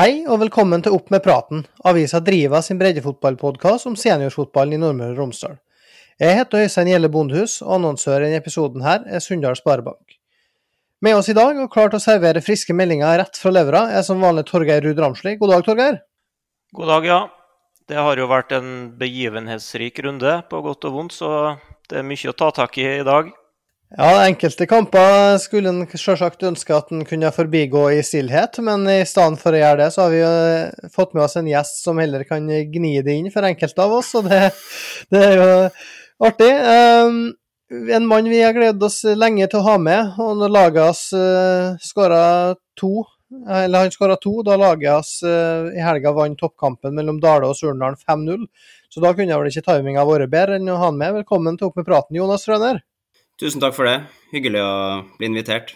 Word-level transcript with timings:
Hei 0.00 0.22
og 0.24 0.38
velkommen 0.40 0.80
til 0.80 0.94
Opp 0.96 1.10
med 1.12 1.20
praten, 1.20 1.66
avisa 1.84 2.22
Driva 2.24 2.62
sin 2.64 2.78
breddefotballpodkast 2.80 3.84
om 3.90 3.98
seniorfotballen 4.00 4.78
i 4.78 4.80
Nordmøre 4.80 5.12
og 5.12 5.18
Romsdal. 5.18 5.58
Jeg 6.16 6.38
heter 6.38 6.62
Øystein 6.62 6.88
Gjelle 6.88 7.10
Bondhus, 7.12 7.58
og 7.60 7.74
annonsør 7.74 8.22
i 8.22 8.30
denne 8.30 8.38
episoden 8.40 8.80
her 8.80 9.02
er 9.04 9.20
Sunndal 9.20 9.58
Sparebank. 9.58 10.14
Med 11.04 11.18
oss 11.18 11.28
i 11.28 11.34
dag 11.36 11.60
og 11.60 11.68
klar 11.74 11.92
til 11.92 12.00
å 12.00 12.04
servere 12.06 12.40
friske 12.40 12.72
meldinger 12.72 13.20
rett 13.20 13.42
fra 13.42 13.52
levra 13.52 13.82
er 13.92 14.06
som 14.06 14.24
vanlig 14.24 14.46
Torgeir 14.48 14.80
Ruud 14.86 15.04
Ramsli. 15.04 15.34
God 15.42 15.52
dag, 15.52 15.66
Torgeir. 15.68 16.00
God 16.80 16.92
dag, 16.94 17.10
ja. 17.10 17.20
Det 17.92 18.00
har 18.00 18.24
jo 18.24 18.30
vært 18.32 18.56
en 18.56 18.72
begivenhetsrik 18.96 20.00
runde, 20.06 20.38
på 20.48 20.62
godt 20.64 20.88
og 20.88 20.96
vondt, 20.96 21.18
så 21.20 21.34
det 21.92 22.00
er 22.00 22.08
mye 22.08 22.32
å 22.32 22.38
ta 22.40 22.48
tak 22.62 22.80
i 22.80 22.88
i 23.02 23.04
dag. 23.04 23.34
Ja, 23.90 24.22
enkelte 24.22 24.68
kamper 24.70 25.34
skulle 25.42 25.72
en 25.72 25.80
selvsagt 25.98 26.44
ønske 26.46 26.76
at 26.76 26.92
en 26.94 27.00
kunne 27.02 27.32
forbigå 27.34 27.88
i 27.90 28.04
stillhet, 28.06 28.60
men 28.62 28.84
i 28.86 29.00
stedet 29.02 29.40
for 29.40 29.56
å 29.56 29.58
gjøre 29.58 29.80
det, 29.80 29.88
så 29.90 30.04
har 30.04 30.12
vi 30.12 30.20
jo 30.20 30.90
fått 30.94 31.16
med 31.16 31.24
oss 31.24 31.34
en 31.40 31.48
gjest 31.50 31.80
som 31.82 31.98
heller 31.98 32.22
kan 32.28 32.46
gni 32.46 32.92
det 33.02 33.16
inn 33.18 33.32
for 33.34 33.48
enkelte 33.48 33.82
av 33.82 33.96
oss, 33.96 34.12
og 34.14 34.28
det, 34.30 34.52
det 35.10 35.22
er 35.26 35.34
jo 35.40 35.48
artig. 36.28 36.50
Um, 36.54 37.16
en 37.98 38.06
mann 38.06 38.28
vi 38.30 38.38
har 38.44 38.54
gledet 38.54 38.86
oss 38.86 39.00
lenge 39.10 39.48
til 39.50 39.58
å 39.58 39.66
ha 39.72 39.74
med, 39.82 40.12
og 40.22 40.38
når 40.38 40.54
laget 40.54 40.86
hans 40.86 41.02
uh, 41.10 41.74
skåra 41.82 42.20
to, 42.78 42.92
eller 43.42 43.88
han 43.88 43.94
skåra 43.94 44.20
to, 44.22 44.36
da 44.46 44.54
laget 44.60 44.92
hans 45.00 45.16
uh, 45.26 45.66
i 45.74 45.82
helga 45.82 46.14
vant 46.14 46.38
toppkampen 46.38 46.94
mellom 46.94 47.18
Dale 47.18 47.50
og 47.50 47.58
Surnadal 47.58 47.98
5-0, 48.06 48.46
så 48.86 49.02
da 49.02 49.10
kunne 49.18 49.42
vel 49.42 49.50
ikke 49.50 49.66
timinga 49.66 50.06
vært 50.06 50.30
bedre 50.30 50.62
enn 50.62 50.70
å 50.70 50.78
ha 50.78 50.92
han 50.92 51.02
med. 51.02 51.24
Velkommen 51.24 51.58
til 51.58 51.72
Opp 51.72 51.82
med 51.82 51.90
praten, 51.90 52.20
Jonas 52.22 52.46
Frøner. 52.46 52.84
Tusen 53.40 53.62
takk 53.62 53.72
for 53.72 53.88
det. 53.88 54.02
Hyggelig 54.34 54.60
å 54.60 54.72
bli 55.16 55.30
invitert. 55.30 55.72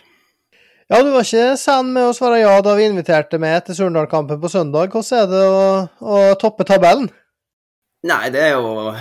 Ja, 0.93 0.99
du 1.01 1.15
var 1.15 1.25
ikke 1.25 1.55
sen 1.57 1.95
med 1.95 2.11
å 2.11 2.13
svare 2.13 2.43
ja 2.43 2.59
da 2.61 2.75
vi 2.77 2.85
inviterte 2.91 3.39
med 3.41 3.55
etter 3.57 3.77
Surndal-kampen 3.79 4.37
på 4.43 4.51
søndag. 4.53 4.93
Hvordan 4.93 5.23
er 5.23 5.31
det 5.31 5.45
å, 5.49 5.63
å, 6.05 6.19
toppe 6.41 6.67
tabellen? 6.69 7.09
Nei, 8.05 8.29
det 8.35 8.43
er 8.51 8.59
jo 8.59 8.93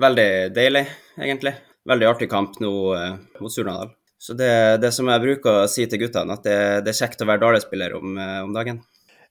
veldig 0.00 0.28
deilig, 0.56 0.86
egentlig. 1.20 1.52
Veldig 1.86 2.08
artig 2.08 2.30
kamp 2.32 2.56
nå 2.64 2.72
eh, 2.96 3.18
mot 3.44 3.52
Surnadal. 3.52 3.92
Så 4.16 4.32
det, 4.32 4.48
det 4.80 4.94
som 4.96 5.12
jeg 5.12 5.22
bruker 5.26 5.60
å 5.60 5.68
si 5.68 5.84
til 5.84 6.00
guttene, 6.06 6.38
at 6.40 6.48
det, 6.48 6.58
det 6.86 6.94
er 6.94 7.00
kjekt 7.02 7.20
å 7.20 7.28
være 7.28 7.44
Dale-spiller 7.44 7.98
om, 8.00 8.16
eh, 8.16 8.40
om 8.46 8.56
dagen. 8.56 8.80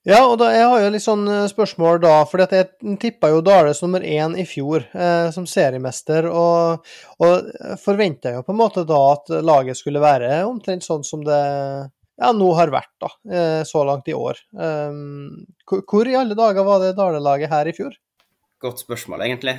Ja, 0.05 0.19
og 0.29 0.35
da, 0.37 0.51
jeg 0.53 0.65
har 0.69 0.83
jo 0.83 0.89
litt 0.93 1.01
sånn 1.01 1.25
spørsmål 1.49 1.97
da, 2.03 2.13
for 2.29 2.43
jeg 2.43 2.97
tippa 3.01 3.31
jo 3.33 3.41
Dales 3.41 3.81
nummer 3.81 4.03
én 4.05 4.35
i 4.37 4.45
fjor 4.45 4.83
eh, 4.93 5.31
som 5.33 5.47
seriemester, 5.49 6.27
og, 6.29 6.85
og 7.25 7.49
forventa 7.81 8.35
jo 8.35 8.43
på 8.45 8.53
en 8.53 8.59
måte 8.59 8.85
da 8.85 9.01
at 9.15 9.33
laget 9.41 9.81
skulle 9.81 10.03
være 10.03 10.43
omtrent 10.45 10.85
sånn 10.85 11.01
som 11.07 11.25
det 11.25 11.41
ja, 12.21 12.31
nå 12.37 12.51
har 12.53 12.69
vært, 12.71 12.93
da, 13.01 13.09
eh, 13.33 13.63
så 13.65 13.81
langt 13.87 14.05
i 14.07 14.13
år. 14.13 14.45
Eh, 14.53 15.01
hvor 15.89 16.13
i 16.13 16.17
alle 16.21 16.37
dager 16.37 16.69
var 16.69 16.85
det 16.85 16.93
Dale-laget 17.01 17.49
her 17.49 17.73
i 17.73 17.73
fjor? 17.73 17.97
Godt 18.61 18.85
spørsmål, 18.85 19.25
egentlig. 19.25 19.57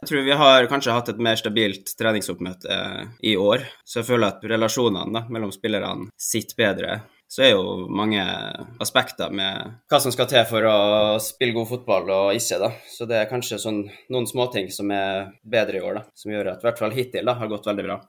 Jeg 0.00 0.08
tror 0.08 0.22
vi 0.24 0.36
har 0.46 0.70
kanskje 0.70 0.94
hatt 0.94 1.10
et 1.12 1.18
mer 1.20 1.36
stabilt 1.36 1.90
treningsoppmøte 1.98 2.76
i 3.26 3.34
år, 3.36 3.66
så 3.84 4.00
jeg 4.00 4.12
føler 4.14 4.30
at 4.30 4.46
relasjonene 4.54 5.18
da, 5.18 5.26
mellom 5.28 5.50
spillerne 5.52 6.08
sitter 6.14 6.62
bedre 6.62 7.00
så 7.30 7.44
er 7.46 7.52
jo 7.52 7.86
mange 7.86 8.22
aspekter 8.82 9.30
med 9.30 9.76
hva 9.90 10.00
som 10.02 10.10
skal 10.10 10.26
til 10.30 10.42
for 10.50 10.66
å 10.66 10.78
spille 11.22 11.54
god 11.54 11.68
fotball 11.70 12.08
og 12.10 12.30
ikke, 12.34 12.58
da. 12.58 12.70
Så 12.90 13.06
det 13.06 13.20
er 13.20 13.28
kanskje 13.30 13.60
sånn, 13.62 13.84
noen 14.10 14.26
småting 14.26 14.66
som 14.74 14.90
er 14.94 15.28
bedre 15.46 15.78
i 15.78 15.84
år, 15.84 16.00
da. 16.00 16.02
Som 16.18 16.34
gjør 16.34 16.56
at 16.56 16.64
i 16.64 16.66
hvert 16.66 16.82
fall 16.82 16.96
hittil 16.96 17.30
da, 17.30 17.36
har 17.38 17.52
gått 17.52 17.68
veldig 17.70 17.86
bra. 17.86 18.00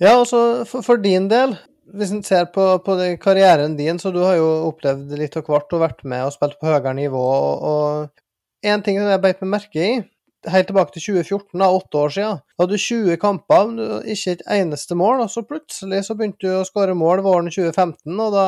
Ja, 0.00 0.14
og 0.14 0.24
så 0.30 0.40
for, 0.64 0.86
for, 0.86 1.02
din 1.04 1.28
del, 1.28 1.52
hvis 1.92 2.14
en 2.16 2.24
ser 2.24 2.48
på, 2.54 2.64
på 2.86 2.96
karrieren 3.20 3.76
din, 3.76 4.00
så 4.00 4.14
du 4.14 4.22
har 4.24 4.38
jo 4.38 4.48
opplevd 4.70 5.12
litt 5.20 5.36
av 5.36 5.44
hvert 5.44 5.76
og 5.76 5.84
vært 5.84 6.00
med 6.08 6.24
og 6.24 6.32
spilt 6.38 6.56
på 6.56 6.70
høyere 6.70 6.96
nivå. 6.96 7.26
Og 7.74 8.64
én 8.64 8.86
ting 8.86 8.96
som 8.96 9.12
jeg 9.12 9.24
beit 9.26 9.44
meg 9.44 9.58
merke 9.58 9.84
i, 9.84 10.00
helt 10.48 10.68
tilbake 10.70 10.94
til 10.94 11.04
2014, 11.18 11.58
da, 11.60 11.68
åtte 11.68 11.98
år 12.00 12.12
siden. 12.14 12.38
Da 12.40 12.64
hadde 12.64 12.76
du 12.76 12.82
20 12.84 13.18
kamper, 13.20 13.72
ikke 14.14 14.36
et 14.36 14.44
eneste 14.56 14.96
mål, 14.98 15.24
og 15.24 15.32
så 15.32 15.42
plutselig 15.46 16.04
så 16.06 16.16
begynte 16.16 16.46
du 16.46 16.54
å 16.58 16.66
skåre 16.68 16.94
mål 16.96 17.24
våren 17.26 17.50
2015, 17.52 18.14
og 18.14 18.36
da 18.36 18.46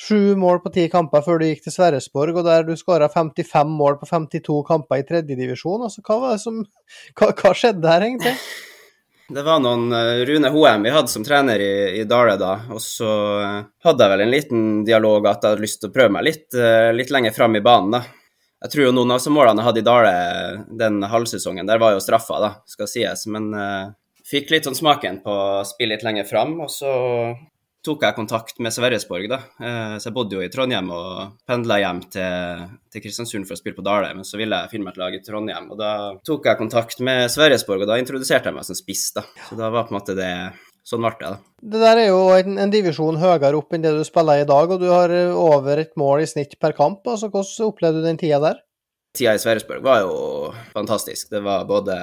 sju 0.00 0.36
mål 0.40 0.62
på 0.64 0.72
ti 0.76 0.86
kamper 0.92 1.24
før 1.26 1.42
du 1.42 1.48
gikk 1.48 1.66
til 1.66 1.76
Sverresborg, 1.76 2.38
og 2.38 2.48
der 2.48 2.64
du 2.68 2.72
skåra 2.78 3.10
55 3.12 3.76
mål 3.80 4.00
på 4.00 4.08
52 4.08 4.62
kamper 4.68 5.02
i 5.02 5.08
tredjedivisjon. 5.08 5.84
Altså, 5.88 6.04
hva 6.06 6.22
var 6.22 6.36
det 6.36 6.44
som 6.46 6.62
hva, 6.62 7.32
hva 7.32 7.54
skjedde 7.56 7.92
her, 7.92 8.08
egentlig? 8.08 8.38
Det 9.26 9.42
var 9.42 9.58
noen 9.58 9.90
uh, 9.90 10.22
Rune 10.22 10.52
Hoem 10.54 10.84
vi 10.86 10.92
hadde 10.94 11.10
som 11.10 11.24
trener 11.26 11.58
i, 11.58 11.72
i 11.98 12.04
Dale 12.06 12.36
da, 12.38 12.52
og 12.70 12.78
så 12.78 13.08
uh, 13.42 13.64
hadde 13.82 14.04
jeg 14.04 14.12
vel 14.12 14.22
en 14.22 14.30
liten 14.30 14.60
dialog 14.86 15.26
at 15.26 15.42
jeg 15.42 15.56
hadde 15.56 15.64
lyst 15.64 15.80
til 15.82 15.90
å 15.90 15.96
prøve 15.96 16.14
meg 16.14 16.28
litt, 16.28 16.46
uh, 16.54 16.92
litt 16.94 17.10
lenger 17.10 17.34
fram 17.34 17.58
i 17.58 17.62
banen. 17.64 17.96
da. 17.96 18.04
Jeg 18.64 18.72
tror 18.72 18.86
jo 18.86 18.94
noen 18.96 19.12
av 19.12 19.26
målene 19.28 19.60
jeg 19.60 19.68
hadde 19.68 19.82
i 19.82 19.86
Dale 19.86 20.14
den 20.80 21.02
halvsesongen, 21.04 21.68
der 21.68 21.80
var 21.82 21.92
jo 21.94 22.00
straffa, 22.02 22.38
da, 22.40 22.50
skal 22.68 22.88
sies. 22.88 23.26
Men 23.32 23.50
uh, 23.52 23.92
fikk 24.26 24.54
litt 24.54 24.68
sånn 24.68 24.78
smaken 24.78 25.20
på 25.24 25.34
å 25.34 25.66
spille 25.68 25.96
litt 25.96 26.06
lenger 26.06 26.28
fram. 26.28 26.56
Og 26.64 26.72
så 26.72 26.92
tok 27.86 28.02
jeg 28.02 28.16
kontakt 28.16 28.56
med 28.64 28.74
Sverresborg, 28.74 29.28
da. 29.30 29.42
Uh, 29.60 29.96
så 30.00 30.08
jeg 30.08 30.16
bodde 30.16 30.38
jo 30.38 30.44
i 30.44 30.50
Trondheim 30.52 30.88
og 30.94 31.36
pendla 31.46 31.78
hjem 31.82 32.00
til, 32.16 32.64
til, 32.90 33.04
Kristiansund 33.04 33.46
for 33.46 33.58
å 33.58 33.60
spille 33.60 33.76
på 33.76 33.84
Dale. 33.86 34.14
Men 34.16 34.26
så 34.26 34.40
ville 34.40 34.62
jeg 34.62 34.72
finne 34.72 34.88
meg 34.88 34.96
et 34.96 35.02
lag 35.04 35.18
i 35.18 35.22
Trondheim, 35.26 35.68
og 35.74 35.82
da 35.82 35.92
tok 36.26 36.48
jeg 36.48 36.62
kontakt 36.62 37.04
med 37.04 37.28
Sverresborg, 37.32 37.84
og 37.84 37.92
da 37.92 38.00
introduserte 38.00 38.50
jeg 38.50 38.56
meg 38.56 38.66
som 38.66 38.78
spiss, 38.78 39.10
da. 39.18 39.26
Så 39.50 39.60
da 39.60 39.68
var 39.68 39.86
på 39.86 39.94
en 39.94 40.00
måte 40.00 40.16
det 40.16 40.32
sånn 40.86 41.02
ble 41.02 41.14
det. 41.18 41.34
Det 41.74 41.82
der 41.82 42.00
er 42.04 42.08
jo 42.12 42.20
en, 42.36 42.60
en, 42.62 42.72
divisjon 42.72 43.18
høyere 43.18 43.56
opp 43.58 43.74
enn 43.74 43.82
det 43.84 43.94
du 43.96 44.04
spiller 44.06 44.42
i 44.42 44.48
dag, 44.48 44.70
og 44.70 44.82
du 44.82 44.86
har 44.92 45.12
over 45.34 45.82
et 45.82 45.92
mål 45.98 46.22
i 46.22 46.30
snitt 46.30 46.54
per 46.62 46.76
kamp. 46.78 47.02
altså 47.06 47.30
Hvordan 47.32 47.70
opplevde 47.70 48.02
du 48.02 48.06
den 48.06 48.20
tida 48.20 48.40
der? 48.42 48.62
Tida 49.16 49.34
i 49.34 49.42
Sverresborg 49.42 49.82
var 49.82 50.04
jo 50.04 50.16
fantastisk. 50.76 51.30
Det 51.32 51.42
var 51.42 51.66
både 51.68 51.96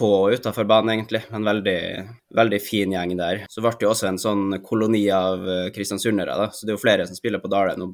på 0.00 0.08
og 0.08 0.34
utafor 0.34 0.64
banen, 0.64 0.94
egentlig. 0.94 1.22
En 1.34 1.44
veldig, 1.44 1.80
veldig 2.36 2.60
fin 2.64 2.92
gjeng 2.96 3.14
der. 3.18 3.44
Så 3.52 3.62
ble 3.62 3.74
det 3.76 3.86
jo 3.86 3.92
også 3.92 4.08
en 4.08 4.20
sånn 4.20 4.44
koloni 4.64 5.04
av 5.12 5.44
kristiansundere, 5.74 6.38
da. 6.40 6.48
Så 6.54 6.64
det 6.64 6.72
er 6.72 6.78
jo 6.78 6.82
flere 6.82 7.06
som 7.08 7.18
spiller 7.18 7.42
på 7.42 7.50
Dale 7.52 7.76
nå. 7.78 7.90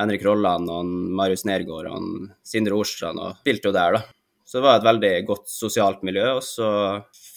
Henrik 0.00 0.24
Rolland 0.26 0.70
og 0.74 0.88
Marius 1.20 1.44
Nergård 1.46 1.86
og 1.92 2.30
Sindre 2.46 2.74
Orstrand 2.74 3.20
og 3.22 3.36
spilte 3.44 3.70
jo 3.70 3.76
der, 3.76 3.98
da. 3.98 4.02
Så 4.54 4.60
det 4.60 4.68
var 4.68 4.76
et 4.78 4.84
veldig 4.86 5.08
godt 5.26 5.48
sosialt 5.50 6.04
miljø. 6.06 6.28
Og 6.36 6.44
så 6.46 6.66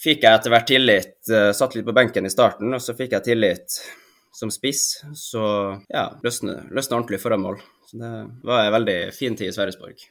fikk 0.04 0.22
jeg 0.22 0.38
etter 0.38 0.52
hvert 0.54 0.68
tillit. 0.70 1.16
Eh, 1.26 1.48
satt 1.50 1.72
litt 1.74 1.88
på 1.88 1.94
benken 1.96 2.28
i 2.28 2.30
starten, 2.30 2.70
og 2.70 2.78
så 2.78 2.94
fikk 2.94 3.16
jeg 3.16 3.26
tillit 3.26 3.78
som 4.38 4.52
spiss. 4.54 5.00
Så 5.18 5.42
ja, 5.90 6.04
løsna 6.22 6.60
ordentlig 6.70 7.18
foran 7.18 7.42
mål. 7.42 7.58
Så 7.90 7.98
det 7.98 8.12
var 8.46 8.68
en 8.68 8.76
veldig 8.76 8.96
fin 9.16 9.34
tid 9.34 9.50
i 9.50 9.56
Sverresborg. 9.56 10.06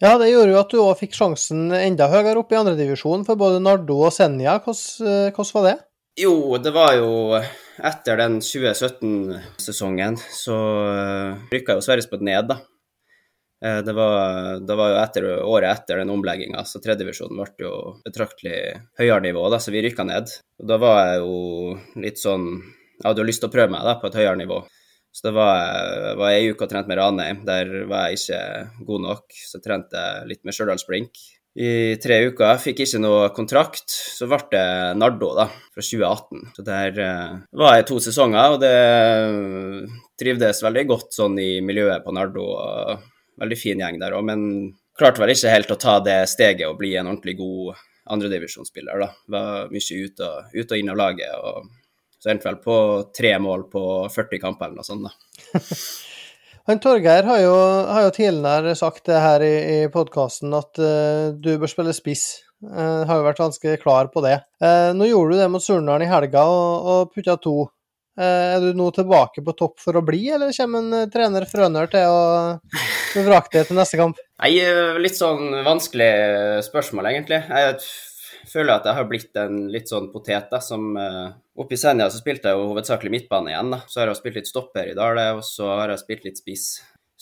Ja, 0.00 0.14
det 0.16 0.30
gjorde 0.30 0.54
jo 0.54 0.62
at 0.62 0.72
du 0.72 0.80
òg 0.80 0.96
fikk 1.02 1.12
sjansen 1.18 1.68
enda 1.76 2.08
høyere 2.08 2.40
opp 2.40 2.56
i 2.56 2.60
andredivisjon 2.62 3.28
for 3.28 3.36
både 3.36 3.60
Nardo 3.60 4.00
og 4.08 4.16
Senja. 4.16 4.56
Hvordan, 4.64 5.12
eh, 5.12 5.28
hvordan 5.36 5.54
var 5.58 5.68
det? 5.68 5.78
Jo, 6.24 6.34
det 6.56 6.72
var 6.72 6.96
jo 6.96 7.12
etter 7.36 8.24
den 8.24 8.40
2017-sesongen 8.40 10.16
så 10.24 10.56
eh, 10.88 11.48
rykka 11.52 11.76
jo 11.76 11.84
Sverresborg 11.84 12.24
ned, 12.32 12.54
da. 12.54 12.62
Eh, 13.64 13.80
det 13.84 13.92
var, 13.92 14.60
det 14.64 14.76
var, 14.76 14.92
jo 14.92 14.98
etter, 15.02 15.28
året 15.44 15.70
etter 15.74 16.00
den 16.00 16.12
omlegginga, 16.12 16.64
så 16.64 16.80
tredjevisjonen 16.80 17.40
ble 17.40 17.66
jo 17.66 17.74
betraktelig 18.06 18.60
høyere 19.00 19.24
nivå, 19.28 19.46
da, 19.52 19.60
så 19.60 19.74
vi 19.74 19.84
rykka 19.84 20.06
ned. 20.08 20.32
Og 20.62 20.70
da 20.70 20.78
var 20.80 21.00
jeg 21.04 21.24
jo 21.24 22.04
litt 22.04 22.20
sånn 22.20 22.46
Jeg 23.00 23.08
hadde 23.08 23.22
jo 23.22 23.28
lyst 23.30 23.40
til 23.40 23.48
å 23.48 23.52
prøve 23.52 23.72
meg 23.72 23.84
da, 23.86 23.96
på 24.00 24.10
et 24.10 24.16
høyere 24.20 24.36
nivå. 24.36 24.60
Så 25.10 25.26
da 25.26 25.30
var 25.34 25.54
jeg, 25.58 26.16
var 26.20 26.32
ei 26.34 26.50
uke 26.52 26.66
og 26.66 26.70
trente 26.70 26.90
med 26.90 26.98
Ranheim. 27.00 27.38
Der 27.48 27.70
var 27.88 28.08
jeg 28.08 28.20
ikke 28.20 28.40
god 28.86 29.04
nok, 29.06 29.38
så 29.48 29.60
trente 29.64 30.02
jeg 30.04 30.28
litt 30.28 30.42
med 30.44 30.56
Stjørdals 30.56 30.84
Blink 30.88 31.22
i 31.60 31.96
tre 31.98 32.18
uker. 32.28 32.44
Jeg 32.52 32.62
fikk 32.62 32.82
ikke 32.84 33.00
noe 33.02 33.30
kontrakt. 33.34 33.88
Så 33.90 34.28
ble 34.30 34.38
det 34.52 34.66
Nardo 35.00 35.32
da, 35.38 35.48
fra 35.74 35.82
2018. 35.82 36.44
Så 36.56 36.66
der 36.66 37.00
uh, 37.00 37.40
var 37.62 37.78
jeg 37.78 37.88
to 37.88 37.98
sesonger, 38.04 38.54
og 38.54 38.60
det 38.62 38.76
trivdes 40.20 40.62
veldig 40.62 40.84
godt 40.92 41.16
sånn 41.16 41.40
i 41.42 41.50
miljøet 41.64 42.04
på 42.04 42.14
Nardo. 42.14 42.46
og 42.60 43.08
veldig 43.40 43.58
fin 43.58 43.80
gjeng 43.80 43.98
der 44.00 44.16
òg, 44.16 44.26
men 44.28 44.42
klarte 44.98 45.22
vel 45.22 45.32
ikke 45.34 45.54
helt 45.54 45.72
å 45.72 45.78
ta 45.80 45.98
det 46.04 46.18
steget 46.28 46.68
og 46.68 46.78
bli 46.80 46.94
en 46.98 47.08
ordentlig 47.08 47.38
god 47.40 47.80
andredivisjonsspiller. 48.10 49.04
Var 49.30 49.70
mye 49.72 50.00
ute 50.04 50.26
og, 50.28 50.54
ut 50.54 50.72
og 50.72 50.78
inn 50.80 50.92
av 50.92 51.00
laget. 51.00 51.34
og 51.36 51.70
så 52.20 52.34
endte 52.34 52.50
vel 52.50 52.60
på 52.60 52.76
tre 53.16 53.32
mål 53.40 53.64
på 53.72 53.82
40 54.12 54.42
kamper 54.42 54.68
eller 54.68 54.82
noe 54.82 54.88
sånt. 54.88 55.08
da. 55.08 55.60
Han 56.68 56.78
Torgeir 56.78 57.24
har 57.24 57.38
jo, 57.40 57.54
har 57.88 58.04
jo 58.04 58.12
tidligere 58.14 58.74
sagt 58.78 59.06
det 59.08 59.18
her 59.24 59.42
i, 59.42 59.54
i 59.56 59.78
podkasten 59.90 60.52
at 60.54 60.78
uh, 60.78 61.32
du 61.32 61.54
bør 61.58 61.70
spille 61.72 61.94
spiss. 61.96 62.44
Uh, 62.60 63.08
har 63.08 63.16
jo 63.16 63.24
vært 63.24 63.40
ganske 63.40 63.76
klar 63.80 64.10
på 64.12 64.22
det. 64.26 64.36
Uh, 64.60 64.92
nå 64.94 65.08
gjorde 65.08 65.32
du 65.32 65.40
det 65.40 65.48
mot 65.50 65.64
Surnadal 65.64 66.04
i 66.04 66.10
helga 66.10 66.44
og, 66.52 66.90
og 66.92 67.14
putta 67.16 67.38
to. 67.40 67.64
Uh, 68.20 68.56
er 68.56 68.60
du 68.60 68.76
nå 68.76 68.90
tilbake 68.92 69.40
på 69.44 69.54
topp 69.56 69.80
for 69.80 69.96
å 69.96 70.04
bli, 70.04 70.26
eller 70.34 70.52
kommer 70.52 70.84
en 70.84 71.12
trener 71.12 71.46
Frønør 71.48 71.88
til 71.92 72.04
å 72.12 73.24
vrake 73.30 73.54
det 73.54 73.70
til 73.70 73.80
neste 73.80 74.00
kamp? 74.00 74.20
Nei, 74.42 74.52
litt 75.00 75.16
sånn 75.16 75.62
vanskelig 75.64 76.12
spørsmål, 76.68 77.08
egentlig. 77.14 77.40
Jeg 77.48 77.80
føler 78.50 78.74
at 78.76 78.86
jeg 78.88 78.98
har 78.98 79.08
blitt 79.08 79.40
en 79.40 79.64
litt 79.72 79.88
sånn 79.88 80.10
potet. 80.12 80.50
da, 80.52 80.60
som 80.64 80.92
Oppe 81.60 81.76
i 81.76 81.80
Senja 81.80 82.06
så 82.08 82.20
spilte 82.20 82.48
jeg 82.48 82.56
jo 82.56 82.70
hovedsakelig 82.70 83.12
midtbane 83.12 83.52
igjen. 83.52 83.72
da, 83.74 83.82
Så 83.88 84.00
har 84.00 84.08
jeg 84.08 84.20
spilt 84.20 84.38
litt 84.40 84.48
stopper 84.48 84.92
i 84.92 84.96
Dale, 84.96 85.26
og 85.36 85.44
så 85.44 85.68
har 85.74 85.92
jeg 85.92 86.04
spilt 86.04 86.28
litt 86.28 86.40
spiss. 86.40 86.66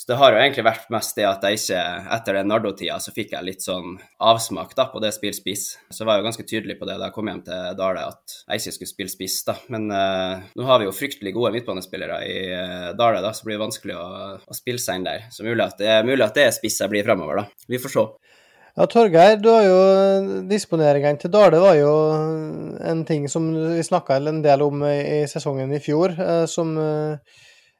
Det 0.08 0.16
har 0.16 0.32
jo 0.32 0.38
egentlig 0.40 0.62
vært 0.64 0.87
mest 0.88 1.19
det 1.19 1.25
at 1.28 1.43
jeg 1.44 1.58
ikke, 1.58 1.81
etter 2.16 2.37
den 2.38 2.46
Nardo-tida, 2.49 2.94
så 2.96 3.12
fikk 3.12 3.34
jeg 3.34 3.44
litt 3.44 3.60
sånn 3.60 3.99
avsmak 4.25 4.70
da, 4.78 4.87
på 4.88 5.02
det 5.05 5.10
spill 5.12 5.34
spiss. 5.37 5.64
Så 5.93 6.00
jeg 6.00 6.08
var 6.08 6.16
jo 6.16 6.25
ganske 6.25 6.46
tydelig 6.49 6.78
på 6.78 6.87
det 6.88 6.94
da 6.96 7.10
jeg 7.10 7.14
kom 7.19 7.28
hjem 7.28 7.43
til 7.44 7.75
Dale, 7.76 8.06
at 8.14 8.37
jeg 8.46 8.62
ikke 8.62 8.72
skulle 8.78 8.93
spille 8.94 9.12
spiss, 9.12 9.34
da. 9.44 9.58
Men 9.69 9.84
uh, 9.93 10.46
nå 10.56 10.64
har 10.64 10.81
vi 10.81 10.87
jo 10.88 10.94
fryktelig 10.96 11.34
gode 11.37 11.50
midtbanespillere 11.58 12.22
i 12.25 12.38
uh, 12.56 12.87
Dale, 12.96 13.20
da, 13.20 13.34
så 13.37 13.44
blir 13.44 13.58
det 13.58 13.66
vanskelig 13.66 13.99
å, 14.00 14.06
å 14.49 14.56
spille 14.56 14.81
seg 14.81 14.96
inn 14.96 15.05
der. 15.10 15.26
Så 15.34 15.44
mulig 15.44 15.66
at 15.66 15.76
det 15.82 15.99
mulig 16.08 16.25
at 16.25 16.40
det 16.40 16.46
er 16.49 16.56
spiss 16.56 16.81
jeg 16.81 16.94
blir 16.94 17.05
fremover, 17.05 17.43
da. 17.43 17.66
Vi 17.69 17.81
får 17.82 17.93
se. 17.93 18.06
Ja, 18.78 18.87
Torgeir, 18.88 19.37
du 19.44 19.50
har 19.52 19.66
jo 19.66 19.82
disponeringene 20.49 21.20
til 21.20 21.34
Dale 21.34 21.60
var 21.60 21.76
jo 21.76 21.93
en 22.81 23.05
ting 23.05 23.28
som 23.28 23.50
vi 23.52 23.84
snakka 23.84 24.16
en 24.22 24.40
del 24.40 24.64
om 24.64 24.88
i 24.88 25.26
sesongen 25.28 25.76
i 25.76 25.82
fjor, 25.84 26.16
eh, 26.16 26.46
som 26.49 26.72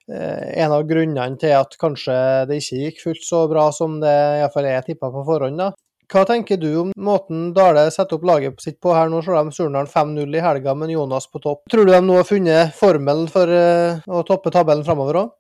en 0.09 0.73
av 0.73 0.87
grunnene 0.89 1.37
til 1.41 1.53
at 1.53 1.77
kanskje 1.81 2.15
det 2.49 2.63
ikke 2.63 2.81
gikk 2.85 3.03
fullt 3.03 3.27
så 3.27 3.43
bra 3.51 3.67
som 3.77 3.99
det 4.01 4.15
iallfall 4.41 4.69
er 4.71 4.87
tippa 4.87 5.11
på 5.13 5.25
forhånd. 5.27 5.61
da. 5.61 5.73
Hva 6.09 6.23
tenker 6.25 6.57
du 6.57 6.71
om 6.81 6.93
måten 6.97 7.51
Dale 7.57 7.91
setter 7.93 8.17
opp 8.17 8.25
laget 8.25 8.63
sitt 8.65 8.79
på 8.81 8.95
her? 8.97 9.11
Nå 9.13 9.21
slår 9.25 9.45
de 9.45 9.53
Surnadal 9.53 9.91
5-0 9.93 10.39
i 10.39 10.41
helga 10.41 10.73
men 10.73 10.95
Jonas 10.95 11.29
på 11.29 11.43
topp. 11.45 11.67
Tror 11.69 11.85
du 11.85 11.93
de 11.93 12.01
nå 12.01 12.17
har 12.17 12.25
funnet 12.25 12.73
formelen 12.77 13.29
for 13.29 13.53
eh, 13.53 14.01
å 14.09 14.23
toppe 14.25 14.53
tabellen 14.55 14.87
framover 14.87 15.21
òg? 15.21 15.35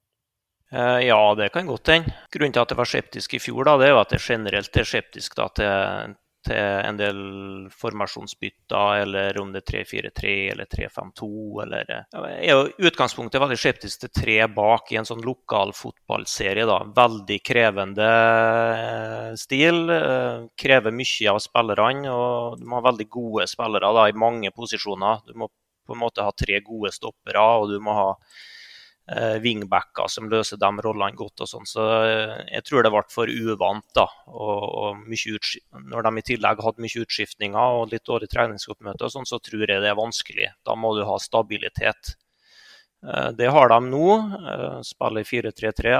Eh, 0.68 1.06
ja, 1.06 1.20
det 1.40 1.48
kan 1.54 1.68
godt 1.68 1.88
hende. 1.88 2.12
Grunnen 2.34 2.52
til 2.52 2.66
at 2.66 2.74
jeg 2.74 2.80
var 2.82 2.90
skeptisk 2.90 3.38
i 3.38 3.40
fjor, 3.40 3.64
da, 3.64 3.78
det 3.80 3.88
er 3.88 3.94
jo 3.94 4.02
at 4.02 4.12
jeg 4.12 4.26
generelt 4.26 4.76
er 4.76 4.90
skeptisk 4.92 5.38
da, 5.40 5.48
til, 5.56 6.16
til, 6.48 6.78
en 6.88 6.98
del 6.98 7.18
formasjonsbytter, 7.74 9.02
eller 9.04 9.38
om 9.42 9.52
det 9.54 9.62
er 9.62 9.84
3-4-3 9.84 10.34
eller 10.54 10.68
3-5-2. 10.72 11.28
eller 11.64 11.92
Jeg 11.92 12.48
er 12.48 12.54
jo 12.54 12.88
utgangspunktet 12.90 13.42
veldig 13.42 13.58
skeptisk 13.60 14.04
til 14.04 14.12
tre 14.20 14.38
bak 14.52 14.92
i 14.92 15.00
en 15.00 15.08
sånn 15.08 15.24
lokal 15.26 15.74
fotballserie. 15.76 16.66
da. 16.68 16.80
Veldig 16.96 17.38
krevende 17.44 18.08
eh, 18.08 19.30
stil. 19.40 19.84
Eh, 19.92 20.48
krever 20.58 20.94
mye 20.94 21.32
av 21.32 21.40
spillerne. 21.44 22.12
og 22.12 22.58
Du 22.60 22.66
må 22.68 22.80
ha 22.80 22.88
veldig 22.90 23.08
gode 23.08 23.48
spillere 23.50 23.94
da, 23.94 24.08
i 24.08 24.16
mange 24.16 24.52
posisjoner. 24.54 25.24
Du 25.26 25.34
må 25.38 25.50
på 25.88 25.96
en 25.96 26.02
måte 26.02 26.24
ha 26.24 26.32
tre 26.36 26.60
gode 26.60 26.92
stoppere, 26.92 27.40
og 27.40 27.70
du 27.72 27.78
må 27.80 27.96
ha 27.96 28.08
wingbacker 29.40 30.10
som 30.12 30.28
løser 30.28 30.60
de 30.60 30.68
rollene 30.84 31.16
godt. 31.16 31.40
og 31.44 31.48
sånn, 31.48 31.66
så 31.68 31.86
eh, 32.04 32.34
Jeg 32.52 32.64
tror 32.68 32.84
det 32.84 32.92
ble 32.92 33.02
for 33.12 33.28
uvant. 33.28 33.86
da, 33.96 34.06
og, 34.28 34.64
og 34.82 35.82
Når 35.88 36.02
de 36.08 36.12
i 36.18 36.26
tillegg 36.32 36.62
hadde 36.64 36.84
mye 36.84 37.04
utskiftninger 37.04 37.80
og 37.80 37.92
litt 37.92 38.04
dårlig 38.04 38.28
treningsoppmøte, 38.32 39.04
og 39.04 39.14
sånn, 39.14 39.28
så 39.28 39.40
tror 39.40 39.66
jeg 39.66 39.80
det 39.82 39.90
er 39.90 39.98
vanskelig. 39.98 40.50
Da 40.64 40.76
må 40.76 40.94
du 40.96 41.04
ha 41.08 41.18
stabilitet. 41.18 42.14
Eh, 43.06 43.30
det 43.38 43.48
har 43.54 43.72
de 43.72 43.80
nå. 43.88 44.10
Spiller 44.84 45.24
4-3-3, 45.24 45.96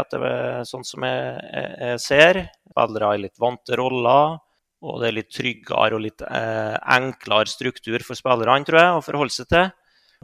sånn 0.69 0.85
som 0.85 1.09
jeg, 1.09 1.41
jeg 1.81 2.05
ser. 2.05 2.45
Spillere 2.69 3.15
i 3.17 3.25
litt 3.25 3.41
vante 3.41 3.79
roller. 3.81 4.39
Og 4.79 5.01
det 5.03 5.09
er 5.09 5.17
litt 5.17 5.33
tryggere 5.35 5.97
og 5.97 6.05
litt 6.05 6.23
eh, 6.23 6.77
enklere 6.95 7.51
struktur 7.51 8.05
for 8.07 8.19
spillerne 8.19 8.67
tror 8.67 8.79
jeg, 8.79 8.95
å 8.95 9.03
forholde 9.03 9.35
seg 9.35 9.49
til. 9.51 9.71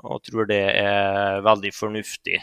Og 0.04 0.22
tror 0.26 0.46
det 0.50 0.62
er 0.78 1.42
veldig 1.46 1.72
fornuftig. 1.74 2.38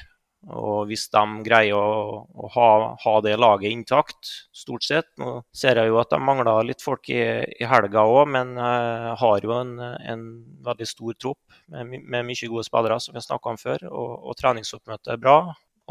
Og 0.49 0.87
hvis 0.89 1.03
de 1.13 1.21
greier 1.45 1.77
å, 1.77 2.21
å 2.25 2.47
ha, 2.55 2.69
ha, 3.03 3.13
det 3.21 3.35
laget 3.37 3.69
intakt, 3.69 4.31
stort 4.57 4.85
sett 4.87 5.11
Nå 5.21 5.35
ser 5.53 5.77
jeg 5.77 5.91
jo 5.91 5.99
at 6.01 6.09
de 6.09 6.17
mangler 6.17 6.65
litt 6.65 6.81
folk 6.81 7.11
i, 7.13 7.21
i 7.61 7.67
helga 7.69 8.07
òg, 8.09 8.23
men 8.33 8.55
uh, 8.57 9.13
har 9.21 9.45
jo 9.45 9.53
en, 9.59 9.75
en, 9.81 10.23
veldig 10.65 10.87
stor 10.89 11.13
tropp 11.21 11.59
med, 11.69 11.93
med, 12.01 12.25
mye 12.25 12.49
gode 12.49 12.65
spillere, 12.65 12.97
som 12.97 13.13
vi 13.13 13.21
har 13.21 13.27
snakka 13.27 13.53
om 13.53 13.61
før. 13.61 13.85
Og, 13.91 14.09
og 14.31 14.39
treningsoppmøtet 14.41 15.13
er 15.13 15.21
bra. 15.21 15.37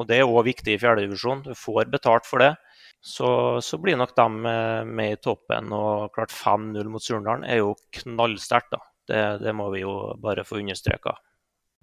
Og 0.00 0.10
det 0.10 0.18
er 0.18 0.26
òg 0.26 0.42
viktig 0.48 0.74
i 0.74 0.82
fjerdedivisjon. 0.82 1.44
Du 1.46 1.54
får 1.54 1.90
betalt 1.92 2.26
for 2.26 2.42
det. 2.42 2.54
Så, 3.00 3.30
så 3.64 3.78
blir 3.80 3.98
nok 4.00 4.16
de 4.16 4.28
med, 4.34 4.90
med, 4.90 5.14
i 5.14 5.22
toppen. 5.22 5.70
Og 5.76 6.10
klart 6.16 6.34
5-0 6.34 6.90
mot 6.90 7.04
Surndalen 7.04 7.46
er 7.46 7.62
jo 7.62 7.74
knallsterkt, 8.00 8.74
da. 8.74 8.82
Det, 9.10 9.22
det 9.42 9.54
må 9.56 9.70
vi 9.74 9.82
jo 9.82 9.94
bare 10.22 10.44
få 10.46 10.60
understreka. 10.60 11.16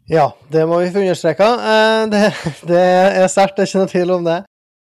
Ja, 0.08 0.30
det 0.48 0.62
må 0.64 0.78
vi 0.80 0.92
få 0.92 1.02
understreka. 1.04 1.48
Eh, 1.72 2.02
det, 2.12 2.22
det, 2.70 2.84
er 3.20 3.26
sterkt, 3.28 3.58
det 3.58 3.66
er 3.66 3.68
ikke 3.68 3.82
noe 3.82 3.92
tvil 3.92 4.14
om 4.16 4.28
det. 4.28 4.38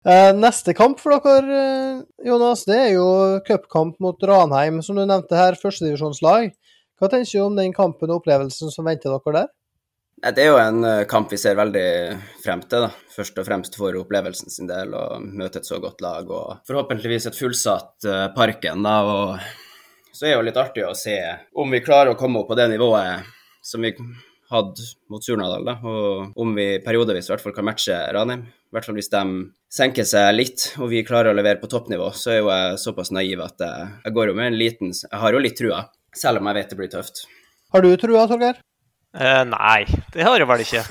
Eh, 0.02 0.30
neste 0.34 0.74
kamp 0.74 0.98
for 0.98 1.14
dere, 1.14 1.58
eh, 1.58 2.00
Jonas, 2.26 2.64
det 2.66 2.78
er 2.88 2.88
jo 2.96 3.06
cupkamp 3.46 4.00
mot 4.02 4.24
Ranheim, 4.26 4.80
som 4.82 4.98
du 4.98 5.04
nevnte 5.06 5.38
her, 5.38 5.54
førstedivisjonslag. 5.60 6.50
Hva 6.98 7.10
tenker 7.10 7.36
du 7.36 7.44
om 7.44 7.58
den 7.58 7.74
kampen 7.74 8.10
og 8.10 8.18
opplevelsen 8.18 8.72
som 8.74 8.88
venter 8.90 9.14
dere 9.14 9.36
der? 9.36 9.52
Det 10.34 10.42
er 10.42 10.50
jo 10.50 10.58
en 10.58 11.06
kamp 11.10 11.30
vi 11.30 11.38
ser 11.38 11.54
veldig 11.58 11.86
frem 12.42 12.60
til, 12.66 12.88
da. 12.88 12.90
først 13.14 13.38
og 13.42 13.46
fremst 13.46 13.78
for 13.78 13.94
opplevelsen 13.98 14.50
sin 14.54 14.70
del. 14.70 14.90
Å 14.94 15.20
møte 15.22 15.62
et 15.62 15.70
så 15.70 15.78
godt 15.82 16.02
lag 16.02 16.30
og 16.30 16.66
forhåpentligvis 16.66 17.30
et 17.30 17.38
fullsatt 17.38 18.06
Parken. 18.34 18.82
da, 18.86 18.98
og 19.02 20.12
Så 20.12 20.26
er 20.26 20.34
det 20.34 20.36
jo 20.36 20.44
litt 20.50 20.60
artig 20.62 20.86
å 20.86 20.94
se 20.98 21.16
om 21.58 21.74
vi 21.74 21.82
klarer 21.82 22.14
å 22.14 22.18
komme 22.18 22.42
opp 22.42 22.52
på 22.52 22.58
det 22.58 22.68
nivået 22.74 23.26
som 23.66 23.82
vi 23.82 23.94
hatt 24.52 24.80
mot 25.12 25.24
Surnadal, 25.24 25.64
da, 25.66 25.76
og 25.82 26.38
om 26.40 26.54
vi 26.56 26.66
periodevis 26.84 27.28
i 27.28 27.34
hvert 27.34 27.44
fall 27.44 27.54
kan 27.56 27.66
matche 27.66 27.96
Ranheim. 28.14 28.44
I 28.46 28.76
hvert 28.76 28.88
fall 28.88 28.96
hvis 28.96 29.12
de 29.12 29.22
senker 29.72 30.06
seg 30.08 30.30
litt 30.34 30.66
og 30.78 30.88
vi 30.92 31.04
klarer 31.04 31.32
å 31.32 31.36
levere 31.36 31.60
på 31.60 31.68
toppnivå, 31.72 32.08
så 32.16 32.34
er 32.34 32.38
jo 32.40 32.50
jeg 32.52 32.80
såpass 32.80 33.12
naiv 33.12 33.44
at 33.44 33.64
jeg, 33.64 33.88
jeg 34.06 34.16
går 34.16 34.30
jo 34.30 34.36
med 34.38 34.50
en 34.50 34.58
liten 34.58 34.92
Jeg 34.96 35.20
har 35.24 35.36
jo 35.36 35.42
litt 35.44 35.58
trua, 35.58 35.86
selv 36.16 36.40
om 36.40 36.48
jeg 36.50 36.60
vet 36.60 36.72
det 36.72 36.78
blir 36.80 36.92
tøft. 36.92 37.24
Har 37.72 37.84
du 37.84 37.90
trua, 38.00 38.26
Torgeir? 38.30 38.60
Uh, 39.12 39.42
nei, 39.44 39.84
det 40.14 40.24
har 40.24 40.40
jeg 40.40 40.48
vel 40.48 40.62
ikke. 40.64 40.82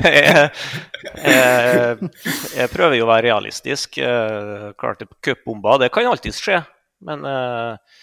jeg, 0.00 0.44
jeg, 1.28 2.12
jeg, 2.56 2.70
prøver 2.72 2.96
jo 2.96 3.04
å 3.04 3.10
være 3.10 3.26
realistisk. 3.26 4.00
Uh, 4.00 4.70
klart 4.80 5.04
Cupbomber, 5.20 5.82
det 5.82 5.92
kan 5.92 6.08
alltids 6.08 6.40
skje. 6.40 6.62
Men 7.02 7.24
eh, 7.26 7.98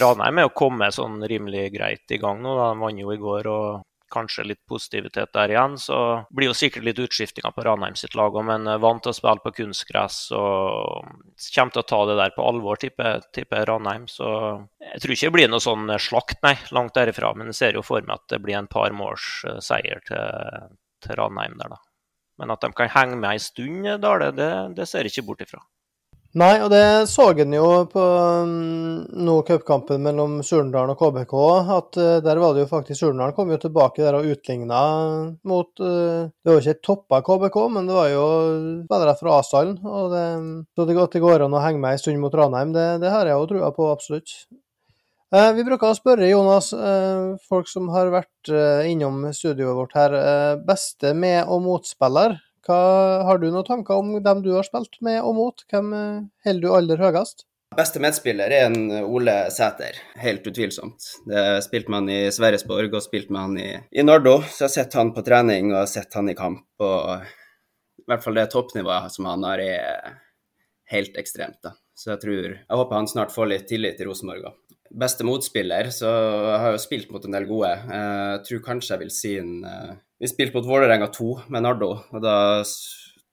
Ranheim 0.00 0.38
er 0.40 0.48
jo 0.48 0.54
kommet 0.56 0.96
sånn 0.96 1.20
rimelig 1.28 1.68
greit 1.74 2.14
i 2.14 2.20
gang 2.22 2.40
nå. 2.42 2.54
De 2.58 2.70
vant 2.80 3.02
jo 3.02 3.12
i 3.12 3.20
går 3.20 3.50
og 3.50 3.82
kanskje 4.14 4.44
litt 4.46 4.60
positivitet 4.68 5.32
der 5.34 5.52
igjen. 5.52 5.76
Så 5.80 5.96
blir 6.34 6.50
jo 6.50 6.56
sikkert 6.56 6.86
litt 6.86 7.00
utskiftinger 7.02 7.54
på 7.54 7.64
Ranheim 7.66 7.96
sitt 7.98 8.16
lag 8.18 8.34
òg, 8.34 8.44
men 8.46 8.68
vant 8.82 9.02
til 9.04 9.12
å 9.12 9.16
spille 9.16 9.42
på 9.44 9.54
kunstgress 9.58 10.18
og 10.36 11.08
kommer 11.54 11.74
til 11.74 11.82
å 11.82 11.88
ta 11.92 12.00
det 12.10 12.18
der 12.20 12.36
på 12.36 12.46
alvor, 12.46 12.80
tipper, 12.80 13.24
tipper 13.34 13.66
Ranheim. 13.70 14.06
Så 14.10 14.28
jeg 14.92 15.02
tror 15.02 15.16
ikke 15.16 15.30
det 15.30 15.36
blir 15.38 15.50
noe 15.52 15.64
sånn 15.64 15.96
slakt, 16.02 16.40
nei, 16.46 16.56
langt 16.76 16.94
derifra. 16.98 17.34
Men 17.38 17.52
jeg 17.52 17.60
ser 17.60 17.80
jo 17.80 17.84
for 17.86 18.04
meg 18.06 18.18
at 18.18 18.28
det 18.36 18.42
blir 18.44 18.58
en 18.60 18.70
par 18.70 18.94
måls 18.96 19.26
eh, 19.48 19.60
seier 19.64 20.04
til, 20.08 20.70
til 21.04 21.20
Ranheim 21.20 21.58
der, 21.60 21.76
da. 21.76 21.82
Men 22.42 22.50
at 22.50 22.64
de 22.64 22.72
kan 22.74 22.90
henge 22.90 23.18
med 23.20 23.30
ei 23.30 23.42
stund, 23.42 23.86
Dale, 24.02 24.32
det, 24.34 24.50
det 24.74 24.88
ser 24.90 25.06
jeg 25.06 25.14
ikke 25.14 25.28
bort 25.28 25.44
ifra. 25.44 25.60
Nei, 26.34 26.54
og 26.64 26.70
det 26.72 27.06
så 27.06 27.28
en 27.30 27.52
jo 27.54 27.66
på 27.86 28.04
noe 28.04 29.20
nå 29.22 29.34
cupkampen 29.46 30.02
mellom 30.02 30.40
Surnadal 30.42 30.90
og 30.90 30.98
KBK, 30.98 31.34
at 31.76 31.98
uh, 32.00 32.14
der 32.26 32.40
var 32.42 32.56
det 32.56 32.64
jo 32.64 32.70
faktisk 32.72 33.04
Surnadal 33.04 33.36
kom 33.36 33.52
jo 33.54 33.58
tilbake 33.62 34.02
der 34.02 34.16
og 34.18 34.26
utligna 34.32 34.80
mot 35.46 35.70
uh, 35.78 36.26
Det 36.26 36.50
var 36.50 36.56
jo 36.58 36.64
ikke 36.64 36.82
toppa 36.88 37.20
KBK, 37.28 37.58
men 37.76 37.86
det 37.86 37.94
var 37.94 38.08
jo 38.10 38.24
spillere 38.80 39.14
fra 39.20 39.36
Asdalen. 39.38 39.76
Og 39.86 40.10
det, 40.10 40.24
Så 40.74 40.88
det, 40.88 40.96
det 41.12 41.22
går 41.22 41.46
an 41.46 41.54
å 41.54 41.62
henge 41.62 41.82
med 41.84 41.94
en 41.94 42.02
stund 42.02 42.18
mot 42.24 42.34
Ranheim, 42.34 42.74
det, 42.74 42.88
det 43.04 43.14
har 43.14 43.30
jeg 43.30 43.38
jo 43.38 43.46
trua 43.52 43.70
på, 43.76 43.86
absolutt. 43.94 44.34
Vi 45.34 45.66
bruker 45.66 45.90
å 45.90 45.98
spørre 45.98 46.28
Jonas, 46.28 46.68
folk 47.48 47.66
som 47.66 47.88
har 47.90 48.10
vært 48.12 48.50
innom 48.86 49.24
studioet 49.34 49.74
vårt 49.74 49.96
her, 49.98 50.14
beste 50.66 51.10
med- 51.14 51.50
og 51.50 51.62
motspiller. 51.64 52.36
Hva, 52.64 52.76
har 53.28 53.40
du 53.40 53.50
noen 53.50 53.66
tanker 53.66 54.00
om 54.00 54.14
dem 54.24 54.40
du 54.44 54.54
har 54.54 54.64
spilt 54.64 54.96
med 55.04 55.20
og 55.20 55.34
mot? 55.36 55.64
Hvem 55.68 55.90
eh, 55.98 56.22
holder 56.46 56.64
du 56.64 56.76
aller 56.78 57.02
høyest? 57.04 57.44
Beste 57.74 57.98
medspiller 57.98 58.52
er 58.54 58.68
en 58.68 58.90
Ole 59.02 59.34
Sæter, 59.50 59.96
helt 60.22 60.44
utvilsomt. 60.46 61.08
Det 61.26 61.42
spilte 61.66 61.90
man 61.90 62.06
i 62.08 62.20
Sverresborg 62.32 62.92
og 62.94 63.02
spilte 63.02 63.34
man 63.34 63.56
i, 63.58 63.72
i 63.90 64.04
Nardo, 64.06 64.36
så 64.46 64.62
jeg 64.62 64.68
har 64.68 64.74
sett 64.76 64.94
han 65.00 65.10
på 65.16 65.24
trening 65.26 65.72
og 65.74 65.90
sett 65.90 66.14
han 66.14 66.30
i 66.30 66.36
kamp. 66.38 66.68
og 66.78 67.24
I 67.98 68.06
hvert 68.06 68.22
fall 68.22 68.38
det 68.38 68.46
toppnivået 68.54 69.10
som 69.12 69.26
han 69.26 69.48
har, 69.48 69.64
er 69.64 70.20
helt 70.94 71.18
ekstremt. 71.18 71.58
da. 71.66 71.74
Så 71.98 72.12
jeg 72.12 72.22
tror 72.22 72.46
Jeg 72.54 72.78
håper 72.78 72.96
han 72.96 73.10
snart 73.10 73.34
får 73.34 73.50
litt 73.50 73.68
tillit 73.70 74.00
i 74.00 74.06
Rosenborg 74.06 74.52
òg. 74.52 74.78
beste 74.94 75.26
motspiller, 75.26 75.90
så 75.90 76.06
jeg 76.06 76.58
har 76.62 76.72
jo 76.76 76.82
spilt 76.82 77.10
mot 77.10 77.24
en 77.26 77.34
del 77.34 77.48
gode. 77.50 77.74
Jeg 77.90 78.42
tror 78.46 78.66
kanskje 78.70 78.94
jeg 78.94 79.02
vil 79.02 79.14
si 79.14 79.36
en 79.40 79.54
Vi 80.18 80.28
spilte 80.30 80.56
mot 80.56 80.66
Vålerenga 80.66 81.08
2 81.10 81.30
med 81.50 81.64
Nardo, 81.64 81.88
og 82.14 82.22
da, 82.22 82.62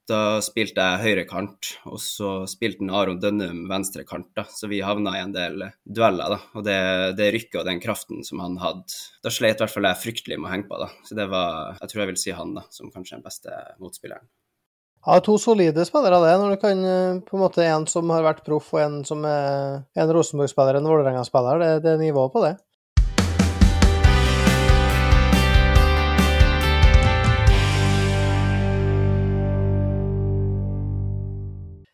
da 0.10 0.22
spilte 0.42 0.82
jeg 0.82 1.02
høyre 1.04 1.26
kant. 1.30 1.70
Og 1.86 2.00
så 2.02 2.32
spilte 2.50 2.88
Aron 2.90 3.20
Dønnum 3.22 3.68
venstre 3.70 4.06
kant, 4.08 4.32
da. 4.38 4.48
så 4.50 4.70
vi 4.72 4.82
havna 4.82 5.14
i 5.20 5.22
en 5.22 5.36
del 5.36 5.68
dueller. 5.86 6.34
da, 6.36 6.40
Og 6.58 6.66
det, 6.66 6.80
det 7.20 7.30
rykket 7.36 7.62
og 7.62 7.70
den 7.70 7.82
kraften 7.84 8.26
som 8.26 8.42
han 8.42 8.58
hadde, 8.62 8.98
da 9.22 9.34
slet 9.34 9.62
i 9.62 9.64
hvert 9.64 9.76
fall 9.76 9.90
jeg 9.92 10.02
fryktelig 10.02 10.40
med 10.40 10.50
å 10.50 10.54
henge 10.56 10.70
på. 10.72 10.82
da, 10.82 10.90
Så 11.06 11.18
det 11.20 11.30
var 11.32 11.78
Jeg 11.84 11.94
tror 11.94 12.04
jeg 12.04 12.14
vil 12.14 12.22
si 12.24 12.38
han 12.40 12.56
da, 12.58 12.66
som 12.74 12.94
kanskje 12.94 13.20
den 13.20 13.28
beste 13.30 13.62
motspilleren. 13.78 14.26
Ja, 15.06 15.16
to 15.26 15.38
solide 15.42 15.86
spillere, 15.86 16.20
det. 16.22 16.34
Når 16.38 16.52
du 16.52 16.60
kan 16.62 16.84
på 17.26 17.38
en 17.38 17.42
måte 17.42 17.64
en 17.66 17.88
som 17.90 18.10
har 18.14 18.26
vært 18.26 18.44
proff, 18.46 18.74
og 18.74 18.82
en 18.84 19.00
som 19.06 19.24
er 19.26 19.82
en 19.98 20.12
Rosenborg-spiller, 20.14 20.78
en 20.78 20.90
Vålerenga-spiller. 20.90 21.62
Det, 21.62 21.72
det 21.86 21.96
er 21.96 22.04
nivået 22.04 22.34
på 22.34 22.44
det. 22.46 22.52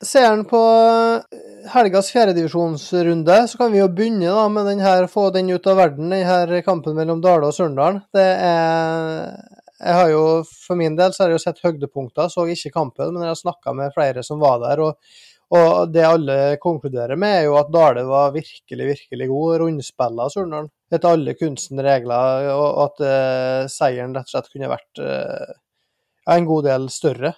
Ser 0.08 0.30
en 0.32 0.46
på 0.48 0.60
helgas 1.74 2.14
fjerdedivisjonsrunde, 2.14 3.38
så 3.52 3.60
kan 3.60 3.74
vi 3.74 3.82
jo 3.82 3.90
begynne 3.92 4.32
da 4.32 4.46
med 4.48 4.70
den 4.70 4.80
her, 4.80 5.08
få 5.12 5.26
den 5.36 5.50
ut 5.52 5.68
av 5.68 5.82
verden, 5.82 6.14
den 6.14 6.24
her 6.24 6.54
kampen 6.64 6.96
mellom 6.96 7.20
Dale 7.24 7.50
og 7.50 7.56
Surndalen. 7.58 8.00
Det 8.16 8.24
er 8.24 9.34
jeg 9.78 9.94
har 9.94 10.10
jo, 10.10 10.22
For 10.48 10.80
min 10.80 10.96
del 10.98 11.14
så 11.14 11.24
har 11.24 11.32
jeg 11.32 11.38
jo 11.38 11.44
sett 11.44 11.60
høydepunkter, 11.66 12.32
så 12.34 12.48
ikke 12.50 12.74
kampen, 12.74 13.12
men 13.14 13.28
jeg 13.28 13.36
har 13.36 13.42
snakka 13.42 13.74
med 13.78 13.94
flere 13.94 14.24
som 14.26 14.40
var 14.42 14.62
der. 14.64 14.82
og, 14.86 15.20
og 15.58 15.92
det 15.94 16.04
alle 16.04 16.38
konkluderer 16.64 17.20
med, 17.20 17.36
er 17.42 17.46
jo 17.46 17.60
at 17.60 17.70
Dale 17.72 18.04
var 18.08 18.34
virkelig, 18.36 18.88
virkelig 18.94 19.28
god. 19.32 19.60
Rundspilla 19.62 20.30
Surnadal 20.34 20.72
etter 20.92 21.14
alle 21.14 21.36
kunstens 21.36 21.84
regler, 21.84 22.48
og 22.56 22.82
at 22.86 23.04
uh, 23.04 23.70
seieren 23.72 24.16
rett 24.16 24.28
og 24.28 24.34
slett 24.34 24.50
kunne 24.54 24.72
vært 24.72 25.04
uh, 25.04 25.56
en 26.34 26.48
god 26.48 26.68
del 26.68 26.90
større. 26.92 27.34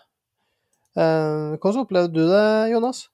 Uh, 0.97 1.57
hvordan 1.59 1.83
opplevde 1.83 2.15
du 2.15 2.23
det, 2.25 2.45
Jonas? 2.73 3.05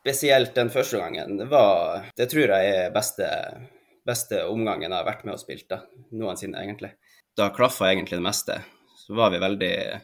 Spesielt 0.00 0.54
den 0.56 0.72
første 0.72 0.98
gangen. 0.98 1.36
Det, 1.38 1.46
var, 1.50 2.08
det 2.16 2.30
tror 2.32 2.54
jeg 2.56 2.74
er 2.74 2.94
beste, 2.94 3.28
beste 4.06 4.42
omgangen 4.48 4.88
jeg 4.88 4.96
har 4.96 5.06
vært 5.06 5.26
med 5.28 5.36
og 5.36 5.42
spilt 5.42 5.68
da, 5.70 5.82
noensinne, 6.16 6.62
egentlig 6.64 6.94
da 7.40 7.50
klaffa 7.50 7.92
egentlig 7.92 8.18
det 8.18 8.22
meste. 8.22 8.60
Så 8.96 9.14
var 9.14 9.30
vi 9.30 9.38
veldig 9.38 10.00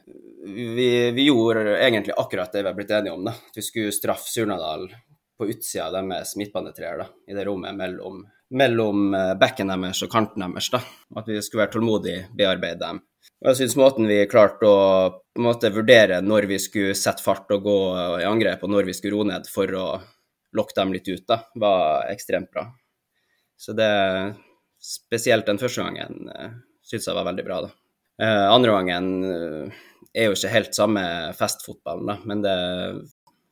Vi, 0.47 1.11
vi 1.11 1.27
gjorde 1.27 1.79
egentlig 1.79 2.15
akkurat 2.17 2.53
det 2.53 2.63
vi 2.63 2.69
har 2.69 2.75
blitt 2.75 2.91
enige 2.91 3.13
om, 3.13 3.25
da. 3.25 3.31
At 3.31 3.59
vi 3.59 3.63
skulle 3.63 3.93
straffe 3.93 4.31
Surnadal 4.31 4.87
på 5.39 5.49
utsida 5.51 5.89
av 5.89 5.97
deres 5.99 6.37
midtbanetreer, 6.39 7.03
da. 7.03 7.09
I 7.29 7.35
det 7.35 7.45
rommet 7.49 7.77
mellom, 7.77 8.23
mellom 8.55 9.15
eh, 9.15 9.33
bekken 9.41 9.73
deres 9.75 10.05
og 10.07 10.13
kanten 10.13 10.47
deres, 10.47 10.71
da. 10.73 10.81
At 11.19 11.29
vi 11.29 11.43
skulle 11.43 11.65
være 11.65 11.75
tålmodige, 11.75 12.29
bearbeide 12.39 12.79
dem. 12.85 13.03
Jeg 13.47 13.59
syns 13.59 13.77
måten 13.77 14.09
vi 14.09 14.23
klarte 14.31 14.69
å 14.69 14.81
måte 15.43 15.71
vurdere 15.75 16.23
når 16.25 16.49
vi 16.51 16.59
skulle 16.63 16.97
sette 16.97 17.25
fart 17.25 17.51
og 17.53 17.67
gå 17.67 17.79
i 18.23 18.27
angrep, 18.29 18.65
og 18.65 18.73
når 18.73 18.89
vi 18.89 18.97
skulle 18.97 19.19
roe 19.19 19.29
ned 19.29 19.49
for 19.51 19.71
å 19.77 19.87
lokke 20.57 20.77
dem 20.79 20.95
litt 20.97 21.09
ut, 21.11 21.27
da, 21.29 21.43
var 21.61 22.09
ekstremt 22.13 22.51
bra. 22.55 22.65
Så 23.61 23.77
det 23.77 23.93
Spesielt 24.87 25.49
den 25.49 25.59
første 25.59 25.83
gangen 25.83 26.29
eh, 26.31 26.51
syns 26.85 27.09
jeg 27.09 27.17
var 27.17 27.27
veldig 27.27 27.45
bra. 27.47 27.61
da. 27.65 27.71
Eh, 28.23 28.47
andre 28.53 28.75
gangen 28.77 29.09
eh, 29.27 29.79
er 30.15 30.29
jo 30.29 30.37
ikke 30.37 30.53
helt 30.53 30.77
samme 30.77 31.05
festfotballen, 31.37 32.11
da, 32.13 32.17
men 32.29 32.45
det 32.45 32.57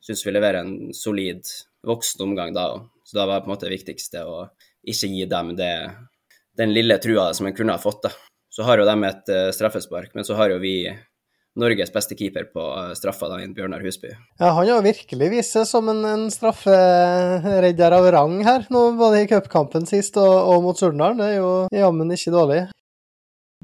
syns 0.05 0.23
vi 0.25 0.33
leverer 0.33 0.61
en 0.61 0.93
solid 0.95 1.43
voksen 1.85 2.23
omgang 2.27 2.53
da. 2.55 2.69
Så 3.05 3.17
da 3.17 3.25
var 3.27 3.39
det 3.39 3.45
på 3.45 3.51
en 3.51 3.55
måte 3.55 3.73
viktigste 3.73 4.23
å 4.25 4.45
ikke 4.85 5.09
gi 5.11 5.25
dem 5.29 5.51
det, 5.57 5.73
den 6.57 6.73
lille 6.73 6.97
trua 7.01 7.31
som 7.35 7.49
en 7.49 7.57
kunne 7.57 7.75
ha 7.75 7.81
fått. 7.81 8.05
da. 8.07 8.13
Så 8.55 8.63
har 8.63 8.79
jo 8.79 8.87
de 8.87 8.95
et 9.03 9.33
uh, 9.35 9.49
straffespark, 9.51 10.13
men 10.15 10.27
så 10.27 10.37
har 10.39 10.53
jo 10.53 10.61
vi 10.63 10.77
Norges 11.59 11.91
beste 11.91 12.15
keeper 12.19 12.49
på 12.51 12.63
straffa, 12.99 13.29
da, 13.31 13.39
Bjørnar 13.55 13.83
Husby. 13.83 14.09
Ja, 14.39 14.49
Han 14.57 14.67
har 14.67 14.81
virkelig 14.83 15.29
vist 15.31 15.55
seg 15.55 15.67
som 15.69 15.87
en, 15.91 16.01
en 16.07 16.25
strafferedder 16.31 17.95
av 17.95 18.07
rang 18.11 18.41
her, 18.43 18.65
nå 18.71 18.89
både 18.99 19.21
i 19.23 19.29
cupkampen 19.31 19.87
sist 19.87 20.19
og, 20.19 20.33
og 20.51 20.65
mot 20.65 20.79
Surnadal. 20.79 21.15
Det 21.21 21.29
er 21.29 21.37
jo 21.37 21.53
jammen 21.71 22.11
ikke 22.11 22.33
dårlig. 22.35 22.59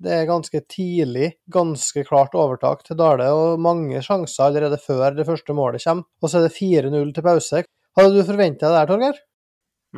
Det 0.01 0.13
er 0.15 0.29
ganske 0.29 0.61
tidlig, 0.71 1.33
ganske 1.51 2.05
klart 2.07 2.37
overtak 2.39 2.85
til 2.87 2.97
Dale, 2.97 3.27
og 3.35 3.59
mange 3.61 3.99
sjanser 4.05 4.47
allerede 4.47 4.79
før 4.81 5.11
det 5.17 5.27
første 5.27 5.53
målet 5.53 5.83
kommer. 5.83 6.07
Og 6.23 6.31
så 6.31 6.39
er 6.39 6.47
det 6.47 6.55
4-0 6.55 7.11
til 7.17 7.27
pause. 7.27 7.63
Hadde 7.99 8.15
du 8.15 8.23
forventa 8.23 8.71
det 8.71 8.79
der, 8.79 8.89
Torgeir? 8.89 9.21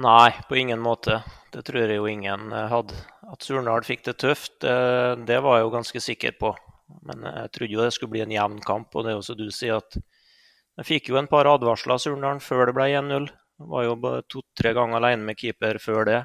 Nei, 0.01 0.33
på 0.49 0.57
ingen 0.57 0.81
måte. 0.81 1.21
Det 1.53 1.61
tror 1.67 1.83
jeg 1.85 1.99
jo 1.99 2.09
ingen 2.09 2.51
hadde. 2.51 2.97
At 3.29 3.45
Surnadal 3.45 3.85
fikk 3.85 4.07
det 4.07 4.17
tøft, 4.21 4.55
det, 4.63 4.73
det, 5.29 5.37
var 5.45 5.59
jeg 5.59 5.67
jo 5.67 5.75
ganske 5.75 6.01
sikker 6.01 6.35
på. 6.39 6.53
Men 7.07 7.25
jeg 7.29 7.53
trodde 7.53 7.75
jo 7.75 7.83
det 7.83 7.93
skulle 7.93 8.15
bli 8.15 8.23
en 8.25 8.33
jevn 8.33 8.59
kamp, 8.65 8.89
og 8.95 9.05
det 9.05 9.13
er 9.13 9.17
jo 9.19 9.25
som 9.25 9.37
du 9.39 9.47
sier 9.53 9.77
at 9.77 9.97
jeg 10.79 10.87
fikk 10.89 11.11
jo 11.11 11.19
en 11.19 11.29
par 11.29 11.45
advarsler 11.49 11.95
av 11.95 12.01
Surnadal 12.01 12.41
før 12.41 12.67
det 12.69 12.77
ble 12.77 12.89
1-0. 12.97 13.29
Var 13.73 13.85
jo 13.85 13.97
to-tre 14.33 14.73
ganger 14.73 14.97
alene 14.97 15.29
med 15.29 15.37
keeper 15.37 15.77
før 15.81 16.07
det 16.09 16.21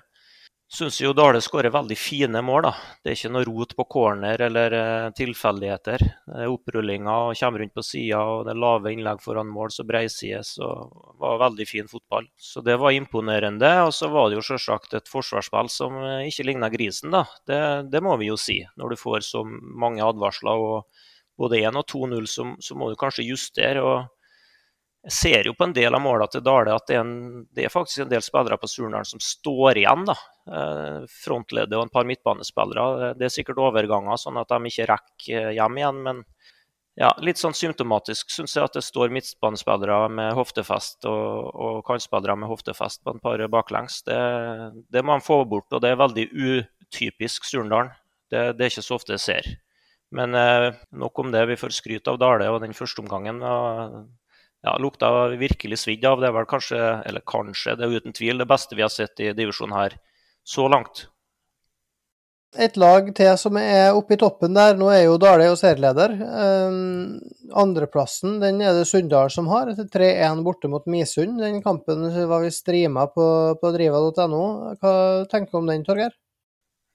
syns 0.69 0.99
jo 1.01 1.15
Dale 1.17 1.41
skårer 1.41 1.73
veldig 1.73 1.97
fine 1.99 2.43
mål. 2.45 2.67
da. 2.69 2.73
Det 3.03 3.11
er 3.11 3.17
ikke 3.17 3.31
noe 3.33 3.47
rot 3.49 3.75
på 3.77 3.87
corner 3.89 4.43
eller 4.49 4.75
uh, 4.77 5.11
tilfeldigheter. 5.17 6.05
Det 6.27 6.43
er 6.45 6.53
Opprullinger 6.53 7.31
og 7.31 7.39
kommer 7.41 7.65
rundt 7.65 7.75
på 7.75 7.85
sida, 7.87 8.21
og 8.21 8.45
det 8.47 8.53
er 8.53 8.61
lave 8.65 8.93
innlegg 8.93 9.23
foran 9.25 9.49
mål, 9.53 9.73
så 9.73 9.87
breisides. 9.89 10.55
det 10.59 10.69
var 11.25 11.41
veldig 11.45 11.69
fin 11.69 11.89
fotball. 11.89 12.29
Så 12.37 12.61
det 12.65 12.77
var 12.77 12.93
imponerende. 12.93 13.73
Og 13.87 13.95
så 13.97 14.11
var 14.13 14.29
det 14.29 14.39
jo 14.39 14.47
selvsagt 14.51 14.95
et 14.99 15.09
forsvarsspill 15.09 15.73
som 15.73 15.97
uh, 16.03 16.27
ikke 16.29 16.47
ligna 16.51 16.69
grisen, 16.73 17.17
da. 17.17 17.25
Det, 17.49 17.63
det, 17.93 18.05
må 18.05 18.17
vi 18.21 18.29
jo 18.29 18.37
si. 18.37 18.61
Når 18.77 18.93
du 18.93 19.01
får 19.01 19.25
så 19.25 19.45
mange 19.45 20.05
advarsler 20.05 20.69
og 20.69 21.03
både 21.39 21.63
1 21.65 21.81
og 21.81 21.89
2-0, 21.89 22.29
så, 22.29 22.49
så 22.61 22.77
må 22.77 22.91
du 22.91 23.01
kanskje 23.01 23.29
justere. 23.29 23.83
og 23.83 24.07
jeg 25.09 25.15
ser 25.15 25.47
jo 25.47 25.55
på 25.57 25.65
en 25.65 25.73
del 25.73 25.95
av 25.95 26.03
målene 26.03 26.29
til 26.33 26.43
Dale 26.45 26.75
at 26.75 26.89
det 26.91 26.97
er, 26.99 27.05
en, 27.07 27.45
det 27.55 27.65
er, 27.65 27.73
faktisk 27.73 28.03
en 28.03 28.11
del 28.11 28.25
spillere 28.25 28.59
på 28.61 28.69
Surnadal 28.69 29.07
som 29.09 29.23
står 29.23 29.79
igjen. 29.81 30.05
da. 30.09 30.17
Eh, 30.49 31.03
frontleddet 31.13 31.77
og 31.77 31.85
en 31.85 31.93
par 31.93 32.07
midtbanespillere. 32.09 33.13
Det 33.19 33.27
er 33.27 33.33
sikkert 33.33 33.61
overganger, 33.61 34.17
sånn 34.21 34.39
at 34.41 34.49
de 34.49 34.71
ikke 34.71 34.87
rekker 34.89 35.51
hjem 35.53 35.81
igjen. 35.81 36.01
Men 36.07 36.23
ja, 36.99 37.11
litt 37.23 37.41
sånn 37.41 37.57
symptomatisk 37.57 38.33
syns 38.33 38.57
jeg 38.57 38.65
at 38.65 38.79
det 38.79 38.85
står 38.87 39.13
midtbanespillere 39.15 40.09
med 40.11 40.33
hoftefest 40.39 41.05
og, 41.11 41.53
og 41.53 41.83
kantspillere 41.87 42.39
med 42.41 42.51
hoftefest 42.51 43.05
på 43.05 43.15
en 43.15 43.23
par 43.23 43.45
baklengs. 43.53 44.01
Det, 44.09 44.19
det, 44.89 45.05
må 45.05 45.19
de 45.19 45.27
få 45.29 45.43
bort, 45.51 45.69
og 45.69 45.85
det 45.85 45.93
er 45.93 46.01
veldig 46.01 46.27
utypisk 46.33 47.45
Surndalen. 47.51 47.93
Det, 48.33 48.55
det, 48.57 48.65
er 48.65 48.73
ikke 48.73 48.89
så 48.89 48.97
ofte 48.97 49.17
jeg 49.19 49.25
ser. 49.27 49.53
Men 50.17 50.33
eh, 50.33 50.73
nok 50.97 51.21
om 51.21 51.33
det. 51.35 51.45
Vi 51.51 51.61
får 51.61 51.77
skryt 51.77 52.09
av 52.09 52.17
Dale 52.21 52.49
og 52.49 52.63
den 52.65 52.77
første 52.77 53.05
omgangen. 53.05 53.45
Og, 53.45 54.05
ja, 54.65 54.73
lukta 54.81 55.13
virkelig 55.37 55.85
svidd 55.85 56.09
av. 56.09 56.23
Det 56.23 56.33
er 56.33 56.39
vel 56.41 56.49
kanskje, 56.49 56.85
eller 57.05 57.25
kanskje, 57.29 57.77
det 57.77 57.85
er 57.85 58.01
uten 58.01 58.17
tvil 58.17 58.41
det 58.41 58.49
beste 58.49 58.77
vi 58.77 58.85
har 58.87 58.93
sett 58.93 59.21
i 59.21 59.35
divisjonen 59.37 59.77
her 59.77 60.01
så 60.49 60.69
langt. 60.73 61.07
Et 62.57 62.79
lag 62.81 63.11
til 63.13 63.35
som 63.37 63.59
er 63.61 63.93
oppe 63.93 64.17
i 64.17 64.19
toppen 64.21 64.55
der, 64.57 64.79
nå 64.79 64.89
er 64.89 65.03
jo 65.05 65.19
Dale 65.21 65.51
og 65.53 65.59
serieleder. 65.61 66.15
Um, 66.17 67.19
andreplassen 67.53 68.39
den 68.41 68.63
er 68.65 68.73
det 68.73 68.87
Sunndal 68.89 69.29
som 69.31 69.51
har, 69.53 69.69
etter 69.69 69.85
3-1 69.93 70.41
borte 70.47 70.71
mot 70.73 70.87
Misund. 70.89 71.37
Den 71.43 71.61
kampen 71.63 72.07
var 72.31 72.47
vi 72.47 72.55
streama 72.55 73.05
på, 73.13 73.27
på 73.61 73.73
driva.no. 73.75 74.43
Hva 74.81 74.95
tenker 75.29 75.53
du 75.53 75.61
om 75.61 75.69
den, 75.69 75.85
Torgeir? 75.85 76.17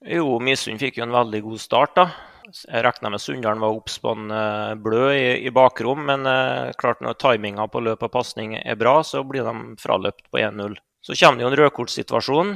Jo, 0.04 0.40
Misund 0.42 0.82
fikk 0.82 0.98
jo 0.98 1.06
en 1.06 1.14
veldig 1.14 1.40
god 1.44 1.62
start, 1.62 1.94
da. 2.00 2.08
Jeg 2.50 2.82
regna 2.84 3.12
med 3.14 3.22
Sunndalen 3.22 3.62
var 3.62 3.72
oppspann 3.72 4.34
eh, 4.34 4.72
blød 4.84 5.12
i, 5.14 5.28
i, 5.46 5.52
bakrom, 5.54 6.02
men 6.10 6.26
eh, 6.28 6.74
klart 6.76 7.00
når 7.00 7.16
timinga 7.22 7.64
på 7.72 7.80
løp 7.80 8.02
og 8.04 8.12
pasning 8.12 8.58
er 8.58 8.76
bra, 8.76 8.98
så 9.06 9.22
blir 9.24 9.46
de 9.46 9.78
fraløpt 9.80 10.26
på 10.28 10.42
1-0. 10.42 10.76
Så 11.04 11.16
kommer 11.16 11.40
det 11.40 11.46
jo 11.46 11.52
en 11.52 11.56
rødkortsituasjon 11.62 12.52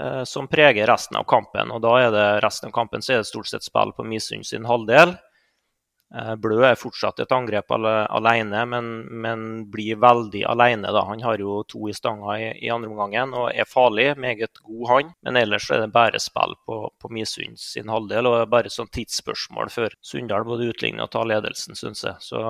eh, 0.00 0.22
som 0.24 0.48
preger 0.48 0.86
resten 0.86 1.18
av 1.20 1.26
kampen. 1.28 1.70
og 1.70 1.82
da 1.84 1.98
er 2.00 2.10
det 2.14 2.28
Resten 2.44 2.70
av 2.70 2.72
kampen 2.76 3.02
så 3.02 3.14
er 3.14 3.22
det 3.22 3.30
stort 3.30 3.50
sett 3.50 3.64
spill 3.66 3.92
på 3.96 4.06
Misund 4.06 4.46
sin 4.46 4.68
halvdel. 4.68 5.16
Eh, 6.14 6.34
Blø 6.36 6.58
er 6.66 6.76
fortsatt 6.76 7.22
et 7.24 7.32
angrep 7.32 7.72
alene, 7.72 8.64
men, 8.68 8.90
men, 9.24 9.44
blir 9.72 9.96
veldig 10.02 10.42
alene. 10.44 10.92
Da. 10.92 11.06
Han 11.08 11.22
har 11.24 11.40
jo 11.40 11.62
to 11.68 11.88
i 11.88 11.94
stanga 11.96 12.36
i, 12.36 12.50
i 12.66 12.72
andre 12.72 12.90
omgangen 12.92 13.32
og 13.32 13.48
er 13.54 13.68
farlig. 13.68 14.10
Meget 14.20 14.60
god, 14.60 14.84
han. 14.90 15.14
Men 15.24 15.40
ellers 15.40 15.70
er 15.70 15.86
det 15.86 15.94
bare 15.94 16.20
spill 16.20 16.56
på, 16.66 16.82
på 17.00 17.12
Misund 17.12 17.60
sin 17.60 17.92
halvdel. 17.92 18.28
og 18.28 18.36
det 18.36 18.44
er 18.44 18.52
Bare 18.52 18.72
sånn 18.72 18.92
tidsspørsmål 18.92 19.72
før 19.72 19.96
Sunndal 20.04 20.44
både 20.44 20.68
utligner 20.74 21.06
og 21.06 21.14
tar 21.14 21.28
ledelsen, 21.30 21.78
syns 21.78 22.04
jeg. 22.04 22.16
Så 22.20 22.42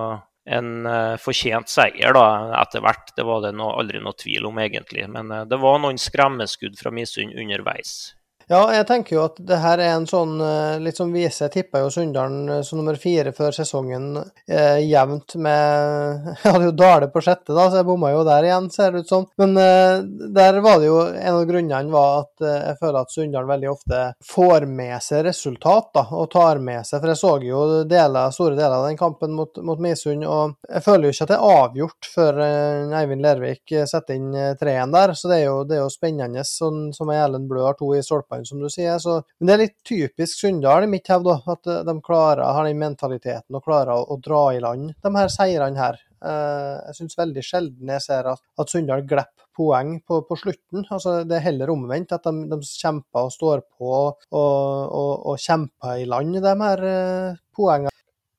en 0.44 0.86
uh, 0.86 1.18
fortjent 1.22 1.70
seier 1.70 2.16
da, 2.16 2.26
etter 2.62 2.82
hvert. 2.82 3.12
Det 3.16 3.26
var 3.26 3.44
det 3.44 3.52
no, 3.54 3.70
aldri 3.78 4.00
noe 4.02 4.16
tvil 4.18 4.48
om, 4.48 4.58
egentlig. 4.62 5.06
Men 5.10 5.30
uh, 5.30 5.44
det 5.48 5.58
var 5.62 5.78
noen 5.82 6.00
skremmeskudd 6.00 6.78
fra 6.80 6.92
Misund 6.94 7.36
underveis. 7.38 8.14
Ja, 8.50 8.62
jeg 8.74 8.86
tenker 8.88 9.16
jo 9.16 9.22
at 9.26 9.38
det 9.46 9.58
her 9.62 9.80
er 9.80 9.94
en 9.94 10.06
sånn 10.08 10.34
eh, 10.42 10.80
litt 10.82 10.98
som 10.98 11.12
Vise 11.14 11.46
tippa 11.52 11.82
jo 11.82 11.90
Sunndalen 11.92 12.48
eh, 12.50 12.62
som 12.66 12.80
nummer 12.80 12.96
fire 13.00 13.32
før 13.36 13.54
sesongen 13.54 14.16
eh, 14.18 14.80
jevnt 14.82 15.36
med 15.36 16.26
Jeg 16.42 16.54
hadde 16.54 16.66
jo 16.66 16.74
Dale 16.76 17.08
på 17.12 17.22
sjette, 17.22 17.54
da, 17.54 17.68
så 17.70 17.80
jeg 17.80 17.86
bomma 17.86 18.10
jo 18.12 18.24
der 18.26 18.48
igjen, 18.48 18.68
ser 18.72 18.92
det 18.92 19.04
ut 19.04 19.12
som. 19.12 19.26
Men 19.40 19.54
eh, 19.60 20.02
der 20.34 20.58
var 20.64 20.80
det 20.82 20.88
jo 20.88 20.98
En 21.02 21.38
av 21.38 21.44
grunnene 21.48 21.92
var 21.92 22.24
at 22.24 22.44
eh, 22.44 22.58
jeg 22.70 22.80
føler 22.80 22.98
at 23.00 23.14
Sunndalen 23.14 23.52
veldig 23.52 23.70
ofte 23.70 24.02
får 24.32 24.66
med 24.70 24.96
seg 25.04 25.26
resultat, 25.28 25.90
da, 25.94 26.06
og 26.10 26.30
tar 26.32 26.62
med 26.62 26.86
seg 26.88 27.02
For 27.02 27.12
jeg 27.12 27.20
så 27.22 27.32
jo 27.46 27.62
deler, 27.88 28.34
store 28.34 28.58
deler 28.58 28.76
av 28.80 28.88
den 28.88 29.00
kampen 29.00 29.36
mot, 29.36 29.62
mot 29.64 29.80
Misund, 29.82 30.26
og 30.26 30.56
jeg 30.68 30.84
føler 30.84 31.08
jo 31.08 31.14
ikke 31.14 31.28
at 31.28 31.32
det 31.34 31.38
er 31.38 31.56
avgjort 31.62 32.10
før 32.14 32.42
eh, 32.44 32.96
Eivind 33.02 33.24
Lervik 33.24 33.76
setter 33.88 34.18
inn 34.18 34.34
treen 34.60 34.92
der, 34.94 35.14
så 35.16 35.30
det 35.30 35.40
er 35.40 35.46
jo, 35.46 35.56
det 35.68 35.78
er 35.78 35.84
jo 35.84 35.92
spennende, 35.92 36.44
sånn 36.46 36.90
som 36.96 37.10
Erlend 37.12 37.48
Blø 37.50 37.64
har 37.66 37.78
to 37.78 37.92
i 37.96 38.02
stolpene 38.32 38.46
som 38.46 38.60
du 38.60 38.68
sier. 38.70 38.98
Så, 38.98 39.22
men 39.38 39.46
det 39.46 39.54
er 39.54 39.62
litt 39.66 39.78
typisk 39.84 40.40
Sunndal 40.40 40.84
i 40.84 40.90
mitt 40.90 41.08
hevd, 41.08 41.28
at 41.46 41.66
eh, 41.66 41.84
de 41.84 42.00
klarer, 42.02 42.44
har 42.44 42.66
den 42.66 42.78
mentaliteten 42.78 43.54
og 43.54 43.64
klarer 43.64 43.94
å, 43.94 44.06
å 44.08 44.18
dra 44.20 44.54
i 44.54 44.60
land 44.60 44.94
de 45.02 45.14
her 45.16 45.28
seirene 45.28 45.78
her. 45.78 46.00
Uh, 46.22 46.78
jeg 46.86 47.00
syns 47.00 47.18
veldig 47.18 47.42
sjelden 47.42 47.88
jeg 47.90 48.02
ser 48.04 48.28
at, 48.30 48.38
at 48.38 48.70
Sunndal 48.70 49.02
glipper 49.02 49.48
poeng 49.56 49.96
på, 50.06 50.20
på, 50.24 50.36
slutten. 50.38 50.86
Altså, 50.88 51.24
det 51.26 51.36
er 51.36 51.48
heller 51.48 51.72
omvendt, 51.72 52.14
at 52.14 52.24
de, 52.24 52.46
de 52.48 52.60
kjemper 52.62 53.26
og 53.26 53.34
står 53.34 53.64
på 53.66 53.90
og, 53.90 54.22
og, 54.30 55.26
og 55.32 55.34
kjemper 55.42 55.98
i 55.98 56.06
land, 56.08 56.38
de 56.38 56.54
her 56.62 56.86
uh, 56.86 57.40
poengene. 57.56 57.92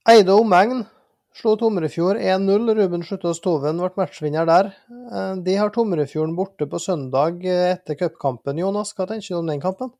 Eide 0.09 0.33
og 0.33 0.43
omegn 0.43 0.81
slo 1.37 1.55
Tomrefjord 1.59 2.19
1-0. 2.21 2.75
Ruben 2.77 3.03
Sluttås 3.05 3.41
Toven 3.43 3.81
ble 3.81 3.89
matchvinner 3.99 4.47
der. 4.49 4.71
De 5.43 5.57
har 5.59 5.73
Tomrefjorden 5.73 6.35
borte 6.37 6.67
på 6.69 6.79
søndag 6.81 7.43
etter 7.49 7.97
cupkampen. 7.99 8.61
Jonas, 8.61 8.93
hva 8.97 9.07
tenker 9.09 9.33
du 9.33 9.39
om 9.41 9.51
den 9.51 9.61
kampen? 9.63 9.93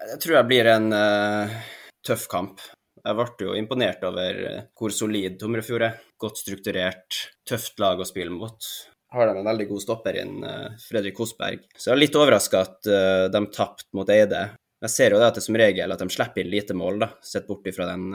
Jeg 0.00 0.20
tror 0.22 0.38
jeg 0.38 0.48
blir 0.48 0.70
en 0.72 0.88
uh, 0.96 1.58
tøff 2.06 2.28
kamp. 2.32 2.62
Jeg 3.00 3.16
ble 3.16 3.46
jo 3.46 3.56
imponert 3.56 4.02
over 4.04 4.40
eh, 4.44 4.62
hvor 4.76 4.92
solid 4.92 5.38
Tomrefjord 5.40 5.86
er. 5.86 6.00
Godt 6.20 6.42
strukturert, 6.42 7.20
tøft 7.48 7.80
lag 7.80 8.00
å 8.00 8.08
spille 8.08 8.32
mot. 8.34 8.70
Har 9.16 9.26
de 9.26 9.40
en 9.40 9.48
veldig 9.48 9.66
god 9.70 9.82
stopper 9.82 10.20
inn, 10.20 10.44
Fredrik 10.84 11.16
Kosberg. 11.16 11.64
Så 11.74 11.88
jeg 11.88 11.96
er 11.96 12.02
litt 12.04 12.18
overraska 12.20 12.60
at 12.62 12.90
de 13.32 13.40
tapte 13.56 13.88
mot 13.96 14.12
Eide. 14.12 14.44
Jeg 14.80 14.92
ser 14.94 15.12
jo 15.12 15.18
det 15.20 15.26
at 15.28 15.36
det 15.36 15.44
som 15.44 15.58
regel 15.60 15.92
at 15.92 16.00
de 16.00 16.08
slipper 16.12 16.40
inn 16.40 16.52
lite 16.52 16.76
mål, 16.76 17.02
da, 17.02 17.10
sett 17.20 17.48
bort 17.48 17.66
ifra 17.68 17.84
den 17.90 18.06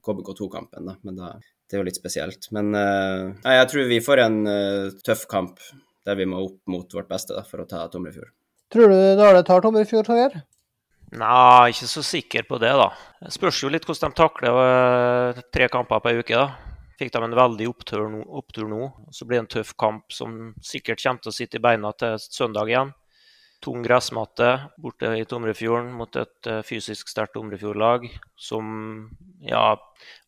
KBK2-kampen. 0.00 0.86
da, 0.88 0.94
men 1.04 1.18
da, 1.18 1.34
Det 1.68 1.76
er 1.76 1.82
jo 1.82 1.88
litt 1.88 2.00
spesielt. 2.00 2.48
Men 2.56 2.70
nei, 2.72 3.54
jeg 3.58 3.68
tror 3.68 3.90
vi 3.90 4.00
får 4.04 4.22
en 4.24 4.38
tøff 5.04 5.26
kamp 5.28 5.60
der 6.04 6.16
vi 6.16 6.26
må 6.28 6.40
opp 6.46 6.60
mot 6.70 6.96
vårt 6.96 7.08
beste 7.12 7.36
da, 7.36 7.44
for 7.44 7.60
å 7.60 7.68
ta 7.68 7.84
Tomrefjord. 7.92 8.32
Tror 8.72 8.88
du 8.88 8.98
Dale 9.20 9.44
tar 9.46 9.64
Tomrefjord, 9.64 10.08
Torgeir? 10.08 10.40
Nei, 11.14 11.70
ikke 11.70 11.86
så 11.86 12.02
sikker 12.02 12.46
på 12.48 12.58
det, 12.58 12.72
da. 12.74 12.88
Det 13.22 13.32
spørs 13.36 13.60
jo 13.62 13.70
litt 13.70 13.84
hvordan 13.86 14.10
de 14.10 14.18
takler 14.18 15.42
tre 15.54 15.68
kamper 15.70 16.02
på 16.02 16.10
ei 16.10 16.22
uke. 16.24 16.40
da. 16.40 16.74
Fikk 16.98 17.12
de 17.14 17.22
en 17.22 17.36
veldig 17.38 17.68
opptur 17.70 18.08
nå, 18.10 18.24
opptur 18.40 18.66
nå. 18.70 18.88
Så 19.14 19.26
blir 19.26 19.38
det 19.38 19.44
en 19.44 19.52
tøff 19.58 19.74
kamp 19.78 20.14
som 20.14 20.54
sikkert 20.62 21.02
kommer 21.02 21.22
til 21.22 21.30
å 21.30 21.36
sitte 21.36 21.60
i 21.60 21.62
beina 21.62 21.92
til 21.98 22.18
søndag 22.22 22.70
igjen. 22.70 22.92
Tung 23.64 23.84
gressmatte 23.84 24.50
borte 24.80 25.14
i 25.16 25.24
Tomrefjorden 25.28 25.92
mot 25.96 26.18
et 26.20 26.50
uh, 26.50 26.60
fysisk 26.66 27.08
sterkt 27.08 27.32
Tomrefjord-lag 27.38 28.04
som 28.36 28.66
ja, 29.40 29.72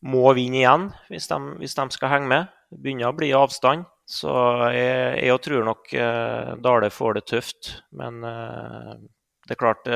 må 0.01 0.25
vinne 0.37 0.61
igjen 0.63 0.87
hvis 1.11 1.29
de, 1.29 1.37
hvis 1.61 1.77
de, 1.77 1.85
skal 1.93 2.15
henge 2.15 2.31
med. 2.31 2.49
Det 2.73 2.81
begynner 2.81 3.11
å 3.11 3.17
bli 3.17 3.29
avstand. 3.37 3.85
Så 4.07 4.31
jeg, 4.71 5.21
jeg 5.27 5.39
tror 5.43 5.65
nok 5.67 5.89
eh, 5.91 6.51
Dale 6.63 6.87
får 6.95 7.17
det 7.17 7.23
tøft. 7.27 7.71
Men 7.91 8.21
det 8.23 9.51
er 9.51 9.59
klart 9.59 9.89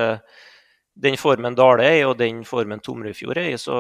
den 0.99 1.15
formen 1.19 1.55
Dale 1.55 1.85
er 1.87 1.97
i, 2.01 2.03
og 2.07 2.17
den 2.19 2.43
formen 2.47 2.81
Tomrefjord 2.83 3.39
er 3.39 3.53
i, 3.53 3.59
så, 3.59 3.77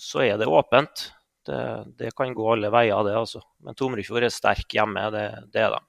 så 0.00 0.24
er 0.26 0.36
det 0.40 0.48
åpent. 0.48 1.06
Det, 1.46 1.60
det, 1.96 2.12
kan 2.16 2.34
gå 2.36 2.50
alle 2.52 2.70
veier, 2.72 3.00
det. 3.06 3.16
altså. 3.16 3.40
Men 3.64 3.76
Tomrefjord 3.78 4.26
er 4.26 4.34
sterk 4.34 4.76
hjemme, 4.76 5.06
det, 5.14 5.26
det 5.54 5.64
er 5.64 5.72
de. 5.74 5.80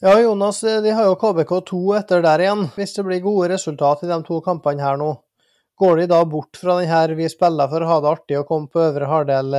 Ja, 0.00 0.14
Jonas, 0.20 0.60
de 0.60 0.90
har 0.96 1.04
jo 1.04 1.16
KBK2 1.20 1.78
etter 1.98 2.22
der 2.24 2.40
igjen. 2.40 2.62
Hvis 2.72 2.94
det 2.96 3.02
blir 3.04 3.18
gode 3.20 3.50
resultat 3.52 4.00
i 4.06 4.08
de 4.08 4.16
to 4.24 4.38
kampene 4.40 4.80
her 4.80 4.96
nå, 4.96 5.10
går 5.76 6.00
de 6.00 6.06
da 6.08 6.20
bort 6.24 6.56
fra 6.56 6.78
den 6.78 6.88
her 6.88 7.12
vi 7.18 7.26
spiller 7.28 7.68
for 7.68 7.84
å 7.84 7.90
ha 7.90 7.98
det 8.00 8.08
artig 8.08 8.38
og 8.38 8.46
komme 8.48 8.72
på 8.72 8.80
øvre 8.80 9.10
hardel 9.10 9.58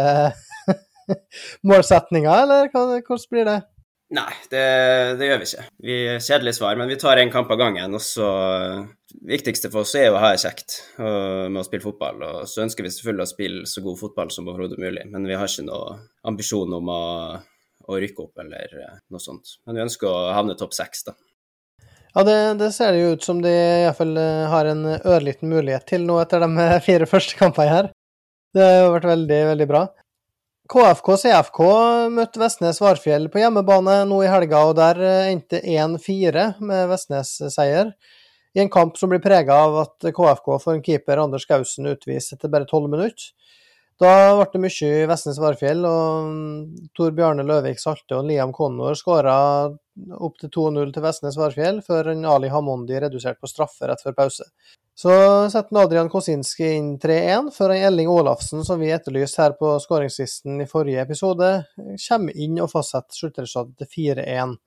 målsetninga, 1.70 2.40
eller 2.42 2.72
hvordan 2.74 3.28
blir 3.30 3.46
det? 3.52 3.60
Nei, 4.18 4.32
det, 4.50 4.64
det, 5.22 5.28
gjør 5.30 5.44
vi 5.44 5.48
ikke. 5.52 5.68
Vi 5.86 6.00
Kjedelig 6.18 6.56
svar, 6.58 6.74
men 6.82 6.90
vi 6.90 6.98
tar 7.00 7.22
én 7.22 7.30
kamp 7.32 7.54
av 7.54 7.62
gangen. 7.62 7.94
og 7.94 8.02
så 8.02 8.32
viktigste 9.30 9.70
for 9.70 9.86
oss 9.86 9.94
er 9.96 10.10
jo 10.10 10.18
å 10.18 10.24
ha 10.26 10.34
det 10.34 10.42
kjekt 10.42 10.82
med 10.98 11.62
å 11.62 11.68
spille 11.70 11.86
fotball. 11.86 12.26
Og 12.26 12.50
så 12.50 12.66
ønsker 12.66 12.82
vi 12.82 12.92
selvfølgelig 12.98 13.30
å 13.30 13.34
spille 13.36 13.70
så 13.70 13.86
god 13.86 14.02
fotball 14.02 14.34
som 14.34 14.50
overhodet 14.50 14.82
mulig, 14.82 15.06
men 15.14 15.30
vi 15.30 15.38
har 15.38 15.46
ikke 15.46 15.70
noe 15.70 16.00
ambisjon 16.34 16.80
om 16.82 16.92
å, 16.92 17.02
å, 17.92 18.00
rykke 18.02 18.24
opp 18.24 18.42
eller 18.44 18.74
noe 19.12 19.22
sånt. 19.22 19.58
Men 19.66 19.78
vi 19.78 19.86
ønsker 19.86 20.10
å 20.10 20.32
havne 20.36 20.58
topp 20.60 20.76
seks, 20.78 21.06
da. 21.10 21.16
Ja, 22.12 22.26
det, 22.28 22.38
det, 22.60 22.74
ser 22.76 22.92
det 22.92 23.04
jo 23.04 23.16
ut 23.16 23.24
som 23.24 23.40
de 23.44 23.52
iallfall 23.52 24.18
eh, 24.20 24.48
har 24.52 24.68
en 24.68 24.84
ørliten 24.98 25.48
mulighet 25.52 25.86
til 25.88 26.04
nå 26.04 26.18
etter 26.20 26.44
de 26.44 26.70
fire 26.88 27.08
første 27.08 27.38
kampene 27.40 27.72
her. 27.72 27.92
Det 28.52 28.64
har 28.68 28.82
jo 28.82 28.96
vært 28.98 29.12
veldig, 29.14 29.42
veldig 29.54 29.68
bra. 29.70 29.86
KFK 30.72 31.08
CFK 31.20 31.60
møtte 32.16 32.40
Vestnes 32.40 32.78
Varfjell 32.84 33.28
på 33.32 33.42
hjemmebane 33.42 34.02
nå 34.08 34.22
i 34.24 34.32
helga, 34.32 34.66
og 34.68 34.76
der 34.80 35.00
eh, 35.04 35.30
endte 35.32 35.60
1-4 35.64 36.48
med 36.64 36.92
Vestnes-seier. 36.92 37.94
I 38.52 38.60
en 38.66 38.72
kamp 38.72 38.98
som 39.00 39.12
blir 39.12 39.24
prega 39.24 39.56
av 39.66 39.78
at 39.86 40.12
KFK 40.12 40.48
får 40.60 40.74
en 40.76 40.84
keeper, 40.84 41.24
Anders 41.24 41.48
Gausen, 41.48 41.88
utvist 41.92 42.36
etter 42.36 42.52
bare 42.52 42.68
tolv 42.68 42.92
minutter. 42.92 43.32
Da 44.02 44.34
ble 44.34 44.48
det 44.50 44.60
mye 44.64 44.88
i 45.04 45.08
Vestnes 45.10 45.38
Varfjell, 45.38 45.84
og 45.86 46.88
Tor 46.98 47.12
Bjarne 47.14 47.44
Løvik 47.46 47.78
Salte 47.78 48.18
og 48.18 48.26
Liam 48.26 48.50
Connor 48.56 48.96
skåra 48.98 49.36
opp 50.18 50.40
til 50.42 50.50
2-0 50.56 50.94
til 50.96 51.04
Vestnes 51.06 51.38
Varfjell, 51.38 51.84
før 51.86 52.10
Ali 52.34 52.50
Hamondi 52.50 52.98
reduserte 52.98 53.38
på 53.44 53.52
straffe 53.52 53.86
rett 53.92 54.02
før 54.02 54.16
pause. 54.18 54.48
Så 54.98 55.14
setter 55.54 55.84
Adrian 55.84 56.10
Kosinski 56.10 56.72
inn 56.80 56.96
3-1, 57.02 57.52
før 57.54 57.76
Elling 57.76 58.10
Olafsen, 58.10 58.66
som 58.66 58.82
vi 58.82 58.90
etterlyste 58.90 59.44
her 59.44 59.54
på 59.60 59.76
skåringslisten 59.84 60.64
i 60.66 60.70
forrige 60.70 61.06
episode, 61.06 61.52
kommer 62.08 62.42
inn 62.42 62.58
og 62.58 62.74
fastsetter 62.74 63.22
sluttresultatet 63.22 63.86
til 63.86 64.16
4-1. 64.18 64.58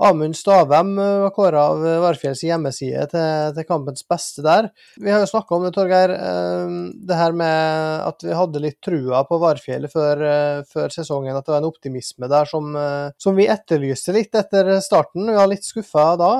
Amund 0.00 0.36
Stavem 0.36 0.94
var 0.96 1.32
kåra 1.36 1.66
av 1.72 1.82
Varfjells 2.04 2.40
hjemmeside 2.46 3.02
til, 3.12 3.52
til, 3.56 3.66
kampens 3.68 4.06
beste 4.08 4.44
der. 4.46 4.70
Vi 4.96 5.12
har 5.12 5.20
jo 5.20 5.28
snakka 5.28 5.56
om 5.56 5.66
det, 5.66 5.74
Torgeir. 5.76 6.14
Eh, 6.16 6.72
det 7.10 7.18
her 7.18 7.36
med 7.36 8.06
at 8.06 8.24
vi 8.24 8.36
hadde 8.36 8.62
litt 8.64 8.80
trua 8.84 9.20
på 9.28 9.40
Varfjell 9.42 9.84
før, 9.92 10.24
eh, 10.24 10.64
før 10.70 10.94
sesongen. 10.94 11.36
At 11.36 11.44
det 11.44 11.52
var 11.52 11.60
en 11.60 11.68
optimisme 11.68 12.30
der 12.32 12.48
som, 12.48 12.72
eh, 12.76 13.12
som 13.20 13.36
vi 13.36 13.50
etterlyste 13.52 14.16
litt 14.16 14.34
etter 14.34 14.72
starten. 14.80 15.28
Vi 15.28 15.36
var 15.36 15.52
litt 15.52 15.68
skuffa 15.68 16.16
da. 16.16 16.32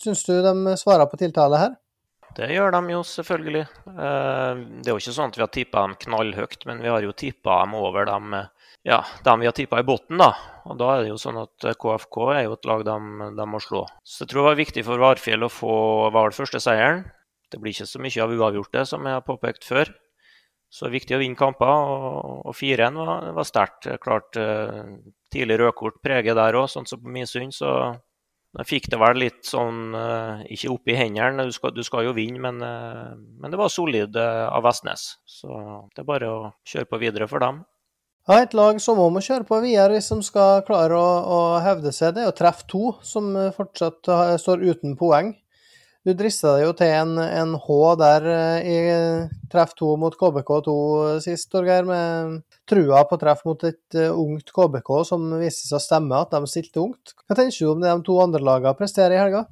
Syns 0.00 0.24
du 0.24 0.36
de 0.40 0.76
svarer 0.80 1.10
på 1.10 1.18
tiltale 1.20 1.58
her? 1.58 1.78
Det 2.36 2.46
gjør 2.54 2.70
de 2.76 2.94
jo 2.94 3.02
selvfølgelig. 3.02 3.66
Eh, 3.90 4.62
det 4.78 4.88
er 4.88 4.94
jo 4.94 5.00
ikke 5.02 5.16
sånn 5.16 5.32
at 5.32 5.36
vi 5.38 5.42
har 5.42 5.50
tippa 5.52 5.82
dem 5.82 5.96
knallhøyt, 6.06 6.64
men 6.70 6.82
vi 6.84 6.92
har 6.92 7.02
jo 7.02 7.12
tippa 7.12 7.64
dem 7.64 7.74
over 7.80 8.06
dem, 8.06 8.36
ja, 8.86 9.02
dem 9.26 9.42
vi 9.42 9.50
har 9.50 9.56
tippa 9.56 9.82
i 9.82 9.86
bunnen. 9.86 10.22
Da. 10.22 10.30
Og 10.70 10.78
da 10.80 10.90
er 10.94 11.04
det 11.04 11.12
jo 11.12 11.20
sånn 11.20 11.40
at 11.42 11.66
KFK 11.82 12.18
er 12.34 12.44
jo 12.44 12.56
et 12.56 12.68
lag 12.70 12.84
de, 12.86 12.98
de, 13.38 13.46
må 13.50 13.60
slå. 13.62 13.84
Så 14.06 14.24
jeg 14.24 14.32
tror 14.32 14.44
det 14.44 14.50
var 14.50 14.60
viktig 14.60 14.84
for 14.86 15.02
Varfjell 15.02 15.46
å 15.46 15.50
få 15.50 15.74
Hval 16.14 16.34
første 16.36 16.60
seieren. 16.62 17.04
Det 17.50 17.58
blir 17.58 17.74
ikke 17.74 17.88
så 17.90 18.02
mye 18.02 18.22
av 18.22 18.34
uavgjorte, 18.36 18.84
som 18.86 19.06
jeg 19.06 19.18
har 19.18 19.26
påpekt 19.26 19.66
før. 19.66 19.90
Så 20.70 20.86
det 20.86 20.90
er 20.92 20.98
viktig 21.00 21.16
å 21.16 21.22
vinne 21.24 21.38
kamper, 21.38 21.66
og 22.46 22.54
4-1 22.54 23.00
var, 23.00 23.32
var 23.34 23.48
sterkt. 23.48 23.88
Klart 24.04 24.38
eh, 24.38 24.84
tidlig 25.34 25.58
rødkort 25.58 25.98
preger 26.04 26.38
der 26.38 26.60
òg, 26.60 26.68
sånn 26.70 26.86
som 26.86 27.02
på 27.02 27.10
Misund. 27.10 27.56
så 27.56 27.72
jeg 28.58 28.66
fikk 28.66 28.88
det 28.90 28.98
vel 28.98 29.20
litt 29.22 29.44
sånn 29.46 29.94
eh, 29.94 30.40
Ikke 30.56 30.72
opp 30.74 30.90
i 30.90 30.96
hendene, 30.98 31.46
du 31.46 31.54
skal, 31.54 31.74
du 31.74 31.84
skal 31.86 32.08
jo 32.08 32.14
vinne, 32.16 32.40
men, 32.42 32.58
eh, 32.66 33.12
men, 33.14 33.50
det 33.52 33.60
var 33.60 33.70
solid 33.70 34.16
eh, 34.18 34.46
av 34.50 34.64
Vestnes. 34.66 35.12
Så 35.22 35.50
det 35.94 36.02
er 36.02 36.08
bare 36.08 36.30
å 36.30 36.40
kjøre 36.66 36.90
på 36.90 37.00
videre 37.02 37.30
for 37.30 37.42
dem. 37.42 37.62
Ja, 38.28 38.42
Et 38.42 38.52
lag 38.54 38.76
som 38.84 38.98
òg 39.00 39.14
må 39.14 39.20
kjøre 39.24 39.46
på 39.48 39.58
videre 39.64 39.96
hvis 39.96 40.10
de 40.12 40.20
skal 40.22 40.60
klare 40.66 40.96
å, 40.96 41.12
å 41.24 41.38
hevde 41.64 41.92
seg, 41.94 42.14
det 42.14 42.26
er 42.26 42.32
å 42.32 42.36
treffe 42.36 42.66
to, 42.68 42.92
som 43.02 43.32
fortsatt 43.56 44.10
står 44.42 44.66
uten 44.66 44.96
poeng. 45.00 45.32
Du 46.04 46.12
drista 46.16 46.54
deg 46.54 46.62
jo 46.64 46.74
til 46.76 46.92
en, 46.96 47.18
en 47.20 47.56
H 47.60 47.78
der 48.00 48.26
i 48.64 48.76
treff 49.52 49.74
to 49.76 49.96
mot 50.00 50.14
KBK2 50.16 50.76
sist, 51.24 51.50
Torgeir, 51.52 51.84
med 51.88 52.38
trua 52.68 53.02
på 53.08 53.18
treff 53.20 53.42
mot 53.48 53.64
et 53.68 53.98
ungt 54.08 54.52
KBK 54.56 54.92
som 55.08 55.26
viste 55.40 55.68
seg 55.68 55.76
å 55.76 55.84
stemme, 55.84 56.22
at 56.22 56.32
de 56.32 56.48
stilte 56.48 56.80
ungt. 56.80 57.16
Hva 57.26 57.36
tenker 57.36 57.56
du 57.56 57.72
om 57.74 57.84
det 57.84 57.92
de 57.92 58.06
to 58.06 58.16
andre 58.24 58.44
lagene 58.46 58.76
presterer 58.78 59.16
i 59.16 59.20
helga? 59.20 59.44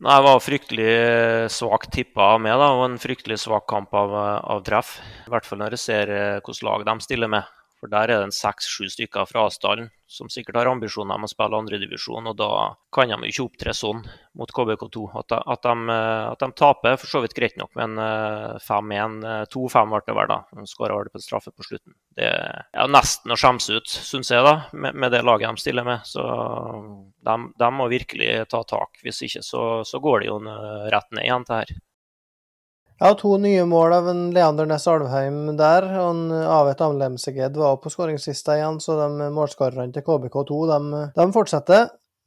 Nei, 0.00 0.16
Det 0.16 0.24
var 0.24 0.38
fryktelig 0.40 0.88
eh, 0.88 1.46
svakt 1.52 1.90
tippa 1.92 2.30
av 2.34 2.38
meg, 2.40 2.54
da, 2.56 2.70
og 2.72 2.86
en 2.86 3.00
fryktelig 3.00 3.36
svak 3.42 3.66
kamp 3.68 3.92
av, 3.92 4.14
av 4.48 4.62
treff. 4.64 4.94
I 5.26 5.32
hvert 5.34 5.44
fall 5.44 5.60
når 5.60 5.76
jeg 5.76 5.82
ser 5.82 6.12
uh, 6.14 6.38
hvilket 6.40 6.64
lag 6.64 6.86
de 6.88 6.94
stiller 7.04 7.28
med. 7.28 7.59
For 7.80 7.88
der 7.88 8.10
er 8.12 8.20
det 8.20 8.28
en 8.28 8.34
seks-sju 8.34 8.90
stykker 8.92 9.24
fra 9.28 9.46
Asdalen 9.48 9.88
som 10.10 10.28
sikkert 10.28 10.58
har 10.58 10.68
ambisjoner 10.68 11.16
om 11.16 11.24
å 11.24 11.30
spille 11.30 11.56
andredivisjon, 11.56 12.26
og 12.28 12.34
da 12.36 12.50
kan 12.92 13.08
de 13.08 13.30
ikke 13.30 13.44
opptre 13.46 13.72
sånn 13.76 14.02
mot 14.36 14.52
KBK2. 14.52 15.04
At 15.16 15.30
de, 15.30 15.38
at, 15.54 15.64
de, 15.64 15.96
at 16.32 16.42
de, 16.42 16.48
taper, 16.58 16.98
for 17.00 17.12
så 17.12 17.22
vidt 17.24 17.36
greit 17.38 17.56
nok, 17.60 17.70
men 17.78 17.94
5-1, 18.66 19.16
eh, 19.24 19.44
2-5 19.54 19.78
eh, 19.80 19.92
ble 19.94 20.02
det 20.08 20.16
vel 20.18 20.32
da. 20.32 20.38
De 20.50 20.66
skåra 20.68 20.98
vel 20.98 21.12
på 21.12 21.20
en 21.22 21.24
straffe 21.24 21.54
på 21.54 21.68
slutten. 21.68 21.94
Det 22.18 22.28
er 22.28 22.90
nesten 22.92 23.32
å 23.32 23.38
skjemmes 23.40 23.70
ut, 23.70 23.94
syns 24.10 24.32
jeg, 24.34 24.44
da, 24.44 24.56
med, 24.74 24.98
med, 24.98 25.14
det 25.14 25.22
laget 25.24 25.48
de 25.48 25.64
stiller 25.64 25.86
med. 25.86 26.02
Så 26.10 26.26
de, 27.30 27.36
de 27.62 27.70
må 27.78 27.88
virkelig 27.92 28.32
ta 28.50 28.64
tak. 28.66 29.00
Hvis 29.06 29.22
ikke 29.28 29.46
så, 29.46 29.68
så 29.88 30.02
går 30.02 30.20
det 30.20 30.32
jo 30.32 30.42
rett 30.92 31.14
ned 31.14 31.30
igjen 31.30 31.48
til 31.48 31.62
her. 31.62 31.78
Ja, 33.00 33.14
to 33.16 33.38
nye 33.40 33.62
mål 33.64 33.94
av 33.96 34.08
en 34.10 34.18
Leander 34.36 34.66
Næss 34.68 34.84
Alvheim 34.92 35.54
der. 35.56 35.86
og 36.02 36.10
en 36.10 36.32
Avet 36.44 36.82
Amlemseged 36.84 37.54
var 37.56 37.78
på 37.80 37.88
skåringslista 37.88 38.58
igjen, 38.58 38.76
så 38.76 38.98
de 38.98 39.30
målskårerne 39.32 39.94
til 39.94 40.04
KBK2 40.04 40.58
de, 40.68 41.00
de 41.16 41.26
fortsetter. 41.32 41.86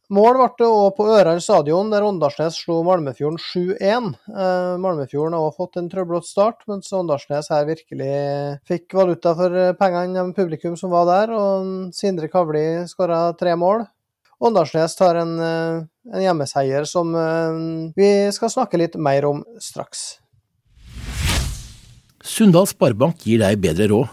Mål 0.09 0.39
ble 0.39 0.47
det 0.57 0.69
òg 0.69 0.95
på 0.97 1.05
Øran 1.13 1.43
stadion, 1.45 1.91
der 1.93 2.01
Åndalsnes 2.07 2.57
slo 2.57 2.79
Malmefjorden 2.88 3.38
7-1. 3.38 4.07
Eh, 4.33 4.71
Malmefjorden 4.81 5.38
har 5.38 5.45
også 5.45 5.62
fått 5.62 5.77
en 5.77 5.91
trøblete 5.93 6.31
start, 6.31 6.65
mens 6.65 6.89
Åndalsnes 6.89 7.51
her 7.53 7.69
virkelig 7.69 8.17
fikk 8.65 8.97
valuta 8.97 9.36
for 9.38 9.77
pengene 9.77 10.25
av 10.25 10.33
publikum 10.33 10.73
som 10.79 10.89
var 10.97 11.05
der. 11.12 11.36
og 11.38 11.93
Sindre 11.93 12.31
Kavli 12.33 12.65
skåra 12.89 13.21
tre 13.38 13.53
mål. 13.53 13.86
Åndalsnes 14.41 14.97
tar 14.97 15.21
en, 15.21 15.38
eh, 15.38 15.86
en 16.17 16.25
hjemmeseier 16.25 16.89
som 16.89 17.13
eh, 17.13 17.93
vi 17.93 18.12
skal 18.33 18.49
snakke 18.57 18.81
litt 18.81 18.97
mer 18.97 19.29
om 19.29 19.45
straks. 19.62 20.22
Sunndal 22.23 22.69
Sparebank 22.71 23.19
gir 23.27 23.41
deg 23.41 23.59
bedre 23.59 23.89
råd, 23.91 24.12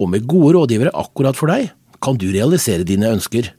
og 0.00 0.08
med 0.08 0.24
gode 0.24 0.54
rådgivere 0.56 0.94
akkurat 0.96 1.36
for 1.36 1.52
deg, 1.52 1.68
kan 2.00 2.16
du 2.16 2.30
realisere 2.32 2.86
dine 2.88 3.10
ønsker. 3.12 3.50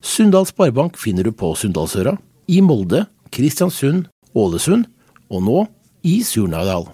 Sunndal 0.00 0.48
Sparebank 0.48 0.96
finner 1.00 1.28
du 1.28 1.32
på 1.36 1.52
Sunndalsøra, 1.52 2.16
i 2.48 2.62
Molde, 2.64 3.04
Kristiansund, 3.32 4.08
Ålesund 4.34 4.88
og 5.28 5.44
nå 5.44 5.60
i 6.08 6.22
Surnadal. 6.24 6.88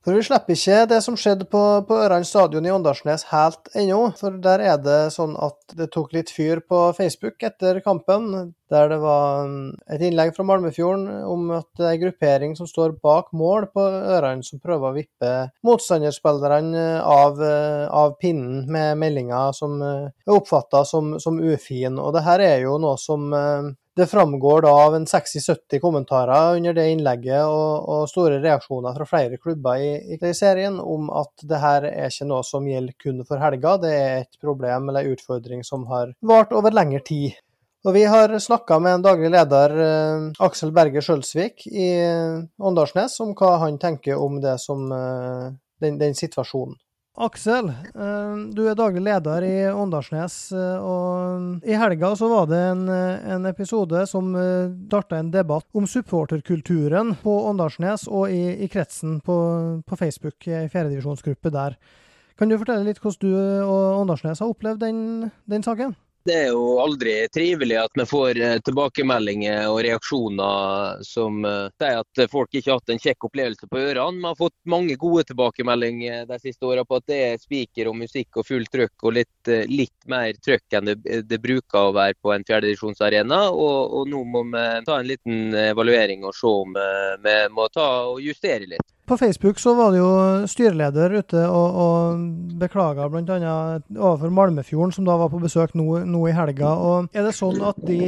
For 0.00 0.16
vi 0.16 0.22
slipper 0.24 0.56
ikke 0.56 0.86
det 0.88 0.98
som 1.04 1.16
skjedde 1.18 1.44
på, 1.52 1.60
på 1.84 1.96
Ørand 2.00 2.24
stadion 2.24 2.64
i 2.64 2.70
Åndalsnes 2.72 3.26
helt 3.28 3.68
ennå. 3.76 3.98
For 4.16 4.38
der 4.40 4.62
er 4.64 4.78
det 4.80 5.10
sånn 5.12 5.34
at 5.36 5.74
det 5.76 5.90
tok 5.92 6.14
litt 6.16 6.32
fyr 6.32 6.62
på 6.64 6.86
Facebook 6.96 7.44
etter 7.44 7.82
kampen. 7.84 8.54
Der 8.72 8.88
det 8.88 8.96
var 9.02 9.50
et 9.92 10.00
innlegg 10.06 10.32
fra 10.32 10.46
Malmefjorden 10.48 11.04
om 11.28 11.50
at 11.58 11.68
det 11.76 11.84
er 11.84 11.98
en 11.98 12.02
gruppering 12.06 12.56
som 12.56 12.70
står 12.70 12.94
bak 13.02 13.28
mål 13.36 13.68
på 13.74 13.84
Ørand, 14.14 14.46
som 14.46 14.62
prøver 14.62 14.88
å 14.88 14.96
vippe 14.96 15.34
motstanderspillerne 15.68 16.86
av, 17.04 17.42
av 17.92 18.16
pinnen 18.22 18.64
med 18.72 18.96
meldinger 19.02 19.52
som 19.58 19.76
er 19.84 20.32
oppfatta 20.32 20.80
som, 20.88 21.18
som 21.20 21.42
ufin. 21.44 22.00
Og 22.00 22.16
det 22.16 22.24
her 22.24 22.46
er 22.46 22.64
jo 22.64 22.78
noe 22.80 22.96
som 23.00 23.28
uh, 23.36 23.68
det 23.96 24.06
framgår 24.06 24.62
da 24.62 24.70
av 24.86 24.94
en 24.94 25.06
60-70 25.06 25.80
kommentarer 25.82 26.56
under 26.56 26.74
det 26.74 26.86
innlegget 26.92 27.42
og, 27.42 27.88
og, 27.90 28.08
store 28.08 28.38
reaksjoner 28.42 28.94
fra 28.96 29.06
flere 29.08 29.38
klubber 29.42 29.82
i, 29.82 29.90
i 30.14 30.34
serien 30.34 30.78
om 30.80 31.10
at 31.10 31.42
det 31.42 31.58
her 31.60 31.86
er 31.90 32.08
ikke 32.12 32.28
noe 32.30 32.46
som 32.46 32.68
gjelder 32.70 32.96
kun 33.02 33.24
for 33.26 33.42
helga, 33.42 33.76
det 33.82 33.92
er 33.94 34.16
et 34.22 34.40
problem 34.42 34.88
eller 34.92 35.10
utfordring 35.10 35.64
som 35.66 35.88
har 35.90 36.14
vart 36.22 36.54
over 36.56 36.74
lengre 36.74 37.02
tid. 37.06 37.38
Og 37.80 37.94
Vi 37.96 38.04
har 38.04 38.38
snakka 38.38 38.76
med 38.78 38.98
en 38.98 39.02
daglig 39.02 39.30
leder, 39.32 39.72
eh, 39.80 40.24
Aksel 40.44 40.72
Berge 40.76 41.00
Skjølsvik 41.00 41.64
i 41.66 41.88
Åndalsnes, 42.60 43.14
om 43.24 43.32
hva 43.34 43.54
han 43.62 43.78
tenker 43.80 44.20
om 44.20 44.36
det 44.40 44.58
som, 44.60 44.84
eh, 44.92 45.48
den, 45.80 45.96
den 45.98 46.14
situasjonen. 46.14 46.76
Aksel, 47.20 47.68
eh, 47.68 48.36
du 48.56 48.62
er 48.64 48.76
daglig 48.78 49.02
leder 49.04 49.44
i 49.44 49.56
Åndalsnes. 49.68 50.36
Eh, 50.56 50.80
og 50.80 51.66
I 51.68 51.76
helga 51.76 52.14
så 52.16 52.30
var 52.30 52.46
det 52.48 52.60
en, 52.70 52.86
eh, 52.88 53.32
en 53.34 53.46
episode 53.50 54.06
som 54.08 54.32
starta 54.86 55.18
en 55.18 55.30
debatt 55.30 55.66
om 55.76 55.86
supporterkulturen 55.86 57.14
på 57.20 57.34
Åndalsnes 57.50 58.06
og 58.08 58.32
i, 58.32 58.64
i 58.64 58.68
kretsen 58.72 59.20
på, 59.20 59.36
på 59.84 59.96
Facebook, 60.00 60.48
i 60.48 60.68
fjerdedivisjonsgruppe 60.72 61.52
der. 61.52 61.76
Kan 62.40 62.48
du 62.48 62.56
fortelle 62.56 62.88
litt 62.88 63.02
hvordan 63.02 63.20
du 63.20 63.36
og 63.68 64.00
Åndalsnes 64.00 64.40
har 64.40 64.48
opplevd 64.48 64.80
den, 64.80 65.30
den 65.44 65.66
saken? 65.66 65.92
Det 66.28 66.34
er 66.36 66.50
jo 66.52 66.64
aldri 66.82 67.14
trivelig 67.32 67.78
at 67.80 67.94
vi 67.96 68.04
får 68.04 68.38
eh, 68.44 68.58
tilbakemeldinger 68.66 69.70
og 69.70 69.78
reaksjoner 69.86 71.00
som 71.06 71.38
eh, 71.48 71.70
sier 71.80 72.02
at 72.02 72.20
folk 72.28 72.52
ikke 72.52 72.68
har 72.68 72.80
hatt 72.82 72.92
en 72.92 73.00
kjekk 73.00 73.24
opplevelse 73.30 73.68
på 73.70 73.80
ørene. 73.80 74.20
Vi 74.20 74.28
har 74.28 74.36
fått 74.36 74.56
mange 74.68 74.98
gode 75.00 75.24
tilbakemeldinger 75.30 76.28
de 76.28 76.38
siste 76.42 76.68
åra 76.68 76.84
på 76.84 77.00
at 77.00 77.08
det 77.08 77.22
er 77.30 77.40
spiker 77.40 77.88
og 77.88 77.96
musikk 78.02 78.36
og 78.36 78.48
fullt 78.50 78.68
trøkk 78.74 79.08
og 79.08 79.16
litt, 79.16 79.32
eh, 79.48 79.64
litt 79.72 80.08
mer 80.12 80.36
trøkk 80.44 80.76
enn 80.76 80.92
det, 80.92 80.98
det, 81.24 81.40
bruker 81.40 81.88
å 81.88 81.96
være 81.96 82.18
på 82.20 82.34
en 82.36 82.44
fjerdedivisjonsarena. 82.44 83.40
Og, 83.56 83.96
og 83.96 84.12
nå 84.12 84.20
må 84.28 84.44
vi 84.52 84.68
ta 84.84 85.00
en 85.00 85.08
liten 85.08 85.56
evaluering 85.56 86.28
og 86.28 86.36
se 86.36 86.52
om 86.66 86.76
vi 87.24 87.36
må 87.56 87.70
ta 87.72 87.88
og 88.12 88.20
justere 88.20 88.68
litt. 88.68 88.88
På 89.10 89.16
Facebook 89.18 89.58
så 89.58 89.74
var 89.74 89.90
det 89.90 89.98
jo 89.98 90.10
styreleder 90.46 91.16
ute 91.18 91.40
og, 91.50 91.78
og 91.82 92.20
beklaga 92.60 93.08
bl.a. 93.10 93.54
overfor 93.96 94.30
Malmefjorden, 94.30 94.92
som 94.94 95.08
da 95.08 95.16
var 95.18 95.32
på 95.32 95.40
besøk 95.42 95.74
nå, 95.74 96.04
nå, 96.06 96.20
i 96.30 96.34
helga. 96.36 96.70
Og 96.78 97.08
Er 97.10 97.26
det 97.26 97.32
sånn 97.34 97.58
at 97.66 97.80
de 97.88 97.98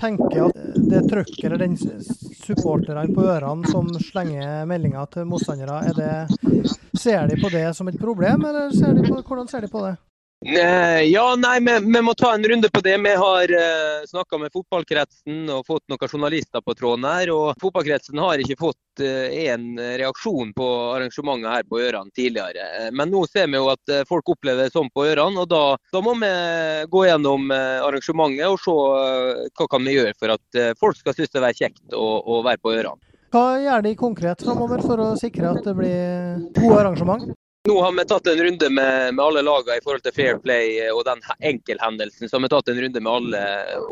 tenker 0.00 0.48
at 0.48 0.58
det 0.90 1.04
trøkket 1.12 1.46
eller 1.46 1.62
den 1.62 1.78
supporterne 1.78 3.06
på 3.14 3.28
ørene 3.30 3.70
som 3.70 3.86
slenger 4.02 4.66
meldinger 4.66 5.06
til 5.14 5.30
motstandere, 5.30 5.78
er 5.92 5.94
det, 5.94 6.74
ser 6.98 7.30
de 7.30 7.38
på 7.38 7.54
det 7.54 7.68
som 7.78 7.94
et 7.94 8.02
problem, 8.02 8.42
eller 8.50 8.74
ser 8.74 8.98
på, 8.98 9.22
hvordan 9.22 9.46
ser 9.54 9.62
de 9.62 9.70
på 9.70 9.86
det? 9.86 9.94
Ja, 10.40 11.34
nei, 11.36 11.58
vi, 11.80 12.00
må 12.02 12.14
ta 12.14 12.34
en 12.34 12.44
runde 12.44 12.68
på 12.70 12.80
det. 12.80 12.96
Vi 13.02 13.14
har 13.14 13.42
eh, 13.42 14.04
snakka 14.06 14.38
med 14.38 14.52
fotballkretsen 14.54 15.48
og 15.50 15.64
fått 15.66 15.82
noen 15.90 16.12
journalister 16.12 16.62
på 16.62 16.74
tråden 16.78 17.06
her. 17.10 17.32
og 17.34 17.58
Fotballkretsen 17.58 18.20
har 18.22 18.38
ikke 18.38 18.58
fått 18.60 19.02
uh, 19.02 19.26
en 19.50 19.72
reaksjon 19.98 20.52
på 20.54 20.68
arrangementet 20.94 21.50
her 21.50 21.66
på 21.66 21.80
Øran 21.82 22.12
tidligere. 22.14 22.68
Uh, 22.76 22.90
men 22.94 23.10
nå 23.10 23.24
ser 23.26 23.50
vi 23.50 23.58
jo 23.58 23.66
at 23.72 23.82
uh, 23.90 24.04
folk 24.06 24.30
opplever 24.30 24.68
det 24.68 24.76
sånn 24.76 24.92
på 24.94 25.08
Øran, 25.10 25.40
og 25.42 25.50
da, 25.50 25.64
da, 25.90 26.04
må 26.06 26.14
vi 26.22 26.30
gå 26.86 27.04
gjennom 27.08 27.50
arrangementet 27.50 28.46
og 28.46 28.62
se 28.62 28.76
hva 29.58 29.68
kan 29.74 29.84
vi 29.90 29.96
gjøre 29.96 30.14
for 30.18 30.36
at 30.36 30.62
folk 30.78 30.98
skal 31.00 31.16
synes 31.16 31.34
det 31.34 31.42
er 31.42 31.58
kjekt 31.64 31.98
å, 31.98 32.06
å 32.22 32.40
være 32.46 32.62
på 32.62 32.76
Øran. 32.78 33.02
Hva 33.34 33.58
gjør 33.58 33.84
de 33.84 33.96
konkret 33.98 34.46
framover 34.46 34.86
for 34.86 35.02
å 35.02 35.10
sikre 35.18 35.50
at 35.50 35.66
det 35.66 35.74
blir 35.76 36.46
gode 36.54 36.78
arrangement? 36.84 37.28
Nå 37.66 37.80
har 37.82 37.92
vi 37.92 38.04
tatt 38.04 38.26
en 38.30 38.42
runde 38.44 38.68
med, 38.70 39.14
med, 39.14 39.24
alle 39.24 39.42
lagene 39.42 39.76
i 39.80 39.82
forhold 39.84 40.04
til 40.04 40.14
Fair 40.14 40.38
Play 40.40 40.78
og 40.92 41.02
den 41.08 41.20
enkelthendelsen. 41.50 42.28
Så 42.28 42.36
har 42.36 42.44
vi 42.44 42.52
tatt 42.52 42.70
en 42.70 42.80
runde 42.84 43.02
med 43.02 43.12
alle 43.12 43.42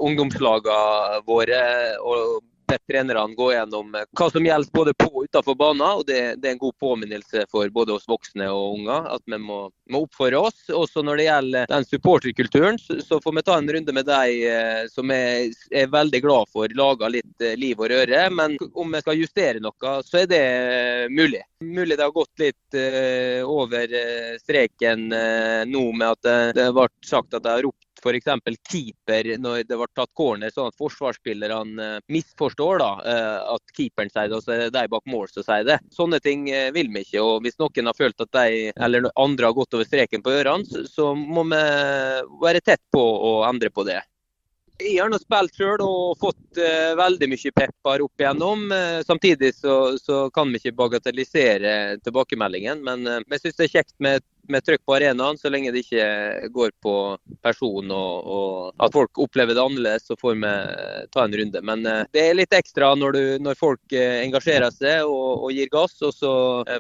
ungdomslagene 0.07 1.25
våre. 1.27 1.65
og 2.01 2.39
bedt 2.69 2.87
trenerne 2.91 3.35
gå 3.35 3.51
gjennom 3.53 3.95
eh, 3.95 4.07
hva 4.19 4.29
som 4.31 4.47
gjelder 4.47 4.73
både 4.75 4.95
på 4.99 5.09
og 5.11 5.25
utenfor 5.29 5.57
banen. 5.59 5.85
og 5.87 6.05
det, 6.09 6.21
det, 6.41 6.49
er 6.49 6.57
en 6.57 6.63
god 6.63 6.77
påminnelse 6.83 7.47
for 7.51 7.71
både 7.73 7.97
oss 7.97 8.07
voksne 8.09 8.49
og 8.53 8.79
unger 8.81 9.09
at 9.15 9.23
vi 9.25 9.39
må, 9.41 9.59
må 9.93 10.03
oppføre 10.07 10.41
oss. 10.49 10.67
Også 10.73 11.05
når 11.07 11.21
det 11.21 11.29
gjelder 11.29 11.71
den 11.73 11.89
supporterkulturen, 11.89 12.81
så, 12.83 12.99
så, 13.05 13.21
får 13.23 13.37
vi 13.39 13.47
ta 13.47 13.59
en 13.59 13.73
runde 13.77 13.97
med 13.97 14.09
de 14.09 14.37
eh, 14.51 14.83
som 14.93 15.13
er, 15.15 15.51
er 15.71 15.93
veldig 15.93 16.23
glad 16.25 16.53
for 16.53 16.77
lager 16.77 17.15
litt 17.17 17.47
eh, 17.47 17.57
liv 17.59 17.81
og 17.81 17.91
røre. 17.93 18.27
Men 18.35 18.59
om 18.73 18.93
vi 18.93 19.03
skal 19.05 19.21
justere 19.21 19.63
noe, 19.63 19.97
så 20.07 20.23
er 20.25 20.31
det 20.31 20.45
mulig. 21.13 21.43
Mulig 21.65 21.97
det 21.97 22.05
har 22.05 22.13
gått 22.13 22.43
litt 22.43 22.77
uh, 22.77 23.41
over 23.49 23.89
streken 24.43 25.07
uh, 25.09 25.63
nå 25.65 25.85
med 25.97 26.11
at 26.11 26.27
det, 26.27 26.37
det 26.59 26.67
ble 26.77 26.85
sagt 27.07 27.33
at 27.33 27.47
jeg 27.47 27.61
har 27.61 27.65
ropt 27.65 27.86
f.eks. 28.03 28.59
keeper 28.71 29.31
når 29.43 29.65
det 29.69 29.79
ble 29.79 29.89
tatt 29.97 30.13
corner, 30.17 30.53
sånn 30.53 30.71
at 30.71 30.79
forsvarsspillerne 30.81 31.87
eh, 31.87 32.03
misforstår 32.13 32.83
da, 32.83 32.91
eh, 33.13 33.39
at 33.55 33.77
keeperen 33.77 34.13
sier 34.13 34.31
det, 34.31 34.41
og 34.41 34.45
så 34.45 34.55
er 34.55 34.65
det 34.65 34.75
de 34.77 34.93
bak 34.93 35.07
mål 35.11 35.31
som 35.33 35.47
sier 35.47 35.67
det. 35.69 35.79
Sånne 35.95 36.21
ting 36.25 36.49
eh, 36.51 36.73
vil 36.75 36.91
vi 36.95 37.05
ikke. 37.07 37.23
og 37.23 37.47
Hvis 37.47 37.59
noen 37.63 37.91
har 37.91 37.99
følt 37.99 38.27
at 38.27 38.35
de 38.37 38.73
eller 38.77 39.09
andre 39.15 39.51
har 39.51 39.57
gått 39.57 39.77
over 39.77 39.89
streken 39.89 40.25
på 40.25 40.35
ørene, 40.39 40.85
så 40.91 41.13
må 41.17 41.47
vi 41.51 41.63
være 42.43 42.63
tett 42.65 42.83
på 42.93 43.03
å 43.03 43.33
endre 43.49 43.71
på 43.73 43.87
det. 43.87 44.01
Jeg 44.77 44.99
har 45.01 45.09
nå 45.09 45.17
spilt 45.17 45.57
sjøl 45.57 45.81
og 45.81 46.19
fått 46.21 46.59
uh, 46.61 46.93
veldig 46.99 47.31
mye 47.33 47.53
pepper 47.57 48.03
opp 48.05 48.21
igjennom. 48.21 48.67
Uh, 48.69 49.01
samtidig 49.09 49.55
så, 49.57 49.97
så, 49.97 50.27
kan 50.35 50.53
vi 50.53 50.61
ikke 50.61 50.77
bagatellisere 50.77 51.71
tilbakemeldingen, 52.05 52.83
men 52.85 53.09
uh, 53.09 53.23
vi 53.25 53.41
syns 53.41 53.57
det 53.57 53.71
er 53.71 53.73
kjekt 53.79 53.95
med, 54.05 54.27
med 54.53 54.65
trykk 54.67 54.83
på 54.87 54.97
arenaen, 54.97 55.39
så 55.39 55.51
lenge 55.53 55.73
det 55.75 55.85
ikke 55.85 56.51
går 56.55 56.73
på 56.83 56.95
person 57.45 57.91
og, 57.95 58.31
og 58.37 58.85
at 58.87 58.95
folk 58.95 59.21
opplever 59.23 59.57
det 59.57 59.63
annerledes, 59.63 60.07
så 60.09 60.17
får 60.21 60.39
vi 60.41 60.53
ta 61.15 61.25
en 61.25 61.37
runde. 61.41 61.63
Men 61.67 61.85
det 61.85 62.23
er 62.23 62.39
litt 62.39 62.57
ekstra 62.57 62.93
når, 62.99 63.19
du, 63.19 63.45
når 63.45 63.59
folk 63.59 63.97
engasjerer 63.97 64.73
seg 64.75 65.05
og, 65.05 65.45
og, 65.45 65.51
gir 65.57 65.71
gass, 65.73 65.99
og 66.07 66.15
så 66.15 66.33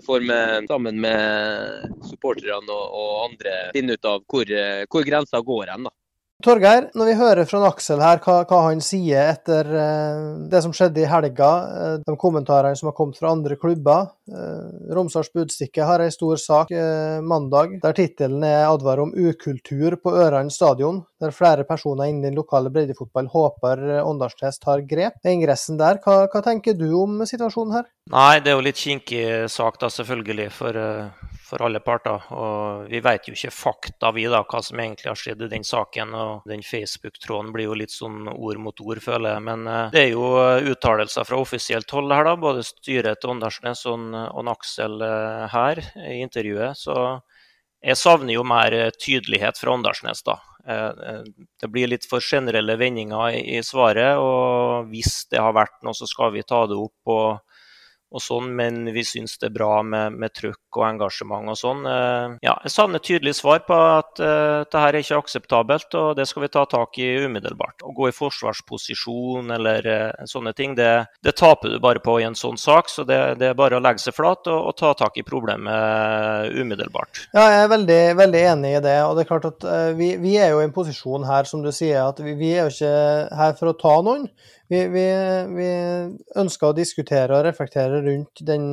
får 0.06 0.26
vi 0.26 0.40
sammen 0.70 1.00
med 1.02 2.00
supporterne 2.06 2.70
og, 2.70 2.86
og, 2.86 3.12
andre 3.26 3.54
finne 3.74 3.96
ut 3.96 4.10
av 4.10 4.24
hvor, 4.30 4.50
hvor 4.92 5.06
grensa 5.06 5.42
går 5.44 5.74
hen. 5.74 5.88
Torgeir, 6.44 6.90
når 6.92 7.08
vi 7.08 7.12
hører 7.16 7.48
fra 7.48 7.62
Aksel 7.64 8.02
her 8.04 8.18
hva, 8.20 8.42
hva 8.44 8.58
han 8.66 8.82
sier 8.84 9.30
etter 9.32 9.70
eh, 9.72 10.24
det 10.52 10.60
som 10.60 10.74
skjedde 10.76 11.00
i 11.00 11.06
helga, 11.08 11.48
eh, 11.64 11.94
de 12.04 12.16
kommentarene 12.20 12.76
som 12.76 12.90
har 12.90 12.94
kommet 12.98 13.16
fra 13.16 13.30
andre 13.32 13.56
klubber 13.56 14.10
eh, 14.28 14.92
Romsdals 14.92 15.32
Budstikke 15.32 15.86
har 15.88 16.04
ei 16.04 16.12
stor 16.12 16.36
sak 16.36 16.74
mandag 17.24 17.78
der 17.80 17.96
tittelen 17.96 18.44
er 18.44 18.66
'Advar 18.66 19.00
om 19.00 19.14
ukultur 19.16 19.96
på 19.96 20.12
Ørand 20.12 20.52
stadion', 20.52 21.06
der 21.24 21.32
flere 21.32 21.64
personer 21.64 22.10
innen 22.10 22.28
den 22.28 22.36
lokale 22.36 22.68
breddefotball 22.68 23.32
håper 23.32 23.86
Åndalsnes 24.04 24.60
tar 24.60 24.84
grep. 24.84 25.16
Ingressen 25.24 25.80
der, 25.80 26.02
hva, 26.04 26.26
hva 26.28 26.44
tenker 26.44 26.76
du 26.76 26.90
om 27.00 27.24
situasjonen 27.24 27.78
her? 27.78 27.88
Nei, 28.12 28.40
det 28.44 28.52
er 28.52 28.58
jo 28.58 28.66
litt 28.66 28.78
kinkig 28.78 29.48
sak, 29.50 29.80
da, 29.80 29.88
selvfølgelig, 29.90 30.50
for, 30.54 30.76
for 31.48 31.64
alle 31.66 31.80
parter. 31.82 32.28
Og 32.36 32.86
vi 32.90 33.00
vet 33.02 33.26
jo 33.26 33.34
ikke 33.34 33.54
fakta, 33.54 34.12
vi, 34.14 34.26
da, 34.30 34.44
hva 34.46 34.62
som 34.62 34.78
egentlig 34.82 35.10
har 35.10 35.18
skjedd 35.18 35.46
i 35.46 35.50
den 35.50 35.66
saken. 35.66 36.14
Og 36.14 36.25
den 36.48 36.62
Facebook-tråden 36.66 37.52
blir 37.54 37.68
jo 37.68 37.76
litt 37.78 37.94
sånn 37.94 38.26
ord 38.32 38.60
mot 38.62 38.80
ord, 38.84 39.00
føler 39.04 39.36
jeg. 39.36 39.44
Men 39.48 39.66
eh, 39.70 39.92
det 39.94 40.02
er 40.02 40.10
jo 40.12 40.28
eh, 40.40 40.70
uttalelser 40.72 41.28
fra 41.28 41.40
offisielt 41.42 41.90
hold 41.94 42.14
her, 42.14 42.26
da. 42.28 42.34
Både 42.40 42.64
styret 42.66 43.22
til 43.22 43.34
Åndalsnes 43.34 43.84
og, 43.90 44.04
og 44.26 44.52
Aksel 44.56 45.00
eh, 45.06 45.46
her 45.52 45.82
i 46.06 46.20
intervjuet. 46.24 46.78
Så 46.80 46.98
jeg 47.86 48.00
savner 48.00 48.36
jo 48.36 48.44
mer 48.46 48.76
tydelighet 48.98 49.60
fra 49.60 49.76
Åndalsnes, 49.76 50.24
da. 50.26 50.40
Det 50.66 51.68
blir 51.70 51.86
litt 51.92 52.08
for 52.10 52.24
generelle 52.24 52.74
vendinger 52.80 53.36
i 53.38 53.60
svaret, 53.62 54.18
og 54.18 54.88
hvis 54.90 55.28
det 55.30 55.38
har 55.38 55.54
vært 55.54 55.76
noe, 55.86 55.94
så 55.94 56.08
skal 56.10 56.32
vi 56.34 56.42
ta 56.42 56.64
det 56.66 56.74
opp. 56.74 56.96
og 57.06 57.45
og 58.14 58.22
sånn, 58.22 58.52
men 58.54 58.84
vi 58.94 59.02
syns 59.04 59.34
det 59.40 59.50
er 59.50 59.56
bra 59.56 59.80
med, 59.82 60.14
med 60.20 60.32
trøkk 60.36 60.78
og 60.78 60.84
engasjement 60.86 61.50
og 61.50 61.58
sånn. 61.58 61.82
Eh, 61.90 62.36
Ja, 62.46 62.54
jeg 62.62 62.72
savner 62.72 63.02
tydelig 63.02 63.34
svar 63.38 63.62
på 63.66 63.74
at 63.74 64.20
uh, 64.22 64.62
dette 64.62 64.82
er 64.82 64.98
ikke 65.00 65.18
akseptabelt, 65.18 65.94
og 65.98 66.16
det 66.18 66.26
skal 66.28 66.44
vi 66.44 66.50
ta 66.52 66.64
tak 66.70 66.98
i 67.02 67.08
umiddelbart. 67.26 67.82
Å 67.82 67.92
gå 67.96 68.08
i 68.10 68.14
forsvarsposisjon 68.14 69.50
eller 69.56 69.88
uh, 69.90 70.26
sånne 70.28 70.52
ting, 70.56 70.76
det, 70.78 70.90
det 71.24 71.34
taper 71.38 71.74
du 71.74 71.80
bare 71.82 72.02
på 72.04 72.18
i 72.20 72.26
en 72.28 72.38
sånn 72.38 72.58
sak. 72.60 72.90
Så 72.92 73.06
det, 73.08 73.18
det 73.40 73.50
er 73.50 73.58
bare 73.58 73.80
å 73.80 73.82
legge 73.82 74.04
seg 74.04 74.14
flat 74.16 74.46
og, 74.52 74.70
og 74.70 74.76
ta 74.78 74.92
tak 74.98 75.18
i 75.18 75.26
problemet 75.26 76.52
umiddelbart. 76.54 77.26
Ja, 77.34 77.48
jeg 77.50 77.64
er 77.64 77.72
veldig, 77.74 78.02
veldig 78.22 78.44
enig 78.52 78.74
i 78.76 78.84
det. 78.84 78.98
og 79.04 79.16
det 79.16 79.24
er 79.24 79.32
klart 79.32 79.50
at 79.50 79.66
uh, 79.66 79.90
vi, 79.98 80.14
vi 80.22 80.36
er 80.38 80.54
jo 80.54 80.62
i 80.62 80.68
en 80.68 80.76
posisjon 80.76 81.26
her, 81.26 81.48
som 81.48 81.64
du 81.64 81.72
sier, 81.74 82.04
at 82.04 82.22
vi, 82.22 82.36
vi 82.38 82.54
er 82.54 82.66
jo 82.66 82.74
ikke 82.74 83.40
her 83.40 83.56
for 83.58 83.72
å 83.72 83.78
ta 83.80 83.96
noen. 84.06 84.28
Vi, 84.68 84.80
vi, 84.90 85.02
vi 85.54 85.66
ønsker 86.40 86.72
å 86.72 86.74
diskutere 86.76 87.36
og 87.38 87.44
reflektere 87.46 88.00
rundt 88.02 88.40
den 88.46 88.64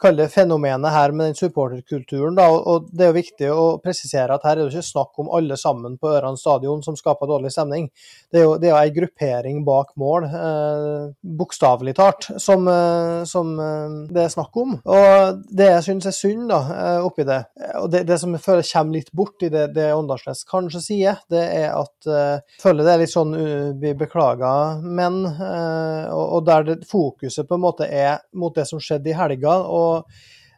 kalde 0.00 0.24
fenomenet 0.32 0.92
her 0.94 1.12
med 1.12 1.26
den 1.32 1.36
supporterkulturen. 1.38 2.36
Da, 2.38 2.46
og- 2.48 2.88
Det 2.94 3.04
er 3.04 3.12
jo 3.12 3.18
viktig 3.20 3.48
å 3.52 3.64
presisere 3.82 4.34
at 4.34 4.42
her 4.44 4.56
er 4.56 4.64
det 4.68 4.72
ikke 4.72 4.86
snakk 4.92 5.18
om 5.18 5.28
alle 5.34 5.56
sammen 5.56 5.98
på 5.98 6.08
Øran 6.14 6.36
stadion 6.38 6.82
som 6.82 6.96
skaper 6.96 7.26
dårlig 7.28 7.50
stemning. 7.52 7.90
Det 8.32 8.40
er 8.40 8.44
jo, 8.44 8.56
det 8.58 8.70
ei 8.72 8.90
gruppering 8.90 9.64
bak 9.64 9.88
mål, 10.00 10.24
eh, 10.24 11.12
bokstavelig 11.24 11.94
talt, 11.94 12.28
som, 12.40 12.66
eh, 12.68 13.24
som 13.24 13.58
eh, 13.60 14.12
det 14.14 14.24
er 14.24 14.28
snakk 14.32 14.56
om. 14.56 14.80
Og 14.86 15.42
det 15.52 15.68
jeg 15.68 15.82
syns 15.88 16.06
er 16.06 16.16
synd 16.16 16.48
da, 16.48 16.60
eh, 16.72 17.04
oppi 17.04 17.24
det, 17.24 17.44
og 17.82 17.90
det, 17.90 18.06
det 18.06 18.18
som 18.20 18.32
jeg 18.32 18.40
føler 18.40 18.62
kommer 18.72 18.92
litt 18.92 19.12
bort 19.12 19.42
i 19.42 19.48
det, 19.48 19.74
det 19.74 19.92
Åndalsnes 19.94 20.44
kanskje 20.48 20.80
sier, 20.80 21.18
det 21.28 21.44
er 21.52 21.70
at 21.76 22.06
eh, 22.08 22.40
føler 22.62 22.84
det 22.84 22.92
er 22.94 22.98
litt 23.04 23.12
sånn 23.12 23.34
vi 23.80 23.92
beklager, 23.94 24.80
men 24.82 25.33
og, 25.40 26.24
og 26.38 26.46
der 26.46 26.64
det, 26.68 26.78
fokuset 26.88 27.48
på 27.48 27.58
en 27.58 27.64
måte 27.64 27.88
er 27.88 28.22
mot 28.36 28.54
det 28.54 28.66
som 28.70 28.82
skjedde 28.82 29.12
i 29.12 29.18
helga. 29.18 29.58
og 29.64 30.08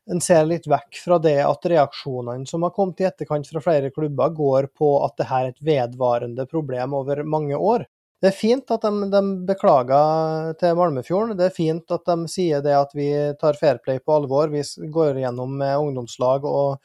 en 0.06 0.20
ser 0.22 0.44
litt 0.46 0.68
vekk 0.70 1.00
fra 1.02 1.18
det 1.18 1.40
at 1.42 1.66
reaksjonene 1.66 2.46
som 2.46 2.62
har 2.62 2.70
kommet 2.74 3.00
i 3.02 3.08
etterkant 3.08 3.48
fra 3.50 3.62
flere 3.64 3.90
klubber, 3.90 4.30
går 4.30 4.68
på 4.78 4.90
at 5.02 5.16
det 5.18 5.26
her 5.26 5.48
er 5.48 5.54
et 5.54 5.64
vedvarende 5.66 6.46
problem 6.46 6.94
over 6.94 7.24
mange 7.26 7.58
år. 7.58 7.86
Det 8.22 8.30
er 8.30 8.36
fint 8.36 8.70
at 8.72 8.86
de, 8.86 9.08
de 9.12 9.22
beklager 9.48 10.54
til 10.60 10.78
Malmefjorden. 10.78 11.34
Det 11.36 11.50
er 11.50 11.56
fint 11.56 11.90
at 11.92 12.06
de 12.06 12.30
sier 12.32 12.62
det 12.64 12.72
at 12.78 12.94
vi 12.96 13.10
tar 13.40 13.58
Fairplay 13.58 13.98
på 14.00 14.14
alvor. 14.14 14.48
Vi 14.54 14.62
går 14.94 15.20
gjennom 15.20 15.58
ungdomslag 15.60 16.46
og, 16.48 16.78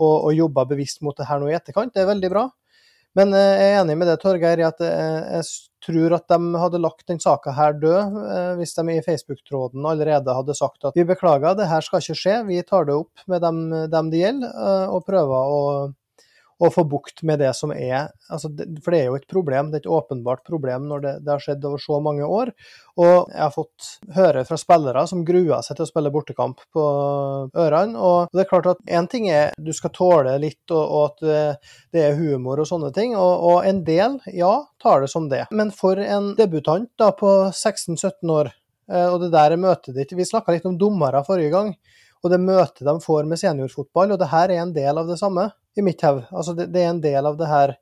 og, 0.00 0.16
og 0.16 0.32
jobber 0.34 0.72
bevisst 0.72 1.04
mot 1.04 1.16
det 1.16 1.28
her 1.28 1.38
nå 1.38 1.52
i 1.52 1.56
etterkant. 1.60 1.94
Det 1.94 2.02
er 2.02 2.10
veldig 2.10 2.32
bra. 2.32 2.48
Men 3.18 3.34
eh, 3.36 3.54
jeg 3.60 3.72
er 3.74 3.78
enig 3.82 3.96
med 4.00 4.08
det, 4.08 4.18
Torgeir, 4.22 4.60
i 4.62 4.66
at 4.66 4.80
eh, 4.86 5.38
jeg 5.38 5.48
tror 5.84 6.14
at 6.16 6.28
de 6.32 6.60
hadde 6.62 6.80
lagt 6.80 7.04
den 7.10 7.20
saka 7.20 7.52
her 7.56 7.74
død 7.76 8.20
eh, 8.22 8.52
hvis 8.60 8.72
de 8.78 8.84
i 8.94 9.02
Facebook-tråden 9.04 9.88
allerede 9.88 10.36
hadde 10.38 10.56
sagt 10.56 10.88
at 10.88 10.96
vi 10.96 11.04
beklager, 11.08 11.56
det 11.58 11.68
her 11.68 11.84
skal 11.84 12.00
ikke 12.00 12.18
skje, 12.22 12.36
vi 12.48 12.62
tar 12.64 12.88
det 12.88 12.96
opp 12.96 13.26
med 13.28 13.44
dem, 13.44 13.66
dem 13.92 14.12
det 14.12 14.22
gjelder, 14.22 14.54
og 14.92 15.04
prøver 15.08 15.52
å 15.56 15.60
å 16.62 16.70
få 16.70 16.84
bukt 16.88 17.22
med 17.26 17.40
det 17.42 17.50
som 17.58 17.72
er 17.74 18.12
altså 18.30 18.50
det, 18.52 18.68
For 18.84 18.94
det 18.94 19.00
er 19.00 19.10
jo 19.10 19.18
et 19.18 19.28
problem, 19.30 19.70
det 19.72 19.80
er 19.80 19.84
et 19.84 19.92
åpenbart 19.96 20.44
problem 20.46 20.86
når 20.90 21.04
det, 21.04 21.14
det 21.26 21.32
har 21.34 21.42
skjedd 21.42 21.64
over 21.68 21.82
så 21.82 21.98
mange 22.04 22.26
år. 22.26 22.52
Og 23.02 23.30
jeg 23.32 23.40
har 23.40 23.54
fått 23.54 23.88
høre 24.16 24.44
fra 24.48 24.58
spillere 24.60 25.04
som 25.08 25.24
gruer 25.26 25.64
seg 25.64 25.78
til 25.78 25.86
å 25.86 25.90
spille 25.90 26.12
bortekamp 26.14 26.60
på 26.74 26.86
Ørene. 27.64 27.98
Og 27.98 28.32
det 28.32 28.44
er 28.44 28.50
klart 28.50 28.70
at 28.74 28.82
én 28.86 29.08
ting 29.10 29.28
er 29.32 29.56
du 29.58 29.72
skal 29.76 29.94
tåle 29.96 30.36
litt, 30.42 30.62
og, 30.70 30.82
og 30.82 31.04
at 31.06 31.24
det, 31.92 32.04
er 32.04 32.18
humor 32.18 32.62
og 32.62 32.68
sånne 32.68 32.92
ting. 32.94 33.16
Og, 33.18 33.46
og 33.52 33.68
en 33.68 33.82
del, 33.86 34.18
ja, 34.36 34.52
tar 34.82 35.04
det 35.04 35.10
som 35.12 35.28
det. 35.32 35.46
Men 35.50 35.72
for 35.74 36.00
en 36.02 36.32
debutant 36.38 36.90
da 37.00 37.12
på 37.16 37.32
16-17 37.50 38.34
år, 38.36 38.52
eh, 38.92 39.08
og 39.08 39.22
det 39.24 39.32
der 39.34 39.56
er 39.56 39.60
møtet 39.60 39.96
ditt 39.96 40.14
Vi 40.16 40.28
snakka 40.28 40.54
litt 40.54 40.68
om 40.68 40.78
dommere 40.78 41.24
forrige 41.26 41.54
gang. 41.54 41.74
Og 42.22 42.30
det 42.30 42.38
møtet 42.42 42.84
de 42.86 42.94
får 43.02 43.26
med 43.28 43.40
seniorfotball, 43.40 44.14
og 44.14 44.20
det 44.20 44.30
her 44.30 44.52
er 44.52 44.62
en 44.62 44.74
del 44.74 44.98
av 44.98 45.08
det 45.10 45.18
samme 45.18 45.48
i 45.76 45.84
mitt 45.84 46.02
hode. 46.06 46.28
Altså 46.30 46.54
det, 46.58 46.68
det 46.74 46.84
er 46.84 46.92
en 46.92 47.02
del 47.02 47.26
av 47.26 47.38
det 47.40 47.48
her 47.50 47.74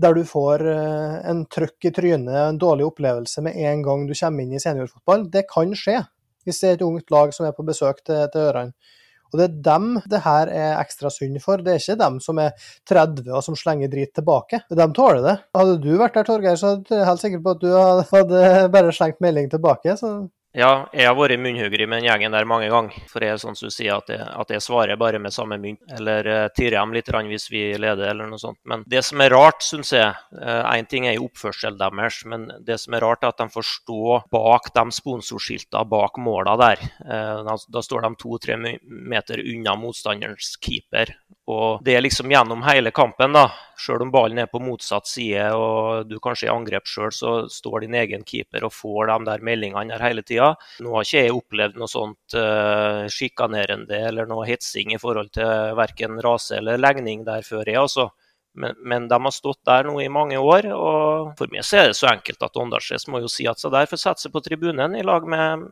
der 0.00 0.16
du 0.16 0.22
får 0.24 0.64
eh, 0.70 1.16
en 1.28 1.42
trøkk 1.52 1.90
i 1.90 1.92
trynet, 1.92 2.32
en 2.32 2.60
dårlig 2.60 2.86
opplevelse 2.88 3.44
med 3.44 3.58
en 3.60 3.82
gang 3.84 4.06
du 4.08 4.14
kommer 4.16 4.46
inn 4.46 4.56
i 4.56 4.62
seniorfotball. 4.62 5.28
Det 5.32 5.44
kan 5.50 5.74
skje 5.76 5.98
hvis 6.46 6.62
det 6.62 6.70
er 6.70 6.78
et 6.78 6.86
ungt 6.86 7.12
lag 7.12 7.34
som 7.36 7.44
er 7.44 7.52
på 7.52 7.66
besøk 7.68 8.00
til, 8.00 8.24
til 8.32 8.48
Ørene. 8.48 8.96
Og 9.30 9.38
det 9.38 9.44
er 9.46 9.58
dem 9.62 9.90
det 10.10 10.22
her 10.24 10.50
er 10.50 10.80
ekstra 10.80 11.10
synd 11.12 11.38
for. 11.44 11.62
Det 11.62 11.74
er 11.74 11.82
ikke 11.82 12.00
dem 12.00 12.16
som 12.24 12.40
er 12.42 12.56
30 12.88 13.28
og 13.28 13.44
som 13.46 13.58
slenger 13.58 13.90
drit 13.92 14.10
tilbake. 14.16 14.62
De 14.66 14.86
tåler 14.96 15.22
det. 15.22 15.36
Hadde 15.54 15.76
du 15.84 15.92
vært 16.00 16.18
der, 16.18 16.26
Torgeir, 16.26 16.58
så 16.58 16.72
er 16.80 16.96
jeg 16.96 17.06
helt 17.06 17.22
sikker 17.22 17.44
på 17.44 17.54
at 17.54 17.62
du 17.62 17.68
hadde 17.70 18.42
bare 18.74 18.96
slengt 18.96 19.20
melding 19.22 19.50
tilbake. 19.52 19.94
Så 20.00 20.14
Ja, 20.50 20.88
jeg 20.90 21.06
har 21.06 21.14
vært 21.14 21.38
munnhugger 21.38 21.84
med 21.86 22.00
den 22.00 22.08
gjengen 22.08 22.34
der 22.34 22.46
mange 22.48 22.66
ganger. 22.72 22.96
For 23.06 23.22
jeg 23.22 23.36
er 23.36 23.38
sånn 23.38 23.54
som 23.54 23.70
du 23.70 23.74
sier, 23.74 24.00
at 24.00 24.08
jeg, 24.10 24.18
at 24.18 24.50
jeg 24.50 24.64
svarer 24.64 24.98
bare 24.98 25.20
med 25.22 25.34
samme 25.34 25.60
mynt. 25.62 25.84
Eller 25.94 26.26
uh, 26.26 26.46
tirrer 26.56 26.80
dem 26.80 26.94
litt 26.96 27.10
hvis 27.30 27.46
vi 27.52 27.62
leder, 27.78 28.10
eller 28.10 28.26
noe 28.26 28.42
sånt. 28.42 28.58
Men 28.66 28.82
det 28.90 29.04
som 29.06 29.22
er 29.22 29.30
rart, 29.30 29.62
syns 29.62 29.92
jeg 29.94 30.10
Én 30.40 30.88
ting 30.90 31.06
er 31.06 31.14
jo 31.16 31.28
oppførselen 31.28 31.78
deres, 31.78 32.20
men 32.26 32.48
det 32.66 32.80
som 32.82 32.94
er 32.94 33.04
rart, 33.04 33.22
er 33.22 33.30
at 33.30 33.38
de 33.38 33.46
får 33.52 33.66
stå 33.68 34.18
bak 34.32 34.70
de 34.74 34.84
sponsorskiltene 34.94 35.86
bak 35.90 36.18
måla 36.18 36.56
der. 36.58 36.82
Uh, 37.04 37.46
da, 37.46 37.58
da 37.70 37.84
står 37.86 38.08
de 38.08 38.14
to-tre 38.18 38.58
meter 38.58 39.44
unna 39.54 39.78
motstanderens 39.78 40.56
keeper. 40.58 41.14
Og 41.50 41.82
det 41.84 41.96
er 41.96 42.04
liksom 42.04 42.30
gjennom 42.30 42.62
hele 42.66 42.92
kampen, 42.94 43.34
da. 43.34 43.48
Selv 43.80 44.04
om 44.04 44.10
ballen 44.12 44.38
er 44.42 44.48
på 44.50 44.60
motsatt 44.62 45.08
side 45.08 45.46
og 45.56 46.08
du 46.08 46.18
kanskje 46.22 46.46
er 46.46 46.50
i 46.50 46.54
angrep 46.54 46.88
sjøl, 46.88 47.12
så 47.14 47.32
står 47.50 47.86
din 47.86 47.96
egen 48.02 48.24
keeper 48.28 48.66
og 48.66 48.74
får 48.76 49.08
de 49.08 49.16
der 49.30 49.44
meldingene 49.46 49.94
der 49.94 50.04
hele 50.04 50.24
tida. 50.26 50.39
Nå 50.84 50.94
har 50.94 51.06
ikke 51.06 51.22
jeg 51.24 51.36
opplevd 51.36 51.78
noe 51.80 51.90
sånt 51.90 52.36
uh, 52.38 53.04
sjikanerende 53.12 54.00
eller 54.10 54.28
noe 54.30 54.46
hetsing 54.48 54.94
i 54.94 55.00
forhold 55.00 55.32
til 55.36 55.76
verken 55.78 56.20
rase 56.24 56.58
eller 56.58 56.80
legning 56.80 57.24
der 57.28 57.46
før, 57.46 57.64
jeg 57.68 57.80
altså. 57.80 58.10
Men, 58.54 58.74
men, 58.82 59.08
de 59.08 59.22
har 59.22 59.30
stått 59.30 59.60
der 59.66 59.86
nå 59.86 59.94
i 60.02 60.08
mange 60.10 60.38
år, 60.38 60.66
og 60.74 61.34
for 61.38 61.50
meg 61.52 61.62
så 61.66 61.78
er 61.78 61.90
det 61.90 61.98
så 61.98 62.08
enkelt 62.10 62.42
at 62.42 62.56
Åndalsnes 62.58 63.06
må 63.10 63.20
jo 63.22 63.30
si 63.30 63.46
at 63.46 63.60
seg 63.62 63.70
der 63.70 63.86
får 63.86 64.00
sette 64.02 64.24
seg 64.24 64.32
på 64.34 64.42
tribunen 64.42 64.96
i 64.98 65.04
lag 65.06 65.26
med, 65.28 65.66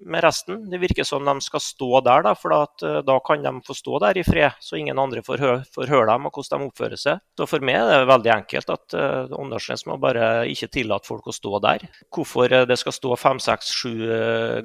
med, 0.00 0.20
resten. 0.24 0.62
Det 0.72 0.80
virker 0.80 1.04
som 1.04 1.26
de 1.28 1.34
skal 1.44 1.60
stå 1.62 2.00
der, 2.06 2.24
da, 2.24 2.32
for 2.38 2.54
at, 2.56 2.84
uh, 2.86 3.00
da 3.04 3.18
kan 3.26 3.44
de 3.44 3.52
få 3.66 3.76
stå 3.76 4.00
der 4.06 4.20
i 4.20 4.24
fred, 4.24 4.56
så 4.64 4.78
ingen 4.80 5.00
andre 5.02 5.20
får, 5.26 5.42
hø 5.44 5.52
får 5.74 5.92
høre 5.92 6.08
dem 6.08 6.28
og 6.28 6.38
hvordan 6.38 6.64
de 6.64 6.70
oppfører 6.70 7.02
seg. 7.02 7.20
Så 7.36 7.48
for 7.50 7.64
meg 7.64 7.80
er 7.82 8.02
det 8.02 8.10
veldig 8.10 8.32
enkelt 8.38 8.72
at 8.72 8.96
uh, 8.96 9.82
må 9.90 9.98
bare 10.00 10.30
ikke 10.48 10.70
tillate 10.72 11.08
folk 11.08 11.28
å 11.28 11.36
stå 11.36 11.60
der. 11.66 11.84
Hvorfor 12.14 12.48
uh, 12.48 12.64
det 12.68 12.80
skal 12.80 12.96
stå 12.96 13.18
fem, 13.20 13.42
seks, 13.42 13.74
sju 13.82 13.92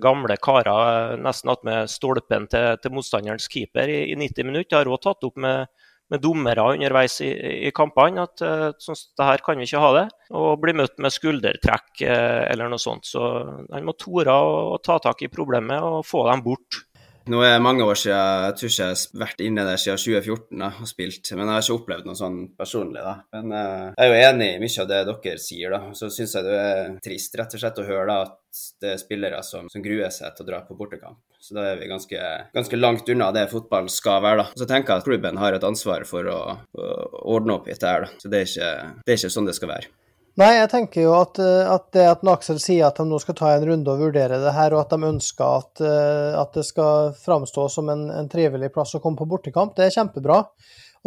gamle 0.01 0.38
karer 0.41 1.17
nesten 1.19 1.51
attmed 1.51 1.91
stolpen 1.91 2.47
til, 2.51 2.77
til 2.82 2.93
motstanderens 2.95 3.47
keeper 3.51 3.91
i, 3.91 3.99
i 4.13 4.17
90 4.19 4.47
minutter, 4.47 4.80
har 4.80 4.91
òg 4.91 5.01
tatt 5.03 5.27
opp 5.27 5.39
med 5.41 5.67
med 6.13 6.24
dommere 6.24 6.65
underveis 6.74 7.20
i, 7.26 7.30
i 7.67 7.72
kampene 7.76 8.26
at 8.28 8.43
uh, 8.46 8.70
sånn, 8.82 9.00
det 9.17 9.28
her 9.28 9.43
kan 9.46 9.60
vi 9.60 9.67
ikke 9.67 9.84
ha 9.84 9.93
det. 9.98 10.06
Og 10.38 10.60
bli 10.63 10.76
møtt 10.78 10.98
med 11.04 11.13
skuldertrekk 11.13 12.04
uh, 12.08 12.43
eller 12.48 12.72
noe 12.72 12.82
sånt. 12.82 13.08
Så 13.10 13.24
han 13.72 13.88
må 13.88 13.98
tore 14.00 14.34
å, 14.34 14.78
ta 14.84 15.00
tak 15.04 15.26
i 15.26 15.32
problemet 15.32 15.84
og 15.84 16.06
få 16.08 16.26
dem 16.30 16.46
bort. 16.46 16.84
Nå 17.28 17.41
er 17.43 17.58
det 17.58 17.63
mange 17.63 17.84
år 17.84 17.98
siden, 18.00 18.46
jeg 18.46 18.56
tror 18.56 18.70
ikke 18.72 18.86
jeg 18.86 18.91
har 18.93 19.22
vært 19.26 19.41
inne 19.43 19.63
der 19.67 19.80
siden 19.84 19.98
2014 20.00 20.62
da, 20.62 20.70
og 20.80 20.88
spilt, 20.88 21.32
men 21.34 21.41
jeg 21.43 21.58
har 21.58 21.65
ikke 21.65 21.76
opplevd 21.76 22.06
noe 22.08 22.15
sånn 22.15 22.38
personlig. 22.56 23.02
da. 23.04 23.15
Men 23.36 23.52
uh, 23.52 23.89
jeg 23.91 24.06
er 24.06 24.13
jo 24.13 24.30
enig 24.30 24.48
i 24.54 24.62
mye 24.63 24.84
av 24.84 24.91
det 24.93 25.02
dere 25.10 25.41
sier, 25.43 25.76
da. 25.76 25.82
Så 25.98 26.12
syns 26.13 26.38
jeg 26.38 26.48
det 26.48 26.62
er 26.62 26.93
trist 27.04 27.36
rett 27.36 27.58
og 27.58 27.63
slett 27.65 27.82
å 27.84 27.88
høre 27.89 28.08
da, 28.13 28.22
at 28.30 28.62
det 28.80 28.93
er 28.93 29.02
spillere 29.02 29.41
som, 29.43 29.67
som 29.72 29.84
gruer 29.84 30.13
seg 30.13 30.38
til 30.38 30.48
å 30.48 30.50
dra 30.54 30.62
på 30.63 30.80
bortekamp. 30.80 31.20
Så 31.39 31.54
da 31.54 31.67
er 31.69 31.78
vi 31.80 31.88
ganske, 31.89 32.32
ganske 32.56 32.80
langt 32.80 33.10
unna 33.13 33.30
det 33.36 33.45
fotball 33.52 33.91
skal 33.93 34.23
være. 34.26 34.41
da. 34.41 34.58
Så 34.58 34.65
tenker 34.69 34.93
jeg 34.95 35.04
at 35.04 35.08
klubben 35.08 35.38
har 35.41 35.56
et 35.56 35.67
ansvar 35.67 36.08
for 36.10 36.28
å, 36.32 36.39
å 36.58 36.89
ordne 37.38 37.60
opp 37.60 37.69
i 37.69 37.76
dette 37.76 37.93
her. 37.93 38.08
da. 38.08 38.19
Så 38.21 38.32
det 38.34 38.41
er, 38.41 38.50
ikke, 38.50 39.00
det 39.06 39.13
er 39.13 39.21
ikke 39.21 39.36
sånn 39.38 39.50
det 39.50 39.56
skal 39.58 39.73
være. 39.76 39.93
Nei, 40.38 40.52
jeg 40.54 40.69
tenker 40.69 41.02
jo 41.02 41.13
at, 41.17 41.39
eh, 41.41 41.65
at 41.65 41.88
det 41.97 42.04
at 42.06 42.26
Aksel 42.30 42.60
sier 42.62 42.86
at 42.86 43.00
de 43.00 43.08
nå 43.10 43.17
skal 43.21 43.36
ta 43.39 43.56
en 43.56 43.63
runde 43.65 43.89
og 43.89 44.04
vurdere 44.04 44.38
det 44.43 44.54
her, 44.54 44.76
og 44.76 44.84
at 44.84 44.91
de 44.93 45.08
ønsker 45.08 45.63
at, 45.63 45.82
eh, 45.82 46.36
at 46.38 46.52
det 46.54 46.65
skal 46.67 47.15
framstå 47.17 47.65
som 47.73 47.89
en, 47.89 48.04
en, 48.13 48.30
trivelig 48.30 48.69
plass 48.76 48.93
å 48.93 49.02
komme 49.02 49.17
på 49.17 49.26
bortekamp, 49.32 49.73
det 49.78 49.88
er 49.88 49.95
kjempebra. 49.95 50.43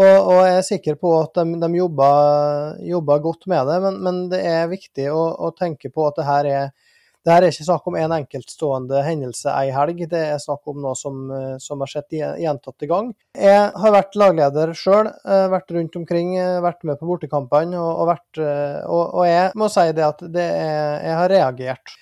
Og, 0.00 0.10
og 0.16 0.40
jeg 0.48 0.56
er 0.56 0.66
sikker 0.66 0.98
på 0.98 1.12
at 1.20 1.38
de, 1.38 1.60
de 1.62 1.70
jobber, 1.78 2.74
jobber, 2.90 3.22
godt 3.22 3.46
med 3.52 3.70
det, 3.70 3.78
men, 3.84 4.00
men 4.02 4.20
det 4.32 4.42
er 4.50 4.70
viktig 4.72 5.06
å, 5.14 5.22
å, 5.46 5.52
tenke 5.54 5.92
på 5.94 6.08
at 6.08 6.18
det 6.18 6.26
her 6.26 6.50
er 6.50 6.74
det 7.26 7.32
er 7.34 7.44
ikke 7.50 7.66
snakk 7.66 7.88
om 7.90 7.96
en 8.00 8.14
enkeltstående 8.16 9.02
hendelse 9.04 9.52
ei 9.52 9.68
helg, 9.74 9.98
det 10.08 10.20
er 10.32 10.38
snakk 10.40 10.70
om 10.72 10.78
noe 10.80 10.96
som, 10.96 11.18
eh, 11.36 11.56
som 11.60 11.82
har 11.84 11.90
skjedd 11.92 12.16
gjentatte 12.40 12.88
gang. 12.88 13.10
Jeg 13.36 13.66
har 13.82 13.92
vært 13.92 14.16
lagleder 14.16 14.72
sjøl, 14.72 15.10
eh, 15.10 15.48
vært 15.52 15.74
rundt 15.76 15.98
omkring, 16.00 16.36
eh, 16.38 16.60
vært 16.64 16.82
med 16.84 16.98
på 16.98 17.08
bortekampene. 17.10 17.76
Og, 17.76 18.08
og, 18.08 18.40
og, 18.88 19.14
og, 19.14 19.24
jeg 19.26 19.52
må 19.54 19.68
si 19.68 19.84
det 19.92 20.06
at 20.06 20.24
det 20.32 20.48
er, 20.48 20.96
jeg 21.04 21.18
har 21.20 21.28
reagert. 21.28 21.98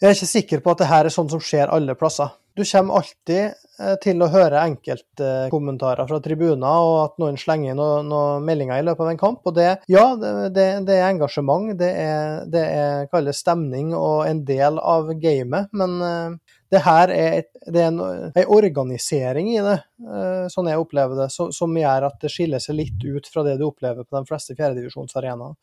Jeg 0.00 0.08
er 0.08 0.14
ikke 0.14 0.30
sikker 0.36 0.62
på 0.62 0.70
at 0.70 0.78
det 0.78 0.90
her 0.90 1.04
er 1.06 1.14
sånn 1.14 1.30
som 1.30 1.42
skjer 1.42 1.70
alle 1.70 1.98
plasser. 1.98 2.30
Du 2.54 2.64
kommer 2.64 3.00
alltid 3.00 3.44
eh, 3.80 3.94
til 4.04 4.20
å 4.20 4.28
høre 4.32 4.60
enkeltkommentarer 4.68 6.08
fra 6.08 6.18
tribuner, 6.24 6.84
og 6.84 6.96
at 7.06 7.14
noen 7.22 7.38
slenger 7.40 7.76
noen, 7.78 8.10
noen 8.12 8.44
meldinger 8.44 8.82
i 8.82 8.84
løpet 8.84 9.06
av 9.06 9.12
en 9.12 9.20
kamp. 9.20 9.40
Og 9.48 9.54
det, 9.56 9.68
ja, 9.92 10.04
det, 10.20 10.66
det 10.86 10.98
er 10.98 11.08
engasjement, 11.08 11.72
det 11.80 11.92
er, 12.02 12.42
det 12.52 12.64
er 12.68 13.32
stemning 13.36 13.94
og 13.96 14.26
en 14.28 14.42
del 14.48 14.76
av 14.78 15.14
gamet. 15.22 15.72
Men 15.72 15.96
uh, 16.04 16.58
det 16.72 16.82
her 16.84 17.14
er, 17.14 17.38
et, 17.40 17.50
det 17.64 17.80
er 17.86 17.88
en, 17.88 18.02
en, 18.34 18.42
organisering 18.58 19.48
i 19.54 19.62
det, 19.64 19.78
uh, 20.04 20.44
sånn 20.52 20.68
jeg 20.68 20.82
opplever 20.82 21.24
det, 21.24 21.30
som, 21.32 21.48
som, 21.56 21.72
gjør 21.72 22.10
at 22.10 22.20
det 22.20 22.32
skiller 22.32 22.60
seg 22.60 22.82
litt 22.82 23.08
ut 23.08 23.32
fra 23.32 23.46
det 23.48 23.56
du 23.60 23.66
opplever 23.70 24.04
på 24.04 24.18
de 24.18 24.28
fleste 24.28 24.58
fjerdedivisjonsarenaene. 24.60 25.56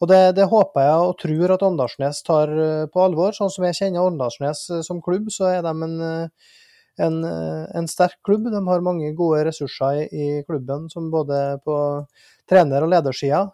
Og 0.00 0.08
det, 0.08 0.20
det, 0.38 0.48
håper 0.48 0.86
jeg 0.86 1.08
og 1.10 1.18
tror 1.20 1.52
at 1.54 1.66
Åndalsnes 1.66 2.22
tar 2.24 2.52
eh, 2.54 2.86
på 2.92 3.02
alvor. 3.04 3.36
Sånn 3.36 3.52
som 3.52 3.66
jeg 3.68 3.76
kjenner 3.76 4.06
Åndalsnes 4.08 4.64
eh, 4.72 4.82
som 4.86 5.02
klubb, 5.04 5.28
så 5.34 5.50
er 5.50 5.60
de 5.66 5.74
en, 5.74 5.98
eh, 6.06 6.54
en, 7.04 7.20
en, 7.26 7.88
sterk 7.90 8.16
klubb. 8.24 8.48
De 8.48 8.62
har 8.64 8.86
mange 8.86 9.12
gode 9.18 9.44
ressurser 9.50 10.06
i, 10.06 10.08
i 10.08 10.42
klubben, 10.48 10.88
som 10.92 11.12
både 11.12 11.60
på 11.66 11.76
trener- 12.48 12.86
og 12.86 12.92
ledersida. 12.94 13.44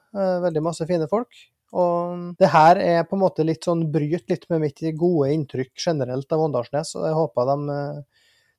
Veldig 0.46 0.62
masse 0.64 0.86
fine 0.88 1.10
folk. 1.10 1.34
Og 1.76 2.38
det 2.38 2.48
her 2.52 2.78
er 2.80 3.02
på 3.04 3.18
en 3.18 3.24
måte 3.24 3.44
litt 3.44 3.66
sånn 3.66 3.88
bryter 3.92 4.30
litt 4.30 4.46
med 4.52 4.62
mitt 4.62 4.84
gode 4.96 5.32
inntrykk 5.34 5.74
generelt 5.82 6.30
av 6.32 6.46
Åndalsnes, 6.46 6.94
og 6.96 7.08
jeg 7.08 7.18
håper 7.18 7.50
de, 7.50 7.80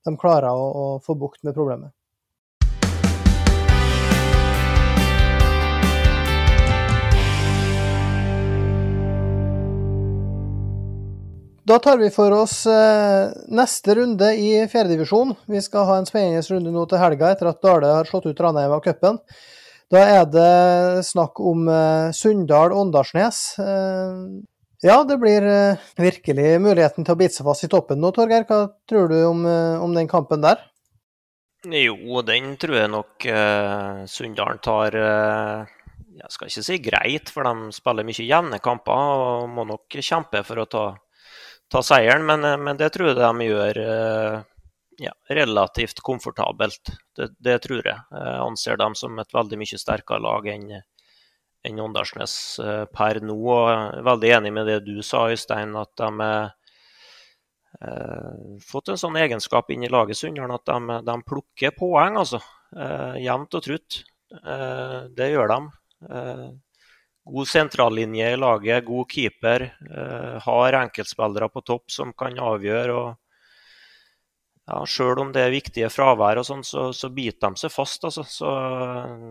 de 0.06 0.14
klarer 0.20 0.52
å, 0.52 0.68
å 0.68 0.88
få 1.04 1.16
bukt 1.20 1.40
med 1.48 1.56
problemet. 1.56 1.97
Da 11.68 11.80
tar 11.80 11.98
vi 11.98 12.08
for 12.10 12.32
oss 12.32 12.62
eh, 12.66 13.28
neste 13.52 13.96
runde 13.98 14.28
i 14.40 14.52
fjerdedivisjon. 14.72 15.34
Vi 15.52 15.60
skal 15.62 15.88
ha 15.90 15.96
en 16.00 16.06
spennende 16.08 16.40
runde 16.48 16.72
nå 16.72 16.86
til 16.88 17.02
helga 17.02 17.32
etter 17.34 17.50
at 17.50 17.60
Dale 17.66 17.90
har 17.92 18.08
slått 18.08 18.30
ut 18.30 18.40
Ranheim 18.40 18.72
av 18.72 18.80
cupen. 18.86 19.18
Da 19.92 20.04
er 20.14 20.30
det 20.32 21.04
snakk 21.04 21.42
om 21.44 21.66
eh, 21.68 22.14
Sunndal-Åndalsnes. 22.16 23.40
Eh, 23.60 24.22
ja, 24.86 25.02
det 25.10 25.18
blir 25.20 25.44
virkelig 26.00 26.54
muligheten 26.64 27.04
til 27.04 27.18
å 27.18 27.20
bite 27.20 27.36
seg 27.36 27.50
fast 27.50 27.66
i 27.68 27.70
toppen 27.74 28.00
nå, 28.00 28.14
Torgeir. 28.16 28.46
Hva 28.48 28.62
tror 28.88 29.12
du 29.12 29.18
om, 29.26 29.42
om 29.84 29.98
den 29.98 30.08
kampen 30.08 30.46
der? 30.46 30.62
Jo, 31.68 32.22
den 32.24 32.54
tror 32.62 32.78
jeg 32.78 32.92
nok 32.94 33.26
uh, 33.34 34.06
Sunndalen 34.08 34.62
tar 34.62 34.94
uh, 34.94 35.66
Jeg 36.22 36.30
skal 36.30 36.52
ikke 36.52 36.64
si 36.70 36.78
greit, 36.86 37.34
for 37.34 37.50
de 37.50 37.74
spiller 37.76 38.06
mye 38.08 38.28
jevne 38.30 38.62
kamper 38.64 39.18
og 39.18 39.50
må 39.52 39.66
nok 39.68 39.98
kjempe 39.98 40.46
for 40.46 40.62
å 40.62 40.68
ta 40.70 40.86
ta 41.72 41.82
seieren, 41.84 42.26
men, 42.26 42.46
eh, 42.46 42.58
men, 42.58 42.78
det 42.80 42.92
tror 42.96 43.12
jeg 43.12 43.20
de 43.20 43.48
gjør 43.48 43.82
eh, 43.84 44.38
ja, 45.04 45.14
relativt 45.30 46.02
komfortabelt. 46.06 46.94
Det, 47.16 47.32
det, 47.40 47.58
tror 47.66 47.82
jeg. 47.84 47.98
Jeg 48.12 48.38
anser 48.44 48.80
dem 48.82 48.96
som 48.98 49.20
et 49.20 49.34
veldig 49.34 49.60
mye 49.62 49.82
sterkere 49.82 50.24
lag 50.24 50.48
enn 50.54 50.72
enn 51.68 51.80
Åndalsnes 51.84 52.36
eh, 52.64 52.84
per 52.94 53.20
nå. 53.26 53.38
Og 53.38 53.66
jeg 53.72 53.80
er 54.00 54.06
veldig 54.08 54.32
enig 54.40 54.54
med 54.56 54.70
det 54.70 54.78
du 54.88 54.96
sa, 55.06 55.28
Øystein, 55.32 55.76
at 55.80 55.92
de 56.00 56.12
har 56.22 56.52
eh, 57.82 58.60
fått 58.64 58.94
en 58.94 59.02
sånn 59.02 59.20
egenskap 59.20 59.72
inn 59.74 59.86
i 59.86 59.92
laget 59.92 60.20
Sunndalen 60.20 60.56
at 60.56 60.68
de, 60.70 61.02
de, 61.10 61.18
plukker 61.28 61.76
poeng, 61.78 62.20
altså. 62.24 62.42
Eh, 62.76 63.20
jevnt 63.26 63.60
og 63.60 63.66
trutt. 63.68 64.02
Eh, 64.38 65.02
det 65.18 65.32
gjør 65.34 65.54
de 65.54 65.62
god 67.32 67.48
sentrallinje 67.48 68.32
i 68.34 68.38
laget, 68.40 68.86
god 68.86 69.12
keeper. 69.12 69.70
Eh, 69.92 70.42
har 70.44 70.82
enkeltspillere 70.82 71.50
på 71.50 71.62
topp 71.62 71.92
som 71.92 72.14
kan 72.14 72.40
avgjøre. 72.40 72.94
og 72.94 73.16
ja, 74.68 74.86
Selv 74.86 75.22
om 75.24 75.32
det 75.32 75.46
er 75.46 75.54
viktige 75.54 75.90
fravær, 75.92 76.42
og 76.42 76.48
sånn, 76.48 76.64
så, 76.68 76.90
så, 76.94 77.10
biter 77.10 77.54
de 77.54 77.64
seg 77.64 77.72
fast. 77.72 78.04
Altså. 78.10 78.26
Så 78.28 78.52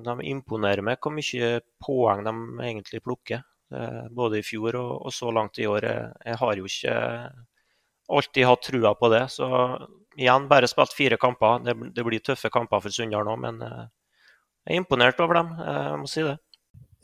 De 0.06 0.16
imponerer 0.30 0.84
meg 0.84 1.00
hvor 1.00 1.14
mye 1.16 1.60
poeng 1.82 2.24
de 2.26 2.36
egentlig 2.68 3.02
plukker. 3.04 3.44
Eh, 3.74 4.06
både 4.10 4.40
i 4.40 4.46
fjor 4.46 4.78
og, 4.78 4.92
og, 5.06 5.12
så 5.12 5.32
langt 5.34 5.58
i 5.58 5.68
år. 5.68 5.88
Jeg, 5.90 6.08
jeg, 6.24 6.40
har 6.42 6.56
jo 6.56 6.70
ikke 6.70 6.96
alltid 8.16 8.46
hatt 8.46 8.66
trua 8.68 8.94
på 8.94 9.12
det. 9.12 9.24
Så 9.34 9.50
igjen, 10.16 10.48
bare 10.48 10.70
spilt 10.70 10.96
fire 10.96 11.20
kamper. 11.20 11.60
Det, 11.66 11.76
det 11.96 12.06
blir 12.06 12.24
tøffe 12.24 12.52
kamper 12.52 12.84
for 12.84 12.94
Sunndal 12.94 13.26
nå, 13.26 13.36
men 13.42 13.62
eh, 13.66 13.86
jeg 14.66 14.74
er 14.74 14.82
imponert 14.82 15.20
over 15.22 15.40
dem. 15.42 15.52
Jeg 15.62 15.98
må 16.02 16.10
si 16.10 16.24
det. 16.26 16.38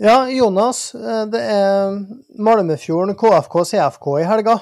Ja, 0.04 0.30
Jonas. 0.30 0.94
Eh, 0.94 1.26
det 1.30 1.40
er 1.46 1.92
Malmefjorden 2.42 3.14
KFK 3.14 3.52
CFK 3.64 4.06
i 4.18 4.24
helga. 4.26 4.56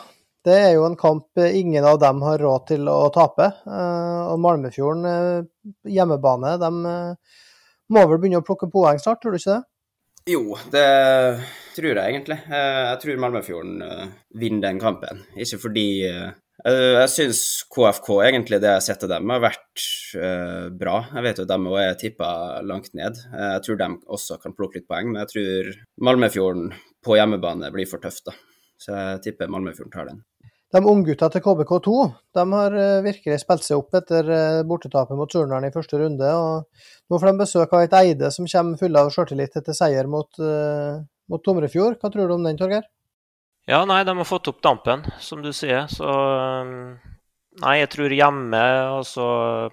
Det 0.44 0.52
er 0.52 0.74
jo 0.74 0.82
en 0.84 0.98
kamp 1.00 1.40
ingen 1.40 1.86
av 1.88 1.96
dem 2.02 2.20
har 2.26 2.42
råd 2.44 2.66
til 2.68 2.90
å 2.92 3.08
tape. 3.14 3.46
Eh, 3.64 4.18
og 4.34 4.36
Malmefjorden 4.44 5.08
eh, 5.08 5.46
hjemmebane, 5.96 6.52
de 6.60 6.68
må 6.76 8.02
vel 8.10 8.20
begynne 8.20 8.42
å 8.42 8.44
plukke 8.44 8.68
poeng 8.68 9.00
snart, 9.00 9.22
tror 9.22 9.32
du 9.32 9.40
ikke 9.40 9.56
det? 9.56 9.64
Jo, 10.34 10.42
det 10.76 10.84
tror 11.72 11.88
jeg 11.88 12.04
egentlig. 12.04 12.36
Jeg 12.52 13.00
tror 13.00 13.24
Malmefjorden 13.24 13.80
vinner 14.36 14.66
den 14.66 14.84
kampen. 14.84 15.24
Ikke 15.40 15.62
fordi 15.64 15.86
jeg 16.64 17.10
syns 17.12 17.40
KFK, 17.72 18.08
egentlig 18.26 18.60
det 18.60 18.68
jeg 18.68 18.78
har 18.78 18.84
sett 18.84 19.04
av 19.06 19.12
dem, 19.14 19.30
har 19.32 19.42
vært 19.42 19.84
uh, 20.18 20.66
bra. 20.74 20.96
Jeg 21.14 21.24
vet 21.26 21.40
jo 21.40 21.46
at 21.46 21.52
de 21.52 21.76
er 21.82 21.98
tippa 22.00 22.30
langt 22.66 22.92
ned. 22.98 23.20
Eh, 23.32 23.52
jeg 23.56 23.62
tror 23.66 23.78
de 23.80 23.88
også 24.16 24.38
kan 24.42 24.56
plukke 24.56 24.80
litt 24.80 24.88
poeng, 24.90 25.12
men 25.12 25.22
jeg 25.22 25.30
tror 25.32 25.70
Malmefjorden 26.08 26.72
på 27.04 27.16
hjemmebane 27.16 27.70
blir 27.72 27.88
for 27.88 28.02
tøft, 28.02 28.26
da. 28.28 28.36
Så 28.80 28.92
jeg 28.96 29.22
tipper 29.28 29.52
Malmefjorden 29.52 29.94
tar 29.94 30.10
den. 30.10 30.20
De 30.70 30.80
unggutta 30.86 31.26
til 31.32 31.42
KBK2 31.42 31.92
de 32.36 32.42
har 32.52 32.74
virkelig 33.02 33.40
spilt 33.42 33.64
seg 33.66 33.80
opp 33.80 33.96
etter 33.98 34.28
bortetapet 34.68 35.18
mot 35.18 35.32
Surnadal 35.32 35.66
i 35.66 35.72
første 35.74 35.98
runde. 35.98 36.28
og 36.30 37.10
Nå 37.10 37.18
får 37.18 37.32
de 37.32 37.40
besøk 37.40 37.74
av 37.74 37.82
et 37.88 37.96
Eide 37.98 38.30
som 38.30 38.46
kommer 38.46 38.78
full 38.78 39.00
av 39.00 39.10
sjøltillit 39.10 39.58
etter 39.58 39.74
seier 39.74 40.06
mot, 40.06 40.30
uh, 40.38 41.02
mot 41.26 41.42
Tomrefjord. 41.42 41.98
Hva 41.98 42.12
tror 42.14 42.30
du 42.30 42.36
om 42.36 42.46
den, 42.46 42.60
Torgeir? 42.60 42.86
Ja, 43.68 43.84
nei, 43.84 44.02
de 44.04 44.16
har 44.16 44.26
fått 44.28 44.48
opp 44.50 44.62
dampen, 44.64 45.04
som 45.20 45.42
du 45.44 45.52
sier. 45.52 45.86
Så 45.92 46.08
um, 46.08 46.98
Nei, 47.60 47.80
jeg 47.80 47.90
tror 47.92 48.12
hjemme, 48.14 48.58
altså 48.94 49.24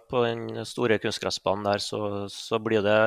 på 0.10 0.23
den 0.26 0.65
store 0.65 0.97
kunstgressbanen 1.00 1.67
der, 1.69 1.80
så, 1.84 2.00
så, 2.32 2.58
blir 2.60 2.82
det 2.84 2.97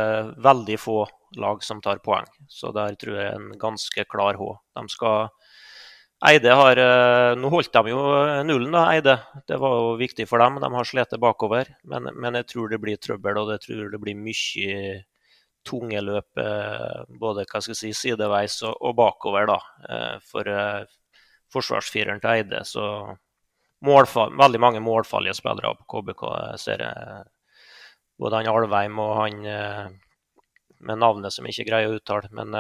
veldig 0.41 0.77
få 0.79 1.03
lag 1.43 1.65
som 1.67 1.83
tar 1.83 1.99
poeng. 2.05 2.29
Så 2.49 2.71
der 2.73 2.95
tror 3.01 3.19
jeg 3.19 3.35
en 3.35 3.51
ganske 3.61 4.05
klar 4.09 4.39
H. 4.39 4.53
De 4.79 4.85
skal 4.95 5.29
Eide 6.31 6.53
har 6.53 6.77
eh, 6.77 7.35
Nå 7.41 7.49
holdt 7.49 7.73
de 7.73 7.93
jo 7.93 8.01
nullen, 8.47 8.71
da, 8.77 8.87
Eide. 8.95 9.19
Det 9.49 9.59
var 9.61 9.77
jo 9.77 9.93
viktig 10.01 10.29
for 10.31 10.41
dem. 10.43 10.61
De 10.63 10.71
har 10.75 10.89
slitt 10.89 11.19
bakover. 11.21 11.75
Men, 11.91 12.09
men, 12.15 12.39
jeg 12.41 12.49
tror 12.55 12.71
det 12.71 12.81
blir 12.81 13.01
trøbbel, 13.01 13.41
og 13.43 13.55
jeg 13.57 13.65
tror 13.67 13.93
det 13.93 14.01
blir 14.03 14.19
mye 14.23 15.01
tunge 15.67 16.01
løp 16.05 16.41
eh, 16.41 17.03
både 17.21 17.45
hva 17.47 17.61
skal 17.61 17.75
jeg 17.75 17.81
si, 17.81 17.93
sideveis 17.97 18.61
og, 18.67 18.77
og 18.81 18.97
bakover 18.99 19.49
da, 19.51 19.59
eh, 19.89 20.15
for 20.27 20.49
eh, 20.49 20.85
forsvarsfireren 21.53 22.23
til 22.23 22.33
Eide. 22.33 22.63
Så 22.69 22.85
målfall, 23.87 24.35
veldig 24.39 24.61
mange 24.63 24.83
målfarlige 24.85 25.37
spillere 25.39 25.75
på 25.79 25.89
KBK 25.95 26.25
ser 26.61 26.85
jeg. 26.85 27.27
Både 28.21 28.41
han 28.41 28.51
Alveim 28.53 28.99
og 29.01 29.15
han 29.17 29.39
med 30.81 30.99
navnet 31.01 31.33
som 31.33 31.47
jeg 31.47 31.57
ikke 31.57 31.71
greier 31.71 31.89
å 31.89 31.97
uttale. 31.97 32.29
Men 32.37 32.53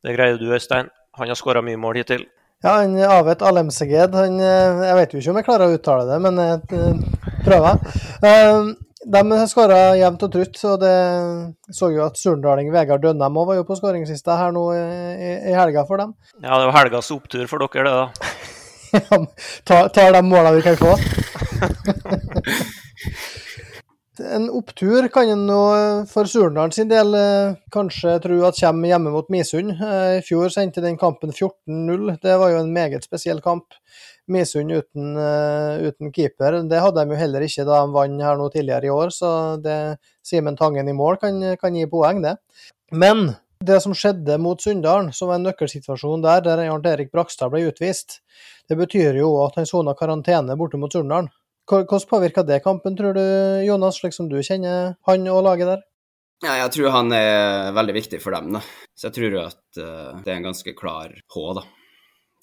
det 0.00 0.14
greier 0.16 0.40
du, 0.40 0.46
Øystein. 0.56 0.88
Han 1.20 1.28
har 1.28 1.36
skåra 1.36 1.60
mye 1.60 1.76
mål 1.76 2.00
hittil. 2.00 2.24
Ja, 2.64 2.78
han 2.80 2.96
Avet 3.04 3.44
Alemseged. 3.44 4.16
Han, 4.16 4.40
jeg 4.40 4.96
vet 4.96 5.12
jo 5.12 5.20
ikke 5.20 5.34
om 5.34 5.40
jeg 5.42 5.48
klarer 5.50 5.68
å 5.68 5.76
uttale 5.76 6.08
det, 6.08 6.18
men 6.24 6.40
jeg 6.40 6.96
prøver. 7.44 7.84
De 9.02 9.46
skåra 9.50 9.96
jevnt 9.98 10.22
og 10.22 10.30
trutt, 10.30 10.58
og 10.68 10.76
det 10.82 10.94
så 11.74 11.90
jo 11.90 12.04
at 12.04 12.18
surndaling 12.20 12.70
Vegard 12.74 13.02
Dønnem 13.02 13.38
òg 13.40 13.48
var 13.48 13.58
jo 13.58 13.64
på 13.66 13.74
skåringslista 13.78 14.36
her 14.38 14.54
nå 14.54 14.62
i, 14.76 14.82
i, 15.50 15.54
helga 15.56 15.82
for 15.88 15.98
dem. 15.98 16.14
Ja, 16.38 16.54
det 16.60 16.68
var 16.68 16.76
helgas 16.76 17.10
opptur 17.14 17.46
for 17.50 17.58
dere, 17.66 17.82
det 17.88 17.94
da. 17.98 18.06
tar, 19.68 19.88
tar 19.96 20.14
de 20.14 20.22
målene 20.22 20.56
vi 20.60 20.66
kan 20.68 20.78
få. 20.78 20.92
En 24.20 24.50
opptur 24.52 25.08
kan 25.08 25.30
en 25.32 25.46
nå 25.48 25.60
for 26.10 26.28
Surndalen 26.28 26.72
sin 26.74 26.90
del 26.90 27.14
eh, 27.16 27.54
kanskje 27.72 28.18
tro 28.20 28.42
at 28.44 28.58
kommer 28.60 28.90
hjemme 28.90 29.12
mot 29.14 29.30
Misund. 29.32 29.72
Eh, 29.72 30.18
I 30.18 30.24
fjor 30.26 30.52
sendte 30.52 30.84
den 30.84 30.98
kampen 31.00 31.32
14-0. 31.32 32.18
Det 32.22 32.36
var 32.38 32.52
jo 32.52 32.60
en 32.60 32.72
meget 32.74 33.08
spesiell 33.08 33.40
kamp. 33.40 33.72
Misund 34.30 34.72
uten, 34.72 35.16
eh, 35.18 35.88
uten, 35.88 36.12
keeper. 36.14 36.60
Det 36.68 36.80
hadde 36.80 37.04
de 37.04 37.14
jo 37.14 37.18
heller 37.18 37.44
ikke 37.46 37.66
da 37.66 37.80
de 37.82 37.94
vant 37.94 38.22
her 38.22 38.38
nå 38.38 38.48
tidligere 38.52 38.86
i 38.86 38.92
år, 38.94 39.10
så 39.10 39.30
det 39.62 39.98
Simen 40.22 40.56
Tangen 40.56 40.88
i 40.88 40.94
mål 40.96 41.18
kan, 41.22 41.40
kan, 41.58 41.74
gi 41.74 41.88
poeng, 41.90 42.22
det. 42.22 42.36
Men 42.92 43.34
det 43.62 43.80
som 43.82 43.94
skjedde 43.94 44.38
mot 44.42 44.60
Sunndalen, 44.62 45.12
som 45.14 45.30
var 45.30 45.40
en 45.40 45.46
nøkkelsituasjon 45.48 46.22
der, 46.22 46.42
der 46.46 46.64
Arnt 46.68 46.86
Erik 46.86 47.12
Brakstad 47.12 47.52
ble 47.52 47.64
utvist, 47.70 48.20
det 48.70 48.78
betyr 48.78 49.18
jo 49.18 49.34
at 49.44 49.58
han 49.58 49.66
sona 49.66 49.94
karantene 49.98 50.58
borte 50.58 50.78
mot 50.78 50.92
Sunndalen. 50.92 51.30
Hvordan 51.70 52.08
påvirka 52.10 52.42
det 52.42 52.62
kampen, 52.64 52.96
tror 52.98 53.14
du, 53.14 53.22
Jonas, 53.66 54.00
slik 54.00 54.14
som 54.14 54.28
du 54.28 54.40
kjenner 54.42 54.96
han 55.06 55.28
og 55.30 55.44
laget 55.46 55.70
der? 55.70 55.84
Ja, 56.42 56.56
jeg 56.58 56.72
tror 56.74 56.90
han 56.90 57.12
er 57.14 57.70
veldig 57.76 57.94
viktig 57.94 58.18
for 58.22 58.34
dem, 58.34 58.50
da. 58.56 58.62
Så 58.98 59.08
jeg 59.08 59.18
tror 59.18 59.36
at 59.44 59.60
uh, 59.78 60.22
det 60.24 60.32
er 60.32 60.40
en 60.40 60.48
ganske 60.48 60.74
klar 60.74 61.14
H, 61.14 61.44
da. 61.54 61.62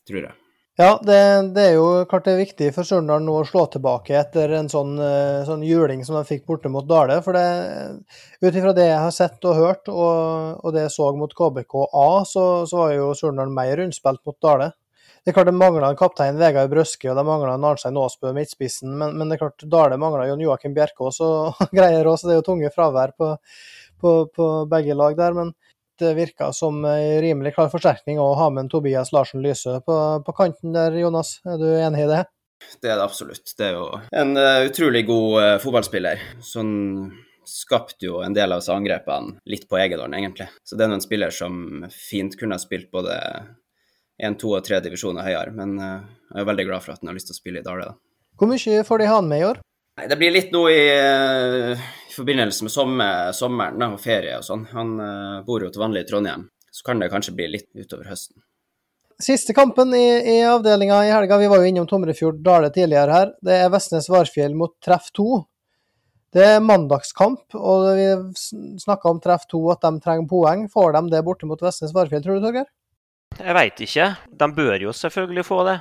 Tror 0.08 0.24
jeg. 0.24 0.38
Ja, 0.80 0.94
det, 1.04 1.16
det 1.56 1.64
er 1.68 1.74
jo 1.76 1.88
klart 2.08 2.24
det 2.24 2.38
er 2.38 2.38
viktig 2.40 2.70
for 2.72 2.88
Stjørdal 2.88 3.26
nå 3.26 3.34
å 3.42 3.48
slå 3.48 3.66
tilbake 3.68 4.14
etter 4.16 4.54
en 4.56 4.70
sånn, 4.72 4.94
uh, 4.96 5.42
sånn, 5.44 5.66
juling 5.68 6.06
som 6.08 6.16
de 6.16 6.22
fikk 6.30 6.46
borte 6.48 6.72
mot 6.72 6.88
Dale. 6.88 7.18
For 7.26 7.36
ut 7.36 8.48
ifra 8.48 8.72
det 8.78 8.86
jeg 8.88 9.02
har 9.04 9.12
sett 9.12 9.44
og 9.50 9.60
hørt, 9.60 9.92
og, 9.92 10.62
og 10.64 10.72
det 10.72 10.86
jeg 10.86 10.94
så 10.96 11.10
mot 11.20 11.36
KBK-A, 11.36 12.06
så, 12.30 12.46
så 12.70 12.80
var 12.80 12.94
jo 12.96 13.10
Stjørdal 13.12 13.52
mer 13.52 13.74
rundspilt 13.82 14.24
mot 14.24 14.40
Dale. 14.40 14.70
Det 15.20 15.34
er 15.34 15.36
klart 15.36 15.50
det 15.52 15.58
mangla 15.60 15.92
kaptein 16.00 16.40
Vegard 16.40 16.72
Brøske 16.72 17.12
og 17.12 17.20
det 17.20 17.28
mangla 17.28 17.58
Arnstein 17.58 18.00
Aasbø 18.00 18.32
midtspissen, 18.40 18.96
men, 19.02 19.18
men, 19.20 19.28
det 19.28 19.36
er 19.36 19.44
klart 19.44 19.66
Dale 19.68 20.00
mangla 20.00 20.30
Jon 20.30 20.46
Joakim 20.46 20.78
Bjerkås 20.78 21.20
og 21.28 21.60
greier 21.76 22.08
òg, 22.08 22.16
så 22.22 22.30
det 22.30 22.38
er 22.38 22.40
jo 22.40 22.48
tunge 22.54 22.72
fravær 22.72 23.12
på, 23.20 23.34
på, 24.00 24.14
på, 24.32 24.48
begge 24.72 24.96
lag 24.96 25.20
der. 25.20 25.36
Men 25.36 25.52
virka 26.18 26.52
som 26.56 26.84
en 26.86 27.22
rimelig 27.24 27.56
klar 27.56 27.70
forsterkning 27.72 28.20
å 28.22 28.32
ha 28.40 28.50
med 28.54 28.66
en 28.66 28.72
Tobias 28.72 29.14
Larsen 29.16 29.44
Lysø 29.44 29.80
på, 29.86 29.96
på, 30.26 30.36
kanten 30.38 30.76
der, 30.76 30.96
Jonas. 31.00 31.38
Er 31.48 31.60
du 31.62 31.68
enig 31.70 32.06
i 32.06 32.10
det? 32.10 32.24
Det 32.82 32.92
er 32.92 33.00
det 33.00 33.06
absolutt. 33.06 33.54
Det 33.58 33.70
er 33.70 33.78
jo 33.78 33.86
en 34.22 34.36
uh, 34.38 34.66
utrolig 34.68 35.06
god 35.08 35.36
uh, 35.40 35.56
fotballspiller. 35.64 36.26
Sånn 36.44 36.74
skapte 37.50 38.06
jo 38.06 38.20
en 38.22 38.36
del 38.36 38.52
av 38.54 38.62
disse 38.62 38.76
angrepene 38.76 39.40
litt 39.50 39.66
på 39.70 39.80
egen 39.82 40.04
hånd, 40.04 40.18
egentlig. 40.18 40.50
Så 40.68 40.78
det 40.78 40.86
er 40.86 40.94
en 40.94 41.04
spiller 41.04 41.34
som 41.34 41.88
fint 41.94 42.36
kunne 42.38 42.60
ha 42.60 42.62
spilt 42.62 42.92
både 42.94 43.16
én, 44.22 44.36
to 44.38 44.54
og 44.54 44.62
tre 44.68 44.82
divisjoner 44.86 45.26
høyere. 45.26 45.56
Men 45.56 45.80
uh, 45.80 46.04
jeg 46.34 46.44
er 46.44 46.52
veldig 46.52 46.68
glad 46.70 46.86
for 46.86 46.94
at 46.94 47.02
han 47.04 47.12
har 47.12 47.18
lyst 47.18 47.32
til 47.32 47.38
å 47.38 47.42
spille 47.42 47.64
i 47.64 47.66
Dale. 47.66 47.96
Hvor 48.40 48.52
mye 48.52 48.84
får 48.88 49.02
de 49.02 49.10
han 49.10 49.32
med 49.32 49.42
i 49.42 49.48
år? 49.50 49.64
Nei, 50.00 50.08
Det 50.08 50.20
blir 50.20 50.36
litt 50.36 50.54
nå 50.56 50.62
i 50.72 50.84
forbindelse 52.20 52.68
med 52.68 52.74
sommer, 52.74 53.32
sommeren 53.36 53.88
og 53.90 54.00
ferie 54.04 54.38
og 54.38 54.46
sånn. 54.46 54.68
Han 54.76 54.94
uh, 55.02 55.42
bor 55.48 55.64
jo 55.66 55.72
til 55.74 55.84
vanlig 55.84 56.06
i 56.06 56.10
Trondheim, 56.12 56.46
så 56.72 56.86
kan 56.86 57.02
det 57.02 57.12
kanskje 57.14 57.36
bli 57.38 57.50
litt 57.56 57.70
utover 57.74 58.12
høsten. 58.12 58.42
Siste 59.20 59.52
kampen 59.56 59.92
i, 59.98 60.06
i 60.32 60.36
avdelinga 60.48 61.02
i 61.04 61.12
helga, 61.12 61.38
vi 61.42 61.50
var 61.52 61.60
jo 61.60 61.68
innom 61.68 61.88
Tomrefjord 61.90 62.38
Dale 62.44 62.70
tidligere 62.72 63.16
her. 63.18 63.34
Det 63.44 63.58
er 63.66 63.72
Vestnes 63.74 64.08
Varfjell 64.08 64.56
mot 64.56 64.78
Treff 64.86 65.10
2. 65.18 65.42
Det 66.34 66.46
er 66.46 66.62
mandagskamp, 66.64 67.58
og 67.58 67.88
vi 67.98 68.08
snakka 68.80 69.12
om 69.12 69.20
Treff 69.20 69.48
2 69.52 69.64
at 69.74 69.84
de 69.84 69.92
trenger 70.06 70.30
poeng. 70.30 70.68
Får 70.72 70.96
de 70.96 71.02
det 71.12 71.24
borte 71.28 71.50
mot 71.50 71.60
Vestnes 71.66 71.92
Varfjell, 71.96 72.24
tror 72.24 72.38
du, 72.38 72.46
Torgeir? 72.46 72.70
Jeg 73.40 73.56
veit 73.58 73.82
ikke. 73.84 74.08
De 74.40 74.50
bør 74.56 74.86
jo 74.88 74.94
selvfølgelig 74.96 75.46
få 75.48 75.64
det. 75.68 75.78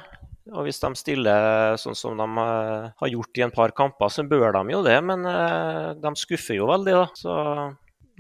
Og 0.55 0.65
hvis 0.65 0.81
de 0.81 0.91
stiller 0.97 1.77
sånn 1.81 1.97
som 1.99 2.17
de 2.19 2.27
eh, 2.43 2.89
har 3.01 3.13
gjort 3.13 3.41
i 3.41 3.45
en 3.45 3.55
par 3.55 3.75
kamper, 3.77 4.13
så 4.13 4.25
bør 4.29 4.53
de 4.57 4.75
jo 4.75 4.83
det. 4.87 4.97
Men 5.05 5.27
eh, 5.29 5.91
de 6.01 6.13
skuffer 6.19 6.59
jo 6.59 6.69
veldig, 6.71 6.95
da. 6.97 7.07
Så 7.19 7.35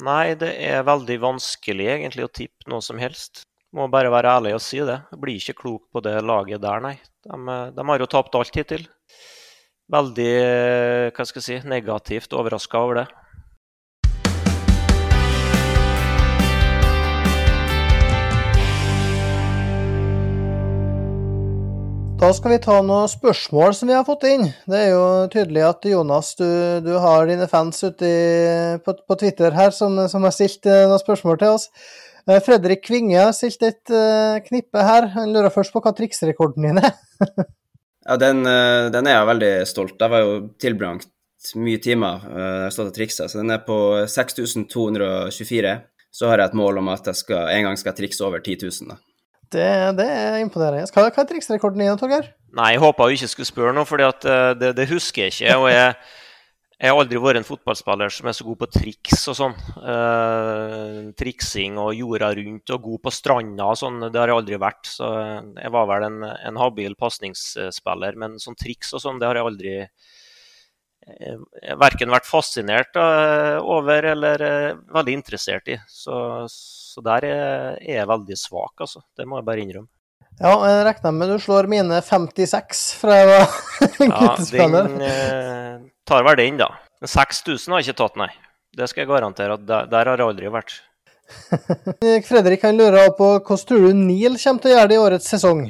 nei, 0.04 0.34
det 0.40 0.52
er 0.68 0.86
veldig 0.86 1.18
vanskelig 1.24 1.88
egentlig 1.96 2.26
å 2.26 2.32
tippe 2.40 2.68
noe 2.72 2.84
som 2.84 3.00
helst. 3.00 3.44
Må 3.76 3.88
bare 3.92 4.12
være 4.12 4.36
ærlig 4.38 4.54
og 4.56 4.64
si 4.64 4.80
det. 4.80 5.00
Jeg 5.12 5.22
blir 5.22 5.40
ikke 5.40 5.58
klok 5.62 5.88
på 5.92 6.04
det 6.04 6.16
laget 6.24 6.62
der, 6.64 6.84
nei. 6.84 6.96
De, 7.24 7.38
eh, 7.38 7.64
de 7.76 7.88
har 7.92 8.04
jo 8.04 8.12
tapt 8.12 8.38
alt 8.38 8.60
hittil. 8.60 8.86
Veldig 9.88 10.32
hva 11.16 11.24
skal 11.24 11.40
jeg 11.40 11.46
si, 11.46 11.58
negativt 11.68 12.34
overraska 12.36 12.82
over 12.84 13.02
det. 13.02 13.06
Da 22.18 22.32
skal 22.34 22.50
vi 22.50 22.56
ta 22.58 22.80
noen 22.82 23.06
spørsmål 23.06 23.76
som 23.78 23.86
vi 23.86 23.94
har 23.94 24.02
fått 24.02 24.24
inn. 24.26 24.48
Det 24.66 24.78
er 24.78 24.88
jo 24.90 25.02
tydelig 25.30 25.62
at 25.62 25.86
Jonas, 25.86 26.32
du, 26.34 26.48
du 26.82 26.90
har 26.98 27.28
dine 27.30 27.46
fans 27.46 27.78
ute 27.84 28.08
på, 28.82 28.94
på, 29.06 29.16
Twitter 29.20 29.54
her 29.54 29.70
som, 29.74 29.94
som, 30.10 30.26
har 30.26 30.34
stilt 30.34 30.66
eh, 30.66 30.88
noen 30.90 30.98
spørsmål 30.98 31.38
til 31.38 31.54
oss. 31.54 31.68
Eh, 32.26 32.40
Fredrik 32.42 32.82
Kvinge 32.88 33.20
har 33.20 33.30
stilt 33.36 33.62
et 33.62 33.94
uh, 33.94 34.40
knippe 34.48 34.82
her. 34.82 35.06
Han 35.14 35.30
lurer 35.30 35.54
først 35.54 35.70
på 35.70 35.84
hva 35.84 35.94
triksrekorden 35.94 36.66
din 36.66 36.82
er. 36.82 36.98
ja, 38.08 38.18
den, 38.18 38.42
den, 38.42 39.06
er 39.06 39.14
jeg 39.14 39.30
veldig 39.30 39.54
stolt 39.70 40.02
av. 40.02 40.08
Jeg 40.08 40.16
var 40.16 40.26
jo 40.26 40.40
tilbrakt 40.58 41.14
mye 41.54 41.78
timer 41.78 42.24
har 42.26 42.72
stått 42.74 42.90
og 42.90 42.96
triksa, 42.98 43.28
så 43.30 43.38
den 43.44 43.54
er 43.54 43.62
på 43.62 43.78
6224. 44.10 45.76
Så 46.10 46.26
har 46.26 46.42
jeg 46.42 46.50
et 46.50 46.58
mål 46.58 46.82
om 46.82 46.90
at 46.90 47.06
jeg 47.12 47.22
skal, 47.22 47.46
en 47.54 47.70
gang 47.70 47.78
skal 47.78 47.94
trikse 47.94 48.26
over 48.26 48.42
10 48.42 48.66
000. 48.66 48.90
da. 48.90 48.98
Det, 49.52 49.66
det, 49.96 50.06
er 50.06 50.38
imponerende. 50.42 50.88
Hva, 50.92 51.08
hva 51.08 51.24
er 51.24 51.28
triksrekorden 51.30 51.80
din, 51.80 51.96
Torgeir? 52.00 52.32
Nei, 52.56 52.72
Jeg 52.74 52.82
håpa 52.84 53.08
du 53.08 53.16
ikke 53.16 53.30
skulle 53.32 53.48
spørre 53.48 53.74
noe, 53.76 53.88
for 53.88 54.00
eh, 54.02 54.54
det, 54.58 54.74
det, 54.76 54.88
husker 54.90 55.26
jeg 55.26 55.34
ikke. 55.34 55.56
og 55.56 55.68
jeg, 55.72 55.94
jeg 56.78 56.92
har 56.92 57.00
aldri 57.00 57.20
vært 57.22 57.40
en 57.40 57.48
fotballspiller 57.48 58.12
som 58.14 58.28
er 58.28 58.36
så 58.36 58.46
god 58.46 58.60
på 58.60 58.70
triks 58.76 59.24
og 59.32 59.38
sånn. 59.38 59.56
Eh, 59.94 61.00
triksing 61.18 61.80
og 61.80 61.96
jorda 61.96 62.30
rundt 62.38 62.74
og 62.76 62.84
god 62.90 63.02
på 63.06 63.14
stranda 63.14 63.72
og 63.72 63.80
sånn, 63.80 64.04
det 64.08 64.20
har 64.20 64.32
jeg 64.32 64.42
aldri 64.42 64.60
vært. 64.62 64.92
Så 64.92 65.08
jeg 65.56 65.74
var 65.74 65.90
vel 65.90 66.08
en, 66.10 66.22
en 66.28 66.62
habil 66.62 66.96
pasningsspiller, 67.00 68.20
men 68.20 68.38
sånn 68.42 68.58
triks 68.58 68.92
og 68.96 69.04
sånn, 69.04 69.20
det 69.20 69.30
har 69.30 69.40
jeg 69.40 69.52
aldri 69.52 69.74
eh, 69.86 70.16
verken 71.80 72.12
vært 72.12 72.28
fascinert 72.28 72.98
eh, 72.98 73.58
over 73.62 74.10
eller 74.14 74.44
veldig 74.94 75.14
interessert 75.18 75.70
i. 75.72 75.78
Så, 75.88 76.16
så 76.48 77.04
der 77.04 77.28
er 77.28 77.78
jeg 77.84 78.08
veldig 78.10 78.38
svak, 78.38 78.74
altså. 78.86 79.04
Det 79.16 79.28
må 79.28 79.40
jeg 79.40 79.48
bare 79.48 79.64
innrømme. 79.64 79.90
Ja, 80.38 80.52
jeg 80.70 80.82
regner 80.86 81.14
med 81.16 81.32
du 81.32 81.38
slår 81.42 81.66
mine 81.70 81.96
56 82.04 82.82
fra 83.00 83.16
jeg 83.18 83.30
var 83.30 83.48
guttespiller. 84.20 84.84
Ja, 84.86 84.92
den 84.92 85.06
eh, 85.08 85.88
tar 86.06 86.26
vel 86.26 86.38
den, 86.38 86.60
da. 86.60 86.70
6000 87.02 87.74
har 87.74 87.82
jeg 87.82 87.90
ikke 87.90 88.02
tatt, 88.04 88.20
nei. 88.20 88.30
Det 88.78 88.86
skal 88.90 89.02
jeg 89.02 89.10
garantere 89.10 89.56
at 89.58 89.64
der, 89.66 89.88
der 89.90 90.12
har 90.12 90.20
jeg 90.20 90.30
aldri 90.30 90.52
vært. 90.54 90.76
Fredrik 92.28 92.62
han 92.64 92.78
lurer 92.78 93.10
på 93.18 93.32
hvordan 93.34 93.66
tror 93.68 93.82
du 93.84 93.98
Neil 93.98 94.38
kommer 94.38 94.62
til 94.62 94.70
å 94.70 94.76
gjøre 94.76 94.90
det 94.90 94.96
i 94.96 95.02
årets 95.02 95.30
sesong? 95.34 95.66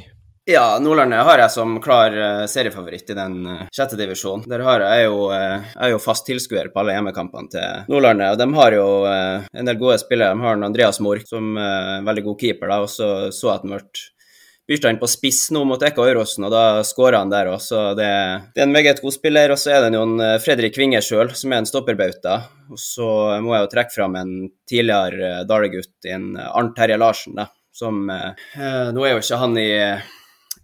Ja, 0.49 0.79
Nordlandet 0.81 1.27
har 1.29 1.43
jeg 1.43 1.53
som 1.53 1.75
klar 1.85 2.15
uh, 2.17 2.47
seriefavoritt 2.49 3.11
i 3.13 3.15
den 3.19 3.35
uh, 3.45 3.67
sjette 3.69 3.99
divisjonen. 4.01 4.47
Der 4.49 4.63
har 4.65 4.81
jeg, 4.81 5.03
jo, 5.05 5.27
uh, 5.29 5.61
jeg 5.61 5.83
er 5.85 5.93
jo 5.93 5.99
fast 6.01 6.25
tilskuer 6.25 6.71
på 6.73 6.81
alle 6.81 6.95
hjemmekampene 6.97 7.53
til 7.53 7.83
Nordlandet. 7.93 8.31
Og 8.33 8.41
de 8.41 8.47
har 8.57 8.77
jo 8.79 8.87
en 9.13 9.69
del 9.69 9.77
gode 9.77 9.99
spillere. 10.01 10.33
De 10.33 10.47
har 10.47 10.57
en 10.57 10.65
Andreas 10.71 11.03
Mork 11.05 11.29
som 11.29 11.53
er 11.61 11.99
en 11.99 12.09
veldig 12.09 12.25
god 12.31 12.41
keeper, 12.41 12.73
da, 12.73 12.81
og 12.81 12.89
så 12.89 13.11
så 13.29 13.53
at 13.59 13.69
han 13.69 13.77
ble 13.77 14.81
han 14.87 15.03
på 15.03 15.13
spiss 15.13 15.51
nå 15.53 15.67
mot 15.69 15.85
Eka 15.85 16.09
Øyrosen, 16.09 16.49
og 16.49 16.57
da 16.57 16.81
skåra 16.81 17.21
han 17.21 17.37
der 17.37 17.53
òg. 17.53 17.61
Så 17.61 17.85
det, 17.99 18.09
det, 18.55 18.65
er 18.65 18.71
en 18.71 18.77
meget 18.81 19.05
god 19.05 19.21
spiller. 19.21 19.53
Og 19.53 19.61
så 19.61 19.77
er 19.77 19.85
det 19.85 19.95
noen 19.99 20.17
Fredrik 20.41 20.81
Winge 20.81 21.05
sjøl, 21.05 21.37
som 21.37 21.53
er 21.53 21.61
en 21.61 21.69
stopperbauta. 21.69 22.41
Og 22.73 22.81
så 22.81 23.11
må 23.45 23.53
jeg 23.53 23.67
jo 23.67 23.75
trekke 23.77 24.01
fram 24.01 24.17
en 24.17 24.37
tidligere 24.65 25.43
Dale-gutt, 25.49 25.99
Arnt 26.49 26.79
Terje 26.81 26.97
Larsen, 27.05 27.37
da. 27.37 27.51
Som 27.79 28.07
Nå 28.09 29.03
er 29.05 29.13
jo 29.13 29.21
ikke 29.21 29.45
han 29.45 29.61
i 29.61 29.73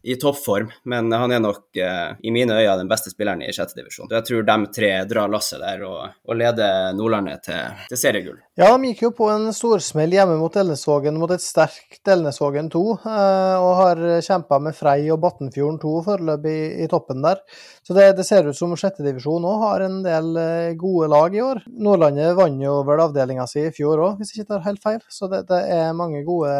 i 0.05 0.16
toppform, 0.20 0.68
men 0.84 1.12
han 1.12 1.32
er 1.32 1.40
nok 1.40 1.78
eh, 1.80 2.16
i 2.20 2.32
mine 2.34 2.59
øyne 2.59 2.76
den 2.76 2.88
beste 2.90 3.09
spilleren 3.09 3.40
i 3.40 3.52
sjette 3.57 3.78
divisjon. 3.78 4.11
Jeg 4.12 4.26
tror 4.28 4.42
de 4.44 4.57
tre 4.76 4.90
drar 5.09 5.30
lasset 5.32 5.62
der 5.62 5.84
og, 5.88 6.16
og 6.28 6.36
leder 6.36 6.92
Nordlandet 6.96 7.46
til, 7.46 7.78
til, 7.88 8.00
seriegull. 8.00 8.36
Ja, 8.61 8.68
de 8.74 8.90
gikk 8.90 9.00
jo 9.07 9.11
på 9.16 9.30
en 9.32 9.48
storsmell 9.57 10.12
hjemme 10.12 10.36
mot 10.36 10.57
Elnesvågen, 10.61 11.16
mot 11.20 11.32
et 11.32 11.42
sterkt 11.42 12.12
Elnesvågen 12.12 12.68
2, 12.74 12.82
eh, 13.00 13.55
og 13.64 13.72
har 13.80 14.02
kjempa 14.26 14.59
med 14.66 14.76
Frei 14.76 14.98
og 15.14 15.22
Battenfjorden 15.22 15.80
2 15.80 15.94
foreløpig 16.11 16.52
i, 16.55 16.66
i, 16.84 16.88
toppen 16.92 17.24
der. 17.24 17.40
Så 17.86 17.96
det, 17.96 18.11
det 18.18 18.26
ser 18.28 18.50
ut 18.50 18.59
som 18.59 18.74
sjette 18.76 19.07
divisjon 19.07 19.46
òg 19.48 19.64
har 19.64 19.86
en 19.86 20.02
del 20.05 20.36
eh, 20.40 20.74
gode 20.80 21.09
lag 21.14 21.32
i 21.32 21.40
år. 21.44 21.62
Nordlandet 21.80 22.36
vant 22.36 22.61
jo 22.61 22.82
vel 22.84 23.07
avdelinga 23.07 23.48
si 23.48 23.64
i 23.64 23.72
fjor 23.72 24.05
òg, 24.11 24.20
hvis 24.20 24.34
jeg 24.34 24.44
ikke 24.44 24.52
tar 24.52 24.68
helt 24.68 24.84
feil, 24.84 25.00
så 25.09 25.32
det, 25.32 25.46
det 25.48 25.62
er 25.78 25.96
mange 25.96 26.20
gode, 26.28 26.52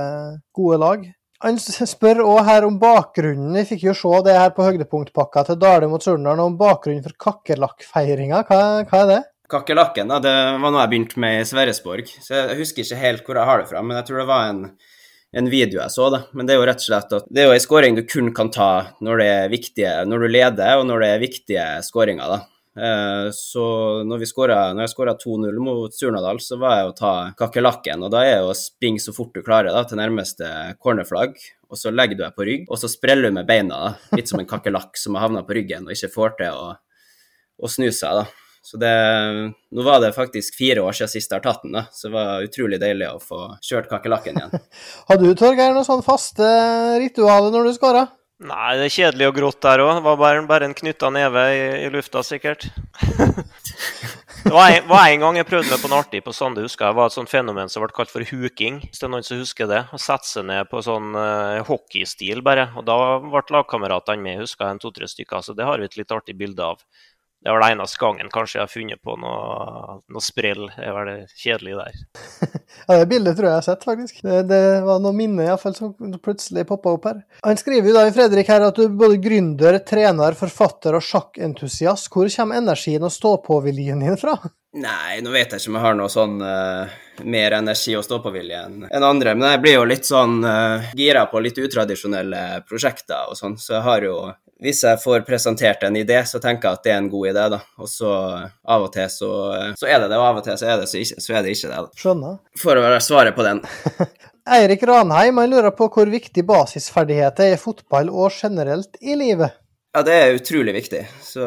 gode 0.57 0.80
lag. 0.80 1.05
Han 1.45 1.59
spør 1.61 2.22
òg 2.24 2.38
her 2.47 2.64
om 2.64 2.78
bakgrunnen. 2.80 3.53
Vi 3.59 3.66
fikk 3.74 3.82
jo 3.90 3.92
se 3.99 4.20
det 4.24 4.32
her 4.38 4.55
på 4.57 4.64
høydepunktpakka 4.64 5.42
til 5.51 5.59
Dale 5.61 5.90
mot 5.92 6.01
Surnadal. 6.01 6.40
Om 6.47 6.57
bakgrunnen 6.57 7.05
for 7.05 7.12
kakerlakkfeiringa. 7.20 8.40
Hva, 8.49 8.61
hva, 8.88 9.01
er 9.03 9.11
det? 9.11 9.18
Kakerlakken 9.53 10.09
da, 10.09 10.22
det 10.24 10.32
var 10.32 10.72
noe 10.72 10.80
jeg 10.86 10.92
begynte 10.95 11.20
med 11.20 11.42
i 11.42 11.45
Sverresborg. 11.45 12.09
Så 12.24 12.38
Jeg 12.38 12.57
husker 12.62 12.86
ikke 12.86 13.03
helt 13.03 13.28
hvor 13.28 13.36
jeg 13.36 13.51
har 13.51 13.61
det 13.61 13.68
fra, 13.68 13.84
men 13.84 13.99
jeg 14.01 14.09
tror 14.09 14.22
det 14.22 14.26
var 14.30 14.55
en, 14.55 14.62
en 15.36 15.53
video 15.53 15.82
jeg 15.82 15.92
så, 15.92 16.09
da. 16.14 16.22
Men 16.32 16.49
det 16.49 16.57
er 16.57 16.62
jo 16.62 16.66
rett 16.70 16.80
og 16.80 16.88
slett 16.88 17.14
at 17.18 17.28
det 17.28 17.45
er 17.45 17.51
jo 17.51 17.59
ei 17.59 17.66
skåring 17.66 18.01
du 18.01 18.07
kun 18.09 18.32
kan 18.32 18.49
ta 18.55 18.70
når 19.05 19.20
det 19.20 19.28
er 19.34 19.53
viktige, 19.53 19.95
når 20.09 20.24
du 20.24 20.32
leder, 20.32 20.80
og 20.80 20.88
når 20.88 21.05
det 21.05 21.12
er 21.12 21.24
viktige 21.26 21.68
skåringer, 21.84 22.38
da. 22.38 22.53
Eh, 22.75 23.31
så 23.33 23.64
når, 24.03 24.18
vi 24.18 24.27
scoret, 24.27 24.75
når 24.75 24.87
jeg 24.87 24.93
skåra 24.95 25.14
2-0 25.18 25.59
mot 25.62 25.95
Surnadal, 25.95 26.41
så 26.43 26.59
var 26.59 26.81
jeg 26.81 26.91
å 26.91 26.97
ta 26.99 27.14
kakerlakken. 27.39 28.03
Og 28.03 28.12
da 28.14 28.25
er 28.27 28.41
det 28.41 28.49
å 28.51 28.57
springe 28.59 29.03
så 29.03 29.14
fort 29.14 29.35
du 29.35 29.43
klarer 29.47 29.70
da, 29.75 29.85
til 29.87 30.01
nærmeste 30.01 30.49
cornerflagg, 30.83 31.39
og 31.70 31.79
så 31.79 31.95
legger 31.95 32.18
du 32.18 32.25
deg 32.25 32.39
på 32.39 32.47
rygg, 32.49 32.64
og 32.68 32.81
så 32.81 32.91
spreller 32.91 33.31
du 33.31 33.39
med 33.39 33.49
beina, 33.49 33.83
da, 33.87 34.16
litt 34.18 34.31
som 34.31 34.43
en 34.43 34.49
kakerlakk 34.51 34.99
som 35.01 35.18
har 35.18 35.29
havna 35.29 35.45
på 35.47 35.57
ryggen 35.59 35.87
og 35.87 35.95
ikke 35.95 36.12
får 36.14 36.35
til 36.41 36.64
å, 36.64 36.72
å 37.62 37.70
snu 37.70 37.91
seg. 37.95 38.22
da. 38.22 38.27
Så 38.64 38.79
det, 38.81 38.91
Nå 39.77 39.83
var 39.85 39.99
det 40.01 40.14
faktisk 40.16 40.57
fire 40.57 40.81
år 40.81 40.97
siden 40.97 41.11
sist 41.12 41.29
jeg 41.31 41.37
har 41.37 41.45
tatt 41.45 41.66
den, 41.66 41.75
da, 41.77 41.85
så 41.93 42.09
det 42.09 42.14
var 42.16 42.47
utrolig 42.47 42.81
deilig 42.83 43.11
å 43.12 43.22
få 43.22 43.41
kjørt 43.62 43.91
kakerlakken 43.91 44.41
igjen. 44.41 44.62
Har 45.11 45.20
du, 45.20 45.27
Torgeir, 45.37 45.75
noen 45.77 45.87
sånn 45.87 46.05
faste 46.07 46.49
ritualer 47.03 47.53
når 47.53 47.68
du 47.68 47.75
skårer? 47.77 48.09
Nei, 48.43 48.74
det 48.74 48.89
er 48.89 48.91
kjedelig 48.91 49.26
og 49.30 49.37
grått 49.37 49.61
der 49.62 49.80
òg. 49.85 50.01
Var 50.03 50.16
bare, 50.18 50.41
bare 50.49 50.66
en 50.66 50.74
knytta 50.74 51.07
neve 51.14 51.43
i, 51.55 51.61
i 51.85 51.91
lufta, 51.93 52.18
sikkert. 52.26 52.66
det 54.43 54.51
var 54.51 54.72
en, 54.74 54.89
var 54.91 55.07
en, 55.07 55.22
gang 55.22 55.39
jeg 55.39 55.47
prøvde 55.47 55.70
meg 55.70 55.85
på 55.85 55.91
noe 55.93 56.01
artig 56.03 56.22
på 56.26 56.35
Sande, 56.35 56.64
husker 56.66 56.89
jeg. 56.89 56.97
Var 56.99 57.12
et 57.12 57.14
sånt 57.14 57.30
fenomen 57.30 57.70
som 57.70 57.85
ble 57.85 57.95
kalt 57.95 58.11
for 58.11 58.26
huking. 58.26 58.80
Hvis 58.89 58.99
det 58.99 59.07
er 59.07 59.12
noen 59.14 59.26
som 59.26 59.39
husker 59.39 59.70
det. 59.70 59.85
Å 59.87 60.03
sette 60.03 60.26
seg 60.26 60.49
ned 60.51 60.66
på 60.66 60.82
sånn 60.82 61.14
uh, 61.14 61.62
hockeystil, 61.68 62.43
bare. 62.45 62.66
Og 62.74 62.89
da 62.91 62.99
ble 63.22 63.45
lagkameratene 63.55 64.26
med, 64.26 64.43
husker 64.43 64.66
jeg, 64.66 64.76
en 64.76 64.82
to-tre 64.82 65.09
stykker. 65.14 65.47
Så 65.47 65.55
det 65.55 65.70
har 65.70 65.78
vi 65.78 65.87
et 65.87 65.99
litt 66.03 66.18
artig 66.18 66.35
bilde 66.41 66.72
av. 66.74 66.82
Det 67.45 67.53
var 67.53 67.61
vel 67.61 67.74
eneste 67.74 68.01
gangen 68.01 68.30
kanskje 68.32 68.57
jeg 68.57 68.64
har 68.64 68.70
funnet 68.72 69.01
på 69.05 69.14
noe, 69.20 69.99
noe 70.09 70.22
sprell. 70.24 70.62
Det 70.72 70.92
var 70.97 71.11
det 71.11 71.16
kjedelige 71.36 71.82
der. 71.82 71.99
ja, 72.86 72.97
Det 72.97 73.09
bildet 73.11 73.36
tror 73.36 73.49
jeg 73.49 73.51
jeg 73.51 73.59
har 73.59 73.66
sett, 73.66 73.84
faktisk. 73.84 74.22
Det, 74.24 74.38
det 74.49 74.61
var 74.86 75.03
noe 75.05 75.12
minne 75.12 75.45
iallfall 75.45 75.76
som 75.76 75.92
plutselig 76.24 76.64
poppa 76.70 76.95
opp 76.97 77.11
her. 77.11 77.18
Han 77.45 77.61
skriver 77.61 77.90
jo 77.90 77.99
da 77.99 78.07
i 78.09 78.14
Fredrik 78.16 78.49
her 78.49 78.64
at 78.64 78.80
du 78.80 78.86
er 78.86 78.97
både 78.97 79.20
gründer, 79.20 79.76
trener, 79.84 80.38
forfatter 80.40 80.97
og 80.97 81.05
sjakkentusiast. 81.05 82.09
Hvor 82.14 82.32
kommer 82.32 82.62
energien 82.62 83.05
og 83.05 83.12
stå-på-viljen 83.12 84.01
din 84.07 84.16
fra? 84.24 84.38
Nei, 84.80 85.20
nå 85.20 85.30
vet 85.30 85.53
jeg 85.53 85.61
ikke 85.61 85.70
om 85.70 85.76
jeg 85.76 85.84
har 85.84 85.99
noe 86.01 86.11
sånn 86.11 86.40
uh, 86.40 86.95
mer 87.28 87.59
energi 87.61 87.92
og 87.95 88.07
stå-på-vilje 88.09 88.62
enn 88.88 89.07
andre. 89.07 89.36
Men 89.36 89.53
jeg 89.53 89.62
blir 89.66 89.76
jo 89.76 89.84
litt 89.92 90.09
sånn 90.09 90.40
uh, 90.42 90.88
gira 90.97 91.28
på 91.28 91.45
litt 91.45 91.61
utradisjonelle 91.61 92.64
prosjekter 92.64 93.28
og 93.28 93.36
sånn, 93.38 93.61
så 93.61 93.76
jeg 93.76 93.84
har 93.86 94.09
jo 94.09 94.16
hvis 94.64 94.80
jeg 94.86 95.00
får 95.02 95.24
presentert 95.28 95.82
en 95.84 95.96
idé, 96.00 96.16
så 96.24 96.40
tenker 96.40 96.70
jeg 96.70 96.78
at 96.78 96.86
det 96.86 96.92
er 96.94 97.00
en 97.02 97.10
god 97.12 97.30
idé, 97.34 97.42
da. 97.52 97.58
Og 97.76 97.90
så 97.90 98.10
av 98.10 98.86
og 98.86 98.92
til 98.94 99.10
så, 99.12 99.32
så 99.76 99.88
er 99.88 99.98
det 100.00 100.08
det, 100.08 100.20
og 100.20 100.28
av 100.30 100.40
og 100.40 100.46
til 100.46 100.56
så 100.60 100.70
er 100.72 100.78
det, 100.80 100.86
så, 100.88 101.02
ikke, 101.02 101.20
så 101.20 101.34
er 101.34 101.44
det 101.44 101.56
ikke 101.56 101.72
det. 101.72 101.82
da. 101.82 102.00
Skjønner. 102.00 102.38
For 102.62 102.80
å 102.80 102.84
være 102.86 103.02
svaret 103.04 103.36
på 103.36 103.44
den. 103.44 103.60
Eirik 104.56 104.86
Ranheim 104.88 105.40
han 105.40 105.52
lurer 105.52 105.72
på 105.76 105.88
hvor 105.92 106.08
viktig 106.12 106.46
basisferdigheter 106.48 107.50
er 107.50 107.58
i 107.58 107.60
fotball 107.60 108.08
og 108.12 108.32
generelt 108.32 108.96
i 109.00 109.16
livet. 109.20 109.56
Ja, 109.94 110.02
det 110.04 110.16
er 110.16 110.40
utrolig 110.40 110.74
viktig. 110.74 111.04
Så 111.22 111.44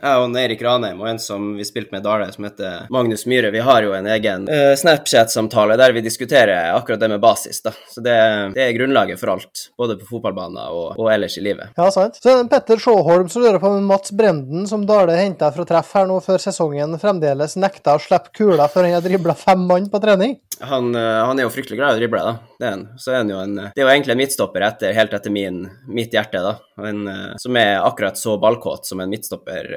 jeg 0.00 0.20
og 0.22 0.36
Eirik 0.40 0.62
Ranheim 0.64 1.00
og 1.02 1.08
en 1.10 1.20
som 1.22 1.52
vi 1.58 1.66
spilte 1.66 1.94
med 1.94 2.02
i 2.02 2.06
Dale, 2.06 2.28
som 2.32 2.46
heter 2.46 2.86
Magnus 2.92 3.26
Myhre, 3.28 3.50
vi 3.54 3.62
har 3.64 3.84
jo 3.84 3.92
en 3.96 4.08
egen 4.10 4.46
uh, 4.48 4.72
Snapchat-samtale 4.78 5.76
der 5.80 5.94
vi 5.96 6.02
diskuterer 6.04 6.72
akkurat 6.74 7.00
det 7.00 7.10
med 7.12 7.20
basis. 7.20 7.62
da. 7.62 7.72
Så 7.90 8.02
det, 8.04 8.16
det 8.56 8.64
er 8.64 8.76
grunnlaget 8.76 9.20
for 9.20 9.34
alt, 9.34 9.66
både 9.78 9.98
på 10.00 10.08
fotballbanen 10.08 10.60
og, 10.66 10.98
og, 10.98 11.08
ellers 11.12 11.36
i 11.38 11.44
livet. 11.44 11.74
Ja, 11.76 11.90
sant. 11.94 12.20
Så 12.22 12.32
er 12.32 12.48
Petter 12.50 12.80
Sjåholm 12.80 13.28
som 13.32 13.44
lurer 13.44 13.60
på 13.62 13.72
om 13.76 13.86
Mats 13.86 14.12
Brenden, 14.16 14.66
som 14.70 14.86
Dale 14.88 15.18
henta 15.18 15.50
fra 15.54 15.66
treff 15.68 15.92
her 15.96 16.08
nå 16.10 16.20
før 16.24 16.40
sesongen, 16.42 16.98
fremdeles 17.00 17.58
nekta 17.60 17.96
å 17.96 18.02
slippe 18.02 18.34
kula 18.36 18.68
før 18.70 18.88
han 18.88 18.98
har 18.98 19.04
dribla 19.04 19.36
fem 19.38 19.66
mann 19.68 19.90
på 19.92 20.02
trening? 20.02 20.38
Han, 20.60 20.94
uh, 20.94 21.24
han, 21.24 21.38
er 21.38 21.46
jo 21.46 21.52
fryktelig 21.54 21.78
glad 21.78 21.94
i 21.94 21.98
å 21.98 22.00
drible, 22.02 22.20
da. 22.20 22.56
Det 22.60 22.66
er, 22.66 22.74
han. 22.74 22.82
Så 23.00 23.14
er 23.14 23.22
han 23.22 23.30
jo 23.32 23.38
en, 23.40 23.54
det 23.62 23.80
er 23.80 23.86
jo 23.86 23.92
egentlig 23.92 24.12
en 24.12 24.20
midtstopper 24.20 24.66
etter, 24.66 24.92
helt 24.96 25.14
etter 25.16 25.32
min, 25.32 25.62
mitt 25.88 26.12
hjerte, 26.12 26.42
da. 26.44 26.56
En, 26.84 27.06
uh, 27.08 27.38
som 27.40 27.56
er 27.56 27.78
akkurat 27.80 28.18
så 28.20 28.36
ballkåt 28.40 28.88
som 28.88 29.00
en 29.00 29.12
midtstopper 29.12 29.72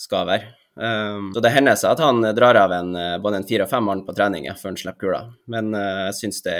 skal 0.00 0.26
være. 0.28 0.56
Um, 0.80 1.32
så 1.34 1.42
det 1.44 1.52
hender 1.52 1.76
seg 1.76 1.92
at 1.92 2.00
han 2.00 2.22
drar 2.36 2.56
av 2.56 2.72
en, 2.72 2.94
eh, 2.96 3.18
både 3.20 3.40
en 3.40 3.46
fire 3.46 3.66
og 3.66 3.72
fem 3.72 3.82
mann 3.84 4.04
på 4.06 4.14
trening 4.16 4.46
før 4.54 4.70
han 4.70 4.78
slipper 4.78 5.02
kula, 5.02 5.22
men 5.50 5.74
uh, 5.74 6.06
jeg 6.06 6.14
syns 6.20 6.44
det, 6.46 6.54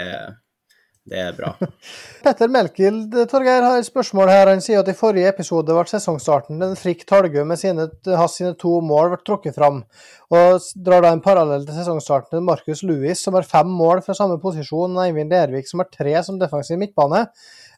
det, 1.09 1.21
er 1.23 1.37
bra. 1.39 1.55
Petter 2.25 2.51
Melkild 2.53 3.15
Torgeir, 3.31 3.65
har 3.65 3.79
et 3.79 3.87
spørsmål 3.87 4.33
her. 4.33 4.51
Han 4.51 4.61
sier 4.65 4.83
at 4.83 4.91
i 4.91 4.97
forrige 4.99 5.31
episode 5.31 5.73
ble 5.73 5.87
sesongstarten 5.89 6.61
den 6.61 6.77
Frikk 6.77 7.07
Talgø 7.09 7.47
med 7.49 7.63
sine, 7.63 7.87
sine 8.35 8.53
to 8.61 8.81
mål 8.85 9.15
ble 9.15 9.23
trukket 9.25 9.57
fram, 9.57 9.85
og 10.31 10.67
drar 10.87 11.03
da 11.03 11.11
en 11.15 11.23
parallell 11.25 11.65
til 11.67 11.75
sesongstarten 11.75 12.37
til 12.37 12.45
Markus 12.47 12.85
Lewis, 12.87 13.25
som 13.25 13.35
har 13.35 13.49
fem 13.49 13.67
mål 13.67 14.05
fra 14.07 14.15
samme 14.15 14.39
posisjon, 14.43 14.95
og 14.95 15.03
Eivind 15.03 15.35
Lervik, 15.35 15.67
som 15.67 15.83
har 15.83 15.91
tre 15.91 16.15
som 16.27 16.39
defensiv 16.39 16.79
midtbane. 16.79 17.25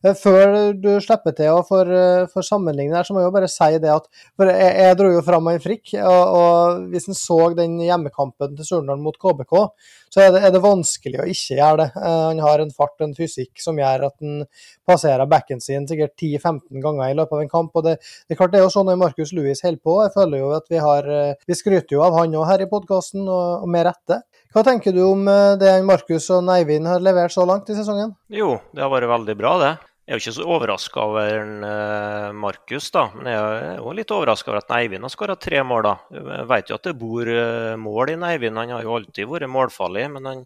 Eh, 0.03 0.17
før 0.19 0.73
du 0.75 0.91
slipper 1.03 1.35
til 1.39 1.55
og 1.55 1.69
få 1.69 1.81
eh, 1.87 2.43
sammenligne 2.43 2.97
her, 2.99 3.07
så 3.07 3.15
må 3.15 3.23
jeg 3.23 3.31
jo 3.31 3.35
bare 3.37 3.51
si 3.51 3.79
det 3.83 3.93
at 3.95 4.09
jeg, 4.43 4.71
jeg 4.83 4.99
dro 4.99 5.11
jo 5.15 5.25
fram 5.25 5.49
en 5.49 5.63
frikk, 5.63 5.95
og, 6.03 6.37
og 6.43 6.87
hvis 6.93 7.09
en 7.09 7.19
så 7.19 7.39
den 7.57 7.79
hjemmekampen 7.81 8.57
til 8.59 8.69
Surnadal 8.69 9.03
mot 9.05 9.19
KBK, 9.23 9.55
så 10.13 10.21
er 10.21 10.35
det, 10.35 10.43
er 10.45 10.51
det, 10.53 10.61
vanskelig 10.61 11.23
å 11.23 11.29
ikke 11.31 11.57
gjøre 11.57 11.77
det. 11.81 11.87
Uh, 11.97 12.25
han 12.29 12.41
har 12.45 12.61
en 12.61 12.75
fart 12.75 12.99
og 12.99 13.07
en 13.07 13.15
fysikk 13.17 13.63
som 13.65 13.79
gjør 13.81 14.09
at 14.11 14.17
han 14.21 14.43
passerer 14.89 15.31
backen 15.31 15.63
sin 15.63 15.87
sikkert 15.89 16.13
10-15 16.19 16.83
ganger 16.85 17.07
i 17.07 17.17
løpet 17.17 17.39
av 17.39 17.45
en 17.45 17.53
kamp. 17.55 17.73
og 17.79 17.87
Det, 17.87 17.95
det 18.27 18.35
er 18.35 18.41
klart 18.43 18.53
det 18.53 18.61
er 18.61 18.67
jo 18.67 18.75
sånn 18.75 18.91
når 18.91 19.01
Markus 19.01 19.33
Lewis 19.33 19.65
holder 19.65 19.81
på. 19.81 19.95
Jeg 20.05 20.13
føler 20.19 20.43
jo 20.43 20.51
at 20.59 20.69
vi 20.69 20.83
har 20.85 21.09
Vi 21.49 21.57
skryter 21.57 21.97
jo 21.97 22.03
av 22.05 22.19
han 22.19 22.37
òg 22.37 22.42
her 22.49 22.65
i 22.65 22.71
podkasten, 22.71 23.25
og, 23.29 23.69
med 23.71 23.87
rette. 23.89 24.23
Hva 24.53 24.65
tenker 24.67 24.93
du 24.93 25.01
om 25.07 25.25
det 25.61 25.71
Markus 25.89 26.27
og 26.35 26.43
Neivind 26.45 26.91
har 26.91 27.01
levert 27.01 27.33
så 27.33 27.47
langt 27.49 27.71
i 27.73 27.77
sesongen? 27.79 28.13
Jo, 28.29 28.59
det 28.75 28.85
har 28.85 28.93
vært 28.93 29.09
veldig 29.09 29.37
bra, 29.39 29.55
det. 29.63 29.73
Jeg 30.03 30.17
er 30.17 30.19
jo 30.19 30.23
ikke 30.25 30.35
så 30.35 30.45
overraska 30.51 31.03
over 31.07 31.51
uh, 31.63 32.33
Markus, 32.35 32.89
da. 32.91 33.05
Men 33.15 33.29
jeg 33.31 33.43
er 33.63 33.77
jo 33.79 33.93
litt 33.95 34.11
overraska 34.13 34.51
over 34.51 34.59
at 34.59 34.73
Neivind 34.73 35.07
har 35.07 35.13
skåra 35.15 35.37
tre 35.39 35.61
mål. 35.63 35.87
da. 35.87 35.93
Jeg 36.19 36.49
vet 36.51 36.73
jo 36.73 36.79
at 36.79 36.89
det 36.89 36.95
bor 36.99 37.31
uh, 37.31 37.77
mål 37.79 38.11
i 38.11 38.17
Neivind, 38.19 38.59
Han 38.59 38.73
har 38.75 38.83
jo 38.83 38.97
alltid 38.99 39.31
vært 39.31 39.49
målfarlig. 39.55 40.09
Men 40.17 40.27
han 40.27 40.43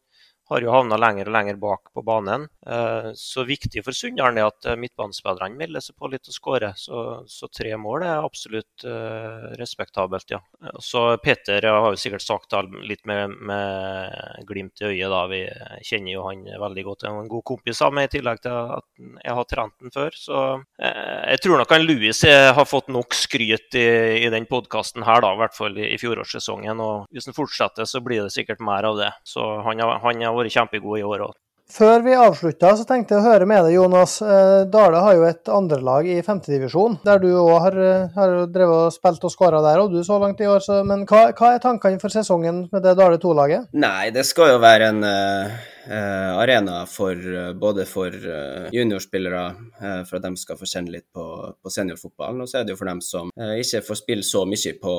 har 0.49 0.63
jo 0.63 0.73
havna 0.73 0.99
lenger 1.01 1.29
og 1.29 1.35
lenger 1.35 1.59
bak 1.61 1.91
på 1.95 2.03
banen. 2.07 2.47
Eh, 2.67 3.11
så 3.19 3.45
viktig 3.47 3.83
for 3.85 3.97
Sunndalen 3.97 4.41
er 4.41 4.51
at 4.51 4.69
eh, 4.69 4.79
midtbanespillerne 4.79 5.59
melder 5.59 5.85
seg 5.85 5.97
på 5.99 6.11
litt 6.13 6.29
og 6.31 6.37
skårer. 6.37 6.77
Så, 6.79 7.03
så, 7.31 7.49
tre 7.51 7.73
mål 7.81 8.05
er 8.07 8.27
absolutt 8.27 8.85
uh, 8.85 9.53
respektabelt, 9.57 10.31
ja. 10.35 10.41
Så 10.83 11.03
Petter 11.23 11.65
har 11.67 11.87
jo 11.93 12.01
sikkert 12.01 12.25
sagt 12.25 12.55
litt 12.85 13.05
med, 13.09 13.33
med 13.49 14.47
glimt 14.49 14.83
i 14.83 14.91
øyet, 14.91 15.09
da. 15.13 15.23
Vi 15.31 15.41
kjenner 15.87 16.13
jo 16.13 16.27
han 16.27 16.45
veldig 16.67 16.85
godt. 16.87 17.07
Han 17.07 17.21
er 17.21 17.25
en 17.25 17.33
god 17.33 17.47
kompis 17.53 17.83
av 17.85 17.95
meg, 17.95 18.09
i 18.09 18.17
tillegg 18.17 18.43
til 18.45 18.57
at 18.77 18.87
jeg 18.99 19.37
har 19.39 19.49
trent 19.51 19.77
den 19.83 19.95
før. 19.95 20.17
Så 20.19 20.43
jeg 20.79 21.43
tror 21.43 21.61
nok 21.61 21.73
han 21.75 21.87
Louis 21.87 22.23
har 22.27 22.69
fått 22.69 22.91
nok 22.93 23.17
skryt 23.17 23.79
i, 23.79 23.87
i 24.27 24.31
den 24.33 24.49
podkasten 24.51 25.07
her, 25.07 25.23
da, 25.25 25.33
i 25.35 25.41
hvert 25.41 25.57
fall 25.57 25.79
i, 25.79 25.89
i 25.95 26.01
fjorårssesongen. 26.01 26.83
Og 26.83 27.07
hvis 27.15 27.31
han 27.31 27.37
fortsetter, 27.37 27.89
så 27.89 28.03
blir 28.05 28.27
det 28.27 28.35
sikkert 28.35 28.63
mer 28.65 28.87
av 28.91 29.01
det. 29.01 29.13
Så 29.27 29.47
han 29.67 29.81
han 29.81 30.23
har 30.37 30.45
vært 30.45 30.57
kjempegod 30.61 31.01
i 31.01 31.05
år 31.09 31.27
òg. 31.31 31.35
Før 31.67 32.05
vi 32.05 32.13
avslutter, 32.15 32.77
så 32.79 32.85
tenkte 32.87 33.17
jeg 33.17 33.25
å 33.25 33.27
høre 33.27 33.47
med 33.51 33.65
deg, 33.67 33.73
Jonas. 33.75 34.21
Eh, 34.23 34.69
Dale 34.71 35.01
har 35.03 35.17
jo 35.19 35.25
et 35.27 35.51
andrelag 35.51 36.07
i 36.07 36.21
femtedivisjon, 36.23 37.01
der 37.03 37.19
du 37.25 37.33
òg 37.33 37.57
har, 37.65 37.79
har 38.15 38.35
drevet 38.55 38.85
og 38.85 38.95
spilt 38.95 39.27
og 39.27 39.35
skåra 39.35 39.59
der, 39.65 39.83
og 39.83 39.91
du 39.91 39.99
så 40.07 40.21
langt 40.23 40.39
i 40.45 40.47
år. 40.47 40.63
Så, 40.63 40.85
men 40.87 41.03
hva, 41.11 41.33
hva, 41.35 41.57
er 41.57 41.65
tankene 41.65 41.99
for 41.99 42.15
sesongen 42.15 42.69
med 42.71 42.87
det 42.87 42.95
Dale 43.01 43.19
2-laget? 43.19 43.67
Nei, 43.75 44.13
det 44.15 44.29
skal 44.31 44.55
jo 44.55 44.63
være 44.63 44.93
en 44.95 45.03
uh 45.11 45.73
eh, 45.87 46.33
arena 46.37 46.81
for, 46.91 47.13
eh, 47.15 47.53
både 47.59 47.87
for 47.89 48.13
eh, 48.13 48.69
juniorspillere, 48.75 49.43
eh, 49.81 50.03
for 50.09 50.19
at 50.19 50.27
de 50.27 50.33
skal 50.41 50.59
få 50.59 50.69
kjenne 50.69 50.93
litt 50.93 51.07
på, 51.15 51.25
på 51.63 51.73
seniorfotballen, 51.73 52.43
og 52.43 52.51
så 52.51 52.61
er 52.61 52.67
det 52.67 52.75
jo 52.75 52.81
for 52.81 52.91
dem 52.91 53.01
som 53.05 53.31
eh, 53.39 53.57
ikke 53.63 53.83
får 53.87 54.01
spille 54.03 54.27
så 54.27 54.45
mye 54.49 54.75
på, 54.83 54.95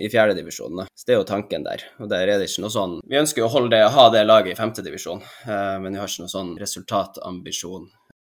i 0.00 0.10
fjerdedivisjon. 0.12 0.84
Så 0.94 1.06
det 1.06 1.16
er 1.16 1.20
jo 1.20 1.28
tanken 1.28 1.66
der. 1.66 1.84
Og 2.00 2.10
der 2.12 2.26
er 2.26 2.40
det 2.40 2.50
ikke 2.50 2.64
noe 2.64 2.74
sånn 2.74 2.98
Vi 3.08 3.18
ønsker 3.20 3.42
jo 3.44 3.48
å 3.48 3.54
holde 3.54 3.74
det, 3.76 3.82
ha 3.94 4.06
det 4.12 4.26
laget 4.28 4.54
i 4.54 4.58
femtedivisjon, 4.58 5.22
eh, 5.46 5.76
men 5.82 5.92
vi 5.94 6.00
har 6.02 6.10
ikke 6.10 6.26
noe 6.26 6.34
sånn 6.34 6.54
resultatambisjon. 6.60 7.88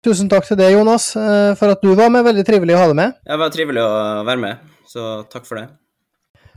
Tusen 0.05 0.30
takk 0.32 0.46
til 0.48 0.57
deg, 0.57 0.72
Jonas, 0.78 1.11
eh, 1.20 1.53
for 1.61 1.74
at 1.74 1.82
du 1.84 1.92
var 1.94 2.09
med. 2.12 2.24
Veldig 2.24 2.46
trivelig 2.48 2.76
å 2.76 2.80
ha 2.80 2.88
deg 2.88 2.96
med. 3.03 3.18
Ja, 3.26 3.34
det 3.34 3.42
var 3.44 3.53
trivelig 3.53 3.84
å 3.84 3.92
være 4.24 4.40
med, 4.40 4.70
så 4.88 5.11
takk 5.28 5.44
for 5.48 5.61
det. 5.61 5.66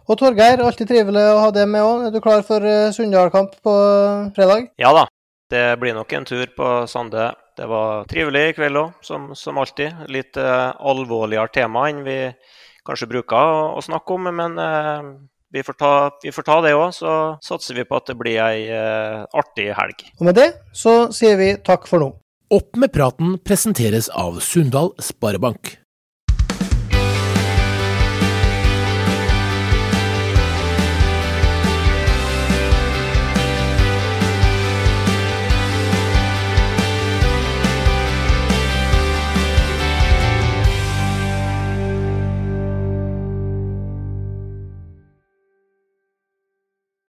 Og 0.04 0.18
Torgeir, 0.20 0.60
alltid 0.60 0.90
trivelig 0.90 1.22
å 1.32 1.42
ha 1.46 1.52
deg 1.56 1.68
med 1.72 1.84
òg. 1.84 2.08
Er 2.08 2.12
du 2.12 2.20
klar 2.24 2.42
for 2.44 2.64
Sunndal-kamp 2.96 3.54
på 3.64 3.74
fredag? 4.36 4.66
Ja 4.80 4.92
da, 4.96 5.06
det 5.54 5.66
blir 5.82 5.94
nok 5.96 6.14
en 6.18 6.26
tur 6.26 6.46
på 6.58 6.72
Sande. 6.90 7.30
Det 7.58 7.68
var 7.70 8.08
trivelig 8.10 8.48
i 8.50 8.56
kveld 8.58 8.80
òg, 8.80 8.96
som, 9.06 9.30
som, 9.38 9.60
alltid. 9.62 10.08
Litt 10.10 10.40
uh, 10.42 10.74
alvorligere 10.82 11.54
tema 11.54 11.86
enn 11.92 12.02
vi 12.06 12.18
kanskje 12.88 13.10
bruker 13.12 13.38
å, 13.38 13.68
å 13.78 13.84
snakke 13.86 14.18
om. 14.18 14.32
Men 14.34 14.58
uh, 14.58 15.14
vi, 15.54 15.62
får 15.66 15.78
ta, 15.78 15.94
vi, 16.24 16.34
får 16.34 16.48
ta, 16.50 16.58
det 16.66 16.74
òg, 16.78 16.90
så 16.98 17.14
satser 17.46 17.78
vi 17.78 17.86
på 17.86 18.00
at 18.00 18.10
det 18.10 18.18
blir 18.20 18.42
ei 18.42 18.66
uh, 18.74 19.22
artig 19.38 19.70
helg. 19.78 20.06
Og 20.18 20.28
med 20.32 20.42
det 20.42 20.50
så 20.74 21.12
sier 21.14 21.38
vi 21.40 21.54
takk 21.62 21.86
for 21.90 22.02
nå. 22.02 22.10
Opp 22.54 22.78
med 22.78 22.94
praten 22.94 23.38
presenteres 23.46 24.10
av 24.10 24.42
Sundal 24.46 24.94
Sparebank. 25.02 25.78